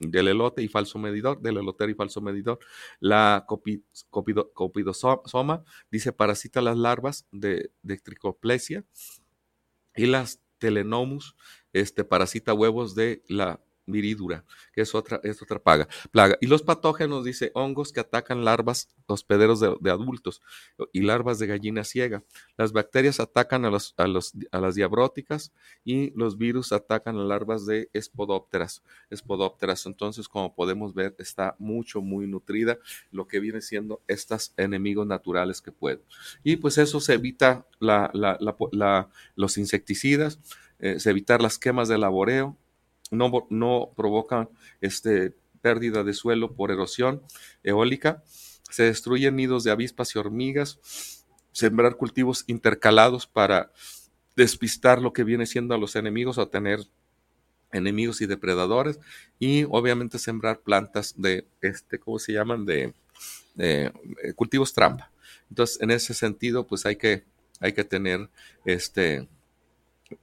del 0.00 0.28
elote 0.28 0.62
y 0.62 0.68
falso 0.68 0.98
medidor, 0.98 1.40
del 1.40 1.58
elotero 1.58 1.90
y 1.90 1.94
falso 1.94 2.20
medidor. 2.20 2.58
La 2.98 3.46
copidosoma 4.54 5.64
dice 5.90 6.12
parasita 6.12 6.60
las 6.60 6.76
larvas 6.76 7.26
de, 7.30 7.70
de 7.82 7.98
tricoplesia 7.98 8.84
y 9.94 10.06
las 10.06 10.40
telenomus 10.58 11.36
este, 11.72 12.04
parasita 12.04 12.54
huevos 12.54 12.94
de 12.94 13.22
la 13.28 13.60
viridura, 13.90 14.44
que 14.72 14.82
es 14.82 14.94
otra, 14.94 15.20
es 15.22 15.42
otra 15.42 15.60
plaga. 15.60 16.38
Y 16.40 16.46
los 16.46 16.62
patógenos, 16.62 17.24
dice, 17.24 17.50
hongos 17.54 17.92
que 17.92 18.00
atacan 18.00 18.44
larvas 18.44 18.88
hospederos 19.06 19.60
de, 19.60 19.90
adultos 19.90 20.42
y 20.92 21.02
larvas 21.02 21.38
de 21.38 21.46
gallina 21.46 21.84
ciega. 21.84 22.22
Las 22.56 22.72
bacterias 22.72 23.20
atacan 23.20 23.64
a, 23.64 23.70
los, 23.70 23.94
a, 23.96 24.06
los, 24.06 24.32
a 24.52 24.60
las 24.60 24.74
diabróticas 24.74 25.52
y 25.84 26.12
los 26.18 26.38
virus 26.38 26.72
atacan 26.72 27.16
a 27.16 27.24
larvas 27.24 27.66
de 27.66 27.90
espodópteras. 27.92 28.82
Espodópteras, 29.10 29.86
entonces, 29.86 30.28
como 30.28 30.54
podemos 30.54 30.94
ver, 30.94 31.14
está 31.18 31.56
mucho, 31.58 32.00
muy 32.00 32.26
nutrida 32.26 32.78
lo 33.10 33.26
que 33.26 33.40
viene 33.40 33.60
siendo 33.60 34.02
estos 34.06 34.52
enemigos 34.56 35.06
naturales 35.06 35.60
que 35.60 35.72
pueden. 35.72 36.00
Y 36.42 36.56
pues 36.56 36.78
eso 36.78 37.00
se 37.00 37.14
evita 37.14 37.66
los 39.36 39.58
insecticidas, 39.58 40.38
eh, 40.78 40.98
se 41.00 41.10
evitar 41.10 41.42
las 41.42 41.58
quemas 41.58 41.88
de 41.88 41.98
laboreo, 41.98 42.56
no, 43.10 43.46
no 43.50 43.92
provocan 43.96 44.48
este, 44.80 45.34
pérdida 45.60 46.04
de 46.04 46.14
suelo 46.14 46.54
por 46.54 46.70
erosión 46.70 47.22
eólica, 47.62 48.22
se 48.70 48.84
destruyen 48.84 49.36
nidos 49.36 49.64
de 49.64 49.70
avispas 49.70 50.14
y 50.14 50.18
hormigas, 50.18 51.24
sembrar 51.52 51.96
cultivos 51.96 52.44
intercalados 52.46 53.26
para 53.26 53.72
despistar 54.36 55.02
lo 55.02 55.12
que 55.12 55.24
viene 55.24 55.46
siendo 55.46 55.74
a 55.74 55.78
los 55.78 55.96
enemigos 55.96 56.38
o 56.38 56.48
tener 56.48 56.80
enemigos 57.72 58.20
y 58.20 58.26
depredadores 58.26 58.98
y 59.38 59.64
obviamente 59.64 60.18
sembrar 60.18 60.60
plantas 60.60 61.14
de 61.16 61.46
este, 61.60 61.98
¿cómo 61.98 62.18
se 62.18 62.32
llaman? 62.32 62.64
De 62.64 62.94
eh, 63.58 63.92
cultivos 64.34 64.72
trampa. 64.72 65.10
Entonces, 65.48 65.80
en 65.80 65.90
ese 65.90 66.14
sentido, 66.14 66.66
pues 66.66 66.86
hay 66.86 66.96
que, 66.96 67.24
hay 67.60 67.72
que 67.72 67.84
tener 67.84 68.30
este, 68.64 69.28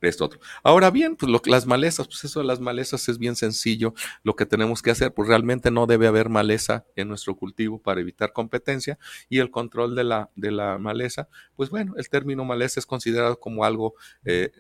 esto 0.02 0.26
otro. 0.26 0.40
Ahora 0.64 0.92
bien, 0.92 1.16
pues 1.16 1.32
las 1.46 1.66
malezas, 1.66 2.08
pues 2.08 2.24
eso 2.24 2.40
de 2.40 2.46
las 2.46 2.60
malezas 2.60 3.08
es 3.10 3.18
bien 3.18 3.36
sencillo. 3.36 3.94
Lo 4.24 4.36
que 4.36 4.46
tenemos 4.46 4.82
que 4.82 4.92
hacer, 4.92 5.14
pues 5.14 5.28
realmente 5.28 5.72
no 5.72 5.86
debe 5.88 6.08
haber 6.08 6.30
maleza 6.30 6.86
en 6.96 7.08
nuestro 7.08 7.36
cultivo 7.36 7.82
para 7.82 8.02
evitar 8.02 8.34
competencia 8.34 8.98
y 9.30 9.40
el 9.40 9.52
control 9.52 9.96
de 9.96 10.04
la, 10.04 10.30
de 10.36 10.52
la 10.52 10.78
maleza, 10.78 11.28
pues 11.56 11.70
bueno, 11.70 11.94
el 11.98 12.10
término 12.10 12.46
maleza 12.46 12.80
es 12.80 12.86
considerado 12.86 13.40
como 13.40 13.64
algo, 13.64 13.96
eh, 14.26 14.52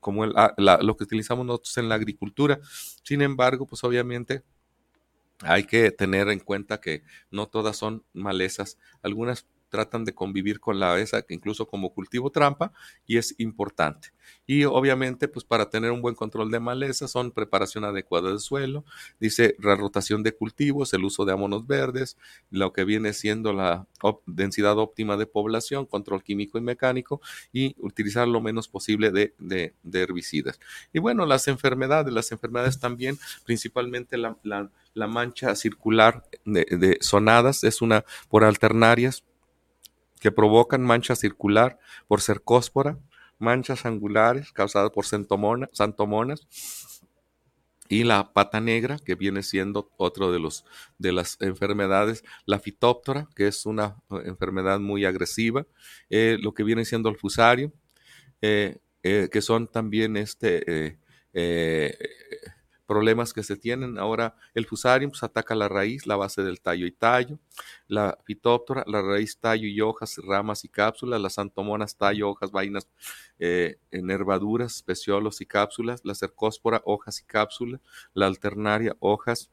como 0.00 0.24
el, 0.24 0.32
ah, 0.36 0.54
la, 0.56 0.78
lo 0.78 0.96
que 0.96 1.04
utilizamos 1.04 1.46
nosotros 1.46 1.76
en 1.78 1.88
la 1.88 1.96
agricultura. 1.96 2.60
Sin 3.02 3.22
embargo, 3.22 3.66
pues 3.66 3.82
obviamente 3.84 4.42
hay 5.42 5.64
que 5.64 5.90
tener 5.90 6.28
en 6.28 6.40
cuenta 6.40 6.80
que 6.80 7.02
no 7.30 7.46
todas 7.46 7.76
son 7.76 8.04
malezas. 8.12 8.78
Algunas 9.02 9.46
tratan 9.70 10.04
de 10.04 10.14
convivir 10.14 10.60
con 10.60 10.78
la 10.78 10.98
esa, 10.98 11.24
incluso 11.28 11.66
como 11.66 11.94
cultivo 11.94 12.30
trampa, 12.30 12.72
y 13.06 13.16
es 13.16 13.34
importante. 13.38 14.10
Y 14.46 14.64
obviamente, 14.64 15.28
pues 15.28 15.44
para 15.44 15.70
tener 15.70 15.90
un 15.92 16.02
buen 16.02 16.14
control 16.14 16.50
de 16.50 16.60
maleza 16.60 17.08
son 17.08 17.30
preparación 17.30 17.84
adecuada 17.84 18.30
del 18.30 18.40
suelo, 18.40 18.84
dice 19.18 19.56
la 19.60 19.76
rotación 19.76 20.22
de 20.22 20.32
cultivos, 20.32 20.92
el 20.92 21.04
uso 21.04 21.24
de 21.24 21.32
amonos 21.32 21.66
verdes, 21.66 22.16
lo 22.50 22.72
que 22.72 22.84
viene 22.84 23.12
siendo 23.12 23.52
la 23.52 23.86
densidad 24.26 24.78
óptima 24.78 25.16
de 25.16 25.26
población, 25.26 25.86
control 25.86 26.22
químico 26.22 26.58
y 26.58 26.62
mecánico, 26.62 27.20
y 27.52 27.76
utilizar 27.78 28.26
lo 28.28 28.40
menos 28.40 28.68
posible 28.68 29.10
de, 29.10 29.74
herbicidas. 29.92 30.58
Y 30.92 30.98
bueno, 30.98 31.26
las 31.26 31.48
enfermedades, 31.48 32.12
las 32.12 32.32
enfermedades 32.32 32.80
también, 32.80 33.18
principalmente 33.44 34.16
la, 34.16 34.36
la, 34.42 35.06
mancha 35.06 35.54
circular 35.54 36.24
de, 36.44 36.64
de 36.64 36.98
sonadas, 37.00 37.64
es 37.64 37.82
una 37.82 38.04
por 38.28 38.44
alternarias, 38.44 39.24
que 40.20 40.30
provocan 40.30 40.82
mancha 40.82 41.16
circular 41.16 41.78
por 42.06 42.20
cercóspora, 42.20 42.98
manchas 43.38 43.86
angulares 43.86 44.52
causadas 44.52 44.90
por 44.90 45.06
santomonas 45.06 46.46
y 47.88 48.04
la 48.04 48.32
pata 48.32 48.60
negra, 48.60 48.98
que 49.04 49.16
viene 49.16 49.42
siendo 49.42 49.90
otro 49.96 50.30
de, 50.30 50.38
los, 50.38 50.64
de 50.98 51.10
las 51.10 51.36
enfermedades, 51.40 52.22
la 52.46 52.60
fitóptora, 52.60 53.28
que 53.34 53.48
es 53.48 53.66
una 53.66 53.96
eh, 54.10 54.22
enfermedad 54.26 54.78
muy 54.78 55.04
agresiva, 55.04 55.66
eh, 56.08 56.38
lo 56.40 56.54
que 56.54 56.62
viene 56.62 56.84
siendo 56.84 57.08
el 57.08 57.16
fusario, 57.16 57.72
eh, 58.42 58.78
que 59.02 59.42
son 59.42 59.66
también 59.66 60.16
este, 60.16 60.98
problemas 62.90 63.32
que 63.32 63.44
se 63.44 63.56
tienen. 63.56 63.98
Ahora 63.98 64.34
el 64.52 64.66
fusarium 64.66 65.12
pues, 65.12 65.22
ataca 65.22 65.54
la 65.54 65.68
raíz, 65.68 66.08
la 66.08 66.16
base 66.16 66.42
del 66.42 66.60
tallo 66.60 66.86
y 66.86 66.90
tallo, 66.90 67.38
la 67.86 68.18
fitóptora, 68.24 68.82
la 68.88 69.00
raíz, 69.00 69.38
tallo 69.38 69.68
y 69.68 69.80
hojas, 69.80 70.16
ramas 70.26 70.64
y 70.64 70.68
cápsulas, 70.68 71.20
las 71.20 71.38
antomonas, 71.38 71.96
tallo, 71.96 72.28
hojas, 72.28 72.50
vainas, 72.50 72.88
eh, 73.38 73.78
nervaduras, 73.92 74.82
peciolos 74.82 75.40
y 75.40 75.46
cápsulas, 75.46 76.00
la 76.02 76.16
cercóspora, 76.16 76.82
hojas 76.84 77.20
y 77.20 77.24
cápsulas, 77.26 77.80
la 78.12 78.26
alternaria, 78.26 78.96
hojas, 78.98 79.50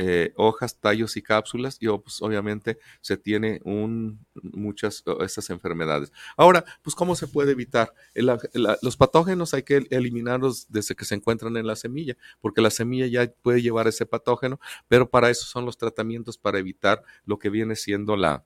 eh, 0.00 0.32
hojas, 0.36 0.78
tallos 0.78 1.16
y 1.16 1.22
cápsulas 1.22 1.76
y 1.80 1.88
pues, 1.88 2.22
obviamente 2.22 2.78
se 3.00 3.16
tiene 3.16 3.60
un, 3.64 4.24
muchas 4.32 5.02
estas 5.20 5.50
enfermedades. 5.50 6.12
Ahora, 6.36 6.64
pues 6.82 6.94
¿cómo 6.94 7.16
se 7.16 7.26
puede 7.26 7.50
evitar? 7.50 7.92
los 8.14 8.96
patógenos 8.96 9.54
hay 9.54 9.64
que 9.64 9.88
eliminarlos 9.90 10.70
desde 10.70 10.94
que 10.94 11.04
se 11.04 11.16
encuentran 11.16 11.56
en 11.56 11.66
la 11.66 11.74
semilla, 11.74 12.16
porque 12.40 12.60
la 12.60 12.70
semilla 12.70 13.08
ya 13.08 13.28
puede 13.42 13.60
llevar 13.60 13.88
ese 13.88 14.06
patógeno, 14.06 14.60
pero 14.86 15.10
para 15.10 15.30
eso 15.30 15.46
son 15.46 15.64
los 15.64 15.76
tratamientos 15.76 16.38
para 16.38 16.60
evitar 16.60 17.02
lo 17.24 17.40
que 17.40 17.50
viene 17.50 17.74
siendo 17.74 18.16
la, 18.16 18.44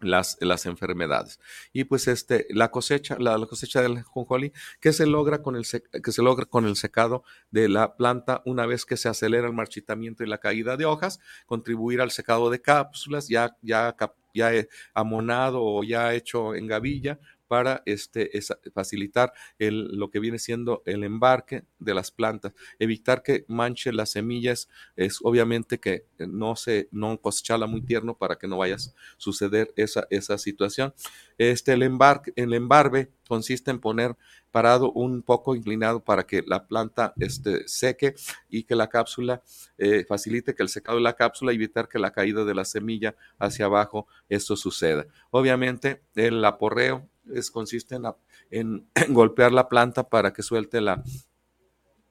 las, 0.00 0.36
las 0.40 0.66
enfermedades. 0.66 1.40
Y 1.72 1.84
pues 1.84 2.08
este, 2.08 2.46
la 2.50 2.70
cosecha, 2.70 3.16
la, 3.18 3.38
cosecha 3.46 3.82
del 3.82 4.02
jonjolí, 4.02 4.52
que 4.80 4.92
se 4.92 5.06
logra 5.06 5.42
con 5.42 5.56
el 5.56 5.64
que 5.66 6.12
se 6.12 6.22
logra 6.22 6.46
con 6.46 6.66
el 6.66 6.76
secado 6.76 7.24
de 7.50 7.68
la 7.68 7.96
planta 7.96 8.42
una 8.44 8.66
vez 8.66 8.84
que 8.84 8.96
se 8.96 9.08
acelera 9.08 9.46
el 9.46 9.52
marchitamiento 9.52 10.24
y 10.24 10.28
la 10.28 10.38
caída 10.38 10.76
de 10.76 10.84
hojas, 10.84 11.20
contribuir 11.46 12.00
al 12.00 12.10
secado 12.10 12.50
de 12.50 12.60
cápsulas 12.60 13.28
ya, 13.28 13.56
ya, 13.62 13.96
ya 14.34 14.50
amonado 14.94 15.62
o 15.62 15.82
ya 15.82 16.14
hecho 16.14 16.54
en 16.54 16.66
gavilla 16.66 17.18
para 17.48 17.82
este, 17.86 18.30
facilitar 18.74 19.32
el, 19.58 19.96
lo 19.96 20.10
que 20.10 20.20
viene 20.20 20.38
siendo 20.38 20.82
el 20.86 21.04
embarque 21.04 21.64
de 21.78 21.94
las 21.94 22.10
plantas, 22.10 22.52
evitar 22.78 23.22
que 23.22 23.44
manche 23.48 23.92
las 23.92 24.10
semillas, 24.10 24.68
es 24.96 25.18
obviamente 25.22 25.78
que 25.78 26.06
no 26.18 26.56
se 26.56 26.88
no 26.90 27.20
cosecharla 27.20 27.66
muy 27.66 27.82
tierno 27.82 28.16
para 28.16 28.36
que 28.36 28.48
no 28.48 28.58
vaya 28.58 28.76
a 28.76 28.78
suceder 29.16 29.72
esa, 29.76 30.06
esa 30.10 30.38
situación. 30.38 30.94
Este, 31.38 31.72
el, 31.72 31.82
embarque, 31.82 32.32
el 32.36 32.54
embarbe 32.54 33.10
consiste 33.28 33.70
en 33.70 33.80
poner 33.80 34.16
parado 34.50 34.92
un 34.92 35.22
poco 35.22 35.54
inclinado 35.54 36.00
para 36.00 36.26
que 36.26 36.42
la 36.46 36.66
planta 36.66 37.12
este, 37.18 37.66
seque 37.68 38.14
y 38.48 38.64
que 38.64 38.74
la 38.74 38.88
cápsula 38.88 39.42
eh, 39.78 40.04
facilite 40.08 40.54
que 40.54 40.62
el 40.62 40.68
secado 40.68 40.98
de 40.98 41.04
la 41.04 41.14
cápsula 41.14 41.52
evitar 41.52 41.88
que 41.88 41.98
la 41.98 42.12
caída 42.12 42.44
de 42.44 42.54
la 42.54 42.64
semilla 42.64 43.14
hacia 43.38 43.66
abajo 43.66 44.06
esto 44.28 44.56
suceda. 44.56 45.06
Obviamente 45.30 46.02
el 46.14 46.44
aporreo 46.44 47.08
es, 47.32 47.50
consiste 47.50 47.98
en, 48.50 48.88
golpear 49.08 49.52
la 49.52 49.68
planta 49.68 50.08
para 50.08 50.32
que 50.32 50.42
suelte 50.42 50.80
la, 50.80 51.02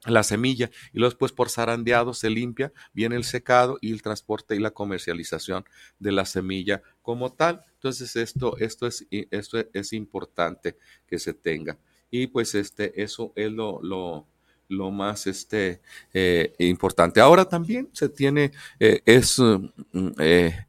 la 0.06 0.24
semilla 0.24 0.70
y 0.94 1.00
luego 1.00 1.12
después 1.12 1.32
por 1.32 1.50
zarandeado 1.50 2.14
se 2.14 2.30
limpia, 2.30 2.72
viene 2.94 3.16
el 3.16 3.24
secado 3.24 3.78
y 3.82 3.92
el 3.92 4.02
transporte 4.02 4.56
y 4.56 4.60
la 4.60 4.72
comercialización 4.72 5.66
de 6.00 6.12
la 6.12 6.26
semilla 6.26 6.82
como 7.02 7.34
tal. 7.34 7.64
Entonces 7.74 8.16
esto, 8.16 8.58
esto, 8.58 8.88
es, 8.88 9.06
esto 9.10 9.58
es 9.74 9.94
importante 9.94 10.78
que 11.08 11.20
se 11.20 11.34
tenga. 11.34 11.78
Y 12.10 12.28
pues 12.28 12.56
este, 12.56 13.02
eso 13.02 13.34
es 13.36 13.52
lo, 13.52 13.82
lo, 13.82 14.28
lo 14.70 14.92
más 14.92 15.28
este, 15.28 15.82
eh, 16.14 16.54
importante. 16.60 17.20
Ahora 17.20 17.46
también 17.46 17.90
se 17.94 18.10
tiene, 18.10 18.52
eh, 18.80 19.02
es 19.06 19.40
mm, 19.40 20.10
eh, 20.20 20.68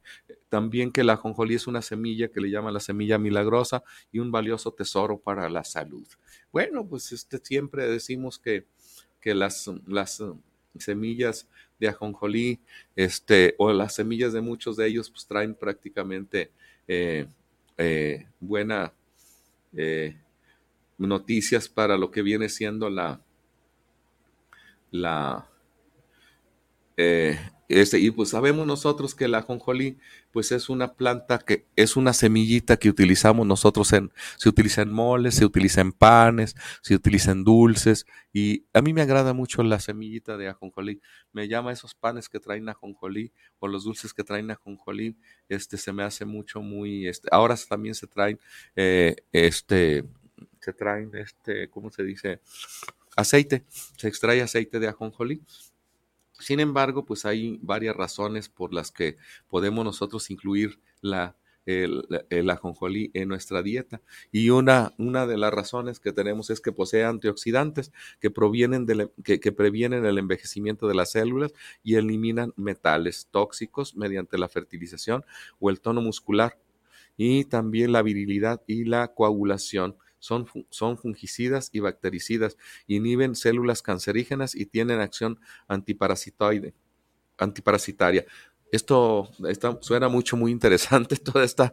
también 0.49 0.91
que 0.91 1.03
la 1.03 1.13
ajonjolí 1.13 1.55
es 1.55 1.67
una 1.67 1.81
semilla 1.81 2.29
que 2.29 2.41
le 2.41 2.49
llaman 2.49 2.73
la 2.73 2.79
semilla 2.79 3.17
milagrosa 3.17 3.83
y 4.11 4.19
un 4.19 4.31
valioso 4.31 4.71
tesoro 4.71 5.19
para 5.19 5.49
la 5.49 5.63
salud. 5.63 6.07
Bueno, 6.51 6.87
pues 6.87 7.11
este, 7.11 7.39
siempre 7.39 7.87
decimos 7.87 8.39
que, 8.39 8.65
las, 9.33 9.69
las 9.85 10.23
semillas 10.77 11.47
de 11.79 11.87
ajonjolí 11.87 12.59
este, 12.95 13.55
o 13.57 13.71
las 13.71 13.95
semillas 13.95 14.33
de 14.33 14.41
muchos 14.41 14.77
de 14.77 14.87
ellos 14.87 15.09
pues 15.09 15.25
traen 15.25 15.53
prácticamente 15.53 16.51
eh, 16.87 17.27
eh, 17.77 18.25
buena 18.39 18.91
eh, 19.75 20.15
noticias 20.97 21.69
para 21.69 21.97
lo 21.97 22.09
que 22.09 22.21
viene 22.21 22.49
siendo 22.49 22.89
la, 22.89 23.19
la 24.91 25.47
este, 26.97 27.99
y 27.99 28.11
pues 28.11 28.29
sabemos 28.29 28.65
nosotros 28.65 29.13
que 29.13 29.27
la 29.27 29.39
ajonjolí 29.39 29.97
pues 30.31 30.51
es 30.51 30.69
una 30.69 30.93
planta 30.93 31.37
que 31.39 31.67
es 31.75 31.95
una 31.95 32.13
semillita 32.13 32.77
que 32.77 32.89
utilizamos 32.89 33.45
nosotros 33.45 33.91
en, 33.93 34.11
se 34.37 34.49
utiliza 34.49 34.81
en 34.81 34.91
moles, 34.93 35.35
se 35.35 35.45
utiliza 35.45 35.81
en 35.81 35.91
panes, 35.91 36.55
se 36.81 36.95
utiliza 36.95 37.31
en 37.31 37.43
dulces 37.43 38.05
y 38.31 38.65
a 38.73 38.81
mí 38.81 38.93
me 38.93 39.01
agrada 39.01 39.33
mucho 39.33 39.63
la 39.63 39.79
semillita 39.79 40.37
de 40.37 40.47
ajonjolí, 40.47 41.01
me 41.33 41.47
llama 41.47 41.71
esos 41.71 41.93
panes 41.93 42.29
que 42.29 42.39
traen 42.39 42.69
ajonjolí 42.69 43.31
o 43.59 43.67
los 43.67 43.83
dulces 43.83 44.13
que 44.13 44.23
traen 44.23 44.49
ajonjolí, 44.49 45.17
este 45.49 45.77
se 45.77 45.91
me 45.91 46.03
hace 46.03 46.25
mucho 46.25 46.61
muy, 46.61 47.07
este, 47.07 47.27
ahora 47.31 47.55
también 47.67 47.95
se 47.95 48.07
traen, 48.07 48.39
eh, 48.75 49.15
este, 49.31 50.05
se 50.61 50.73
traen, 50.73 51.11
este, 51.15 51.69
¿cómo 51.69 51.91
se 51.91 52.03
dice? 52.03 52.41
Aceite, 53.15 53.65
se 53.97 54.07
extrae 54.07 54.41
aceite 54.41 54.79
de 54.79 54.87
ajonjolí 54.87 55.43
sin 56.39 56.59
embargo, 56.59 57.05
pues 57.05 57.25
hay 57.25 57.59
varias 57.61 57.95
razones 57.95 58.49
por 58.49 58.73
las 58.73 58.91
que 58.91 59.17
podemos 59.47 59.83
nosotros 59.83 60.29
incluir 60.29 60.79
la, 61.01 61.35
el, 61.67 62.49
ajonjolí 62.49 63.11
en 63.13 63.29
nuestra 63.29 63.61
dieta. 63.61 64.01
Y 64.31 64.49
una, 64.49 64.93
una 64.97 65.27
de 65.27 65.37
las 65.37 65.53
razones 65.53 65.99
que 65.99 66.13
tenemos 66.13 66.49
es 66.49 66.61
que 66.61 66.71
posee 66.71 67.03
antioxidantes 67.03 67.91
que, 68.19 68.31
provienen 68.31 68.85
de, 68.85 69.09
que, 69.23 69.39
que, 69.39 69.51
previenen 69.51 70.05
el 70.05 70.17
envejecimiento 70.17 70.87
de 70.87 70.95
las 70.95 71.11
células 71.11 71.53
y 71.83 71.95
eliminan 71.95 72.53
metales 72.55 73.27
tóxicos 73.31 73.95
mediante 73.95 74.37
la 74.37 74.47
fertilización 74.47 75.25
o 75.59 75.69
el 75.69 75.81
tono 75.81 76.01
muscular. 76.01 76.57
Y 77.17 77.45
también 77.45 77.91
la 77.91 78.03
virilidad 78.03 78.61
y 78.67 78.85
la 78.85 79.07
coagulación 79.09 79.95
son, 80.19 80.47
son 80.69 80.97
fungicidas 80.97 81.69
y 81.71 81.79
bactericidas, 81.79 82.57
inhiben 82.87 83.35
células 83.35 83.81
cancerígenas 83.81 84.55
y 84.55 84.65
tienen 84.65 84.99
acción 84.99 85.39
antiparasitoide, 85.67 86.73
antiparasitaria. 87.37 88.25
Esto, 88.71 89.29
suena 89.79 90.09
mucho, 90.09 90.35
muy 90.35 90.51
interesante. 90.51 91.15
Toda 91.17 91.43
esta, 91.43 91.71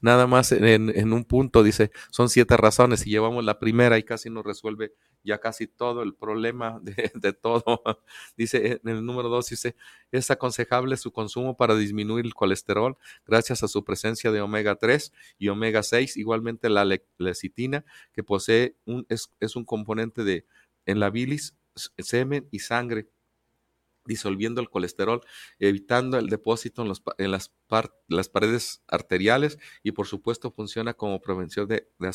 nada 0.00 0.26
más 0.26 0.52
en, 0.52 0.64
en, 0.64 1.12
un 1.12 1.24
punto, 1.24 1.62
dice, 1.62 1.90
son 2.10 2.28
siete 2.28 2.56
razones 2.56 3.06
y 3.06 3.10
llevamos 3.10 3.44
la 3.44 3.58
primera 3.58 3.98
y 3.98 4.04
casi 4.04 4.30
nos 4.30 4.44
resuelve 4.44 4.92
ya 5.24 5.38
casi 5.38 5.66
todo 5.66 6.02
el 6.02 6.14
problema 6.14 6.78
de, 6.82 7.10
de 7.14 7.32
todo. 7.32 7.82
Dice 8.36 8.80
en 8.82 8.88
el 8.88 9.04
número 9.04 9.28
dos, 9.28 9.48
dice, 9.48 9.76
es 10.10 10.30
aconsejable 10.30 10.96
su 10.96 11.12
consumo 11.12 11.56
para 11.56 11.74
disminuir 11.76 12.24
el 12.26 12.34
colesterol 12.34 12.96
gracias 13.26 13.62
a 13.62 13.68
su 13.68 13.84
presencia 13.84 14.30
de 14.32 14.40
omega 14.40 14.76
3 14.76 15.12
y 15.38 15.48
omega 15.48 15.82
6, 15.82 16.16
igualmente 16.16 16.68
la 16.68 16.84
le- 16.84 17.04
lecitina, 17.18 17.84
que 18.12 18.22
posee 18.22 18.76
un, 18.84 19.06
es, 19.08 19.30
es 19.40 19.56
un 19.56 19.64
componente 19.64 20.24
de 20.24 20.46
en 20.86 21.00
la 21.00 21.10
bilis, 21.10 21.56
semen 21.98 22.48
y 22.50 22.58
sangre 22.60 23.08
disolviendo 24.04 24.60
el 24.60 24.68
colesterol, 24.70 25.20
evitando 25.58 26.18
el 26.18 26.28
depósito 26.28 26.82
en, 26.82 26.88
los 26.88 27.02
en 27.18 27.30
las, 27.30 27.50
par- 27.68 27.94
las 28.08 28.28
paredes 28.28 28.82
arteriales 28.88 29.58
y 29.82 29.92
por 29.92 30.06
supuesto 30.06 30.50
funciona 30.50 30.94
como 30.94 31.20
prevención 31.20 31.68
de, 31.68 31.88
de 31.98 32.10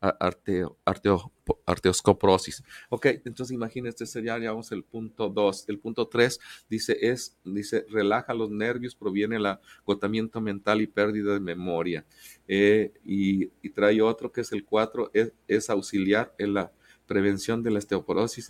arteo- 0.00 0.76
arteo- 0.84 1.32
arteriosclerosis. 1.64 2.62
Ok, 2.88 3.06
entonces 3.24 3.52
imagínense, 3.54 4.04
este 4.04 4.06
sería, 4.06 4.36
digamos, 4.38 4.72
el 4.72 4.82
punto 4.82 5.28
2. 5.28 5.64
El 5.68 5.78
punto 5.78 6.08
3 6.08 6.40
dice, 6.68 6.96
es, 7.00 7.36
dice, 7.44 7.86
relaja 7.88 8.34
los 8.34 8.50
nervios, 8.50 8.94
proviene 8.94 9.36
el 9.36 9.46
agotamiento 9.46 10.40
mental 10.40 10.80
y 10.82 10.86
pérdida 10.86 11.34
de 11.34 11.40
memoria. 11.40 12.04
Eh, 12.48 12.92
y, 13.04 13.46
trae 13.70 14.00
otro 14.00 14.32
que 14.32 14.40
es 14.40 14.52
el 14.52 14.64
4, 14.64 15.10
es, 15.48 15.70
auxiliar 15.70 16.34
en 16.38 16.54
la 16.54 16.72
prevención 17.06 17.62
de 17.62 17.70
la 17.70 17.78
osteoporosis. 17.78 18.48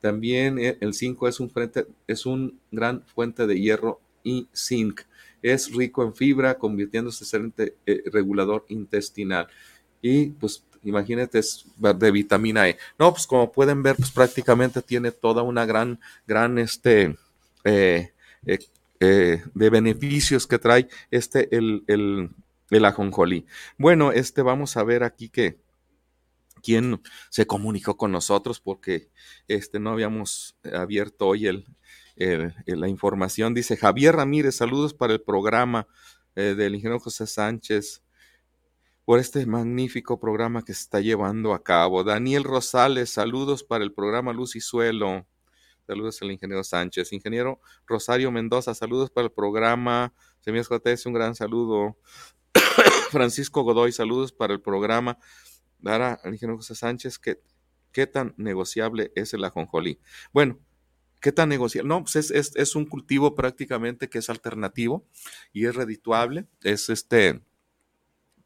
También 0.00 0.58
eh, 0.58 0.78
el 0.80 0.94
5 0.94 1.28
es 1.28 1.40
un, 1.40 1.50
frente, 1.50 1.86
es 2.06 2.26
un 2.26 2.58
gran 2.70 3.02
fuente 3.02 3.46
de 3.46 3.60
hierro 3.60 4.00
y 4.22 4.48
zinc. 4.54 5.02
Es 5.42 5.72
rico 5.72 6.02
en 6.04 6.14
fibra, 6.14 6.58
convirtiéndose 6.58 7.24
en 7.24 7.26
excelente 7.26 7.76
eh, 7.86 8.02
regulador 8.12 8.64
intestinal. 8.68 9.48
Y 10.00 10.26
pues 10.26 10.64
imagínate, 10.84 11.38
es 11.38 11.66
de 11.76 12.10
vitamina 12.10 12.68
E. 12.68 12.78
No, 12.98 13.12
pues 13.12 13.26
como 13.26 13.50
pueden 13.50 13.82
ver, 13.82 13.96
pues 13.96 14.10
prácticamente 14.10 14.82
tiene 14.82 15.10
toda 15.10 15.42
una 15.42 15.66
gran, 15.66 15.98
gran, 16.26 16.58
este, 16.58 17.16
eh, 17.64 18.10
de 19.00 19.70
beneficios 19.70 20.46
que 20.46 20.58
trae 20.58 20.88
este, 21.10 21.54
el, 21.56 21.84
el, 21.86 22.30
el 22.70 22.84
ajonjolí. 22.84 23.46
Bueno, 23.76 24.12
este, 24.12 24.42
vamos 24.42 24.76
a 24.76 24.84
ver 24.84 25.02
aquí 25.02 25.28
que 25.28 25.56
quién 26.58 27.00
se 27.30 27.46
comunicó 27.46 27.96
con 27.96 28.12
nosotros 28.12 28.60
porque 28.60 29.10
este, 29.48 29.80
no 29.80 29.90
habíamos 29.90 30.56
abierto 30.72 31.26
hoy 31.28 31.46
el, 31.46 31.66
el- 32.16 32.54
la 32.66 32.88
información. 32.88 33.54
Dice 33.54 33.76
Javier 33.76 34.16
Ramírez, 34.16 34.56
saludos 34.56 34.94
para 34.94 35.12
el 35.14 35.20
programa 35.22 35.86
eh, 36.36 36.54
del 36.56 36.74
ingeniero 36.74 37.00
José 37.00 37.26
Sánchez 37.26 38.02
por 39.04 39.18
este 39.18 39.46
magnífico 39.46 40.20
programa 40.20 40.62
que 40.62 40.74
se 40.74 40.82
está 40.82 41.00
llevando 41.00 41.54
a 41.54 41.62
cabo. 41.64 42.04
Daniel 42.04 42.44
Rosales, 42.44 43.10
saludos 43.10 43.64
para 43.64 43.82
el 43.82 43.92
programa 43.94 44.32
Luz 44.34 44.54
y 44.54 44.60
Suelo. 44.60 45.26
Saludos 45.86 46.20
al 46.20 46.30
ingeniero 46.30 46.62
Sánchez. 46.62 47.14
Ingeniero 47.14 47.60
Rosario 47.86 48.30
Mendoza, 48.30 48.74
saludos 48.74 49.10
para 49.10 49.28
el 49.28 49.32
programa. 49.32 50.12
Semillas 50.40 50.68
un 51.06 51.14
gran 51.14 51.34
saludo. 51.34 51.96
Francisco 53.10 53.62
Godoy, 53.62 53.92
saludos 53.92 54.32
para 54.32 54.52
el 54.52 54.60
programa. 54.60 55.18
Dara 55.78 56.20
al 56.22 56.32
ingeniero 56.32 56.58
José 56.58 56.74
Sánchez, 56.74 57.18
¿qué, 57.18 57.40
qué 57.92 58.06
tan 58.06 58.34
negociable 58.36 59.12
es 59.14 59.34
el 59.34 59.44
ajonjolí? 59.44 60.00
Bueno, 60.32 60.58
¿qué 61.20 61.32
tan 61.32 61.48
negociable? 61.48 61.88
No, 61.88 62.02
pues 62.02 62.16
es, 62.16 62.52
es, 62.54 62.76
un 62.76 62.86
cultivo 62.86 63.34
prácticamente 63.34 64.08
que 64.08 64.18
es 64.18 64.30
alternativo 64.30 65.06
y 65.52 65.66
es 65.66 65.74
redituable. 65.74 66.46
Es 66.62 66.88
este 66.90 67.42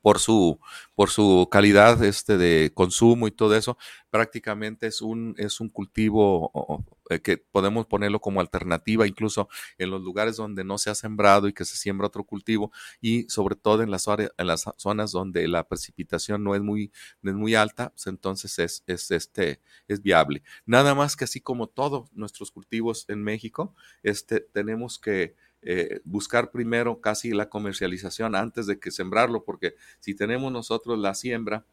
por 0.02 0.18
su, 0.18 0.58
por 0.94 1.10
su 1.10 1.48
calidad 1.50 2.02
este, 2.04 2.36
de 2.36 2.72
consumo 2.74 3.28
y 3.28 3.30
todo 3.30 3.54
eso, 3.56 3.78
prácticamente 4.10 4.88
es 4.88 5.00
un, 5.00 5.34
es 5.38 5.60
un 5.60 5.68
cultivo 5.68 6.84
que 7.22 7.36
podemos 7.38 7.86
ponerlo 7.86 8.20
como 8.20 8.40
alternativa 8.40 9.06
incluso 9.06 9.48
en 9.78 9.90
los 9.90 10.02
lugares 10.02 10.36
donde 10.36 10.64
no 10.64 10.78
se 10.78 10.90
ha 10.90 10.94
sembrado 10.94 11.48
y 11.48 11.52
que 11.52 11.64
se 11.64 11.76
siembra 11.76 12.06
otro 12.06 12.24
cultivo 12.24 12.72
y 13.00 13.24
sobre 13.28 13.56
todo 13.56 13.82
en 13.82 13.90
las, 13.90 14.08
áreas- 14.08 14.32
en 14.38 14.46
las 14.46 14.64
zonas 14.76 15.12
donde 15.12 15.46
la 15.48 15.64
precipitación 15.68 16.44
no 16.44 16.54
es 16.54 16.62
muy, 16.62 16.92
no 17.20 17.30
es 17.30 17.36
muy 17.36 17.54
alta, 17.54 17.90
pues 17.90 18.06
entonces 18.06 18.58
es, 18.58 18.82
es, 18.86 19.10
este, 19.10 19.60
es 19.88 20.02
viable. 20.02 20.42
Nada 20.66 20.94
más 20.94 21.16
que 21.16 21.24
así 21.24 21.40
como 21.40 21.66
todos 21.68 22.12
nuestros 22.12 22.50
cultivos 22.50 23.04
en 23.08 23.22
México, 23.22 23.74
este, 24.02 24.40
tenemos 24.40 24.98
que 24.98 25.34
eh, 25.62 26.00
buscar 26.04 26.50
primero 26.50 27.00
casi 27.00 27.30
la 27.32 27.48
comercialización 27.48 28.34
antes 28.34 28.66
de 28.66 28.78
que 28.78 28.90
sembrarlo, 28.90 29.44
porque 29.44 29.74
si 30.00 30.14
tenemos 30.14 30.50
nosotros 30.52 30.98
la 30.98 31.14
siembra, 31.14 31.64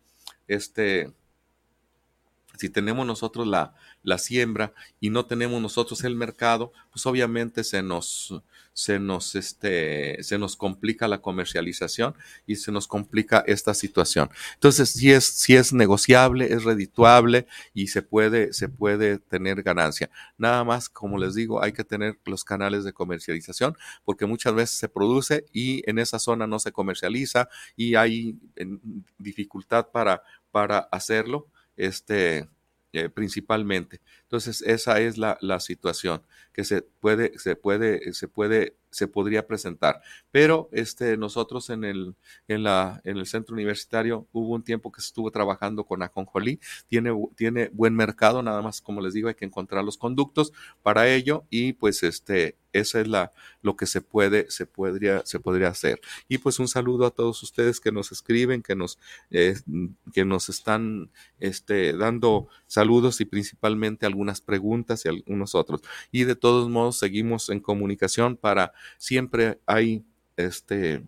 este, 0.48 1.12
si 2.60 2.70
tenemos 2.70 3.07
nosotros 3.07 3.47
la, 3.47 3.74
la 4.03 4.18
siembra 4.18 4.74
y 4.99 5.12
no 5.12 5.26
tenemos 5.26 5.62
nosotros 5.62 6.03
el 6.03 6.16
mercado, 6.16 6.74
pues 6.91 7.05
obviamente 7.05 7.64
se 7.64 7.82
nos, 7.82 8.34
se 8.74 8.99
nos, 8.99 9.36
este, 9.36 10.22
se 10.24 10.38
nos 10.38 10.57
complica 10.57 11.07
la 11.07 11.22
comercialización 11.22 12.16
y 12.45 12.57
se 12.57 12.74
nos 12.74 12.86
complica 12.86 13.45
esta 13.47 13.74
situación. 13.74 14.30
Entonces, 14.55 14.89
si 14.89 15.10
es, 15.10 15.24
si 15.24 15.55
es 15.55 15.72
negociable, 15.72 16.51
es 16.51 16.66
redituable 16.66 17.47
y 17.74 17.88
se 17.88 18.01
puede, 18.01 18.51
se 18.51 18.68
puede 18.68 19.20
tener 19.20 19.64
ganancia. 19.64 20.10
Nada 20.38 20.66
más, 20.66 20.89
como 20.89 21.18
les 21.18 21.36
digo, 21.36 21.64
hay 21.64 21.72
que 21.72 21.86
tener 21.86 22.20
los 22.26 22.43
canales 22.43 22.84
de 22.84 22.91
comercialización 22.91 23.78
porque 24.03 24.26
muchas 24.26 24.53
veces 24.53 24.78
se 24.78 24.89
produce 24.89 25.45
y 25.53 25.89
en 25.89 25.97
esa 25.97 26.20
zona 26.20 26.45
no 26.45 26.60
se 26.60 26.74
comercializa 26.74 27.47
y 27.78 27.95
hay 27.95 28.38
dificultad 29.18 29.88
para, 29.93 30.24
para 30.51 30.80
hacerlo 30.91 31.47
este, 31.80 32.50
eh, 32.94 33.10
principalmente. 33.10 34.02
Entonces, 34.30 34.62
esa 34.62 35.00
es 35.00 35.18
la, 35.18 35.40
la 35.42 35.60
situación 35.60 36.22
que 36.54 36.64
se 36.64 36.84
puede, 36.84 37.40
se 37.40 37.56
puede, 37.56 38.14
se 38.14 38.28
puede, 38.28 38.76
se 38.92 39.08
podría 39.08 39.48
presentar. 39.48 40.04
Pero 40.30 40.70
este, 40.72 41.18
nosotros 41.18 41.72
en 41.72 41.84
el, 41.84 42.16
en 42.48 42.62
la, 42.62 43.02
en 43.06 43.18
el 43.18 43.26
centro 43.26 43.56
universitario 43.56 44.28
hubo 44.32 44.54
un 44.54 44.64
tiempo 44.64 44.92
que 44.92 45.02
se 45.02 45.08
estuvo 45.08 45.32
trabajando 45.32 45.84
con 45.84 46.04
ajonjolí, 46.04 46.60
tiene, 46.88 47.12
tiene 47.36 47.70
buen 47.70 47.96
mercado, 47.96 48.44
nada 48.44 48.62
más 48.62 48.82
como 48.82 49.02
les 49.02 49.14
digo, 49.14 49.30
hay 49.30 49.36
que 49.36 49.46
encontrar 49.46 49.84
los 49.84 49.98
conductos 49.98 50.54
para 50.84 51.08
ello 51.08 51.46
y 51.50 51.74
pues 51.74 52.04
este, 52.04 52.56
esa 52.74 53.02
es 53.02 53.08
la, 53.08 53.32
lo 53.62 53.76
que 53.76 53.86
se 53.86 54.02
puede, 54.02 54.50
se 54.52 54.66
podría, 54.66 55.26
se 55.26 55.40
podría 55.40 55.70
hacer. 55.70 56.02
Y 56.28 56.38
pues 56.40 56.60
un 56.60 56.68
saludo 56.68 57.06
a 57.06 57.12
todos 57.12 57.42
ustedes 57.42 57.80
que 57.80 57.92
nos 57.92 58.12
escriben, 58.12 58.62
que 58.62 58.76
nos, 58.76 59.00
eh, 59.32 59.56
que 60.14 60.26
nos 60.26 60.50
están 60.50 61.10
este, 61.40 61.94
dando 61.94 62.48
saludos 62.68 63.22
y 63.22 63.26
principalmente 63.26 64.06
algunas 64.20 64.42
preguntas 64.42 65.06
y 65.06 65.10
algunos 65.10 65.56
otros. 65.56 65.82
Y 66.12 66.24
de 66.26 66.36
todos 66.36 66.70
modos 66.70 66.98
seguimos 67.00 67.50
en 67.50 67.60
comunicación 67.60 68.36
para 68.38 68.74
siempre 68.98 69.60
hay 69.66 70.04
este 70.38 71.04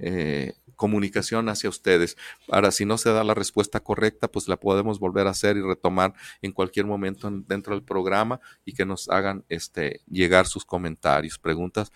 eh, 0.00 0.54
comunicación 0.76 1.48
hacia 1.48 1.68
ustedes. 1.70 2.16
Ahora, 2.48 2.70
si 2.70 2.84
no 2.84 2.98
se 2.98 3.10
da 3.10 3.24
la 3.24 3.34
respuesta 3.34 3.80
correcta, 3.80 4.28
pues 4.28 4.46
la 4.48 4.56
podemos 4.56 5.00
volver 5.00 5.26
a 5.26 5.30
hacer 5.30 5.56
y 5.56 5.62
retomar 5.62 6.14
en 6.40 6.52
cualquier 6.52 6.86
momento 6.86 7.26
en- 7.28 7.44
dentro 7.48 7.74
del 7.74 7.82
programa 7.84 8.40
y 8.64 8.72
que 8.74 8.84
nos 8.86 9.08
hagan 9.08 9.44
este, 9.48 10.00
llegar 10.08 10.46
sus 10.46 10.64
comentarios, 10.64 11.38
preguntas 11.38 11.90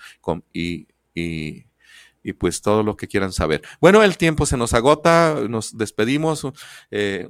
y, 0.53 0.87
y 2.25 2.33
pues 2.35 2.63
todo 2.63 2.83
lo 2.83 2.97
que 2.97 3.09
quieran 3.09 3.33
saber. 3.33 3.63
Bueno, 3.81 4.03
el 4.03 4.17
tiempo 4.17 4.47
se 4.47 4.57
nos 4.57 4.75
agota, 4.75 5.37
nos 5.49 5.77
despedimos. 5.77 6.47
eh, 6.91 7.29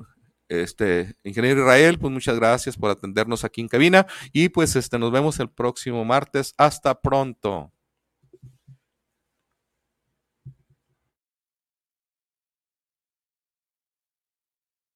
este 0.60 1.14
ingeniero 1.24 1.60
Israel, 1.62 1.98
pues 1.98 2.12
muchas 2.12 2.36
gracias 2.36 2.76
por 2.76 2.90
atendernos 2.90 3.44
aquí 3.44 3.60
en 3.60 3.68
cabina 3.68 4.06
y 4.32 4.50
pues 4.50 4.76
este 4.76 4.98
nos 4.98 5.10
vemos 5.10 5.40
el 5.40 5.48
próximo 5.48 6.04
martes. 6.04 6.54
Hasta 6.58 7.00
pronto. 7.00 7.72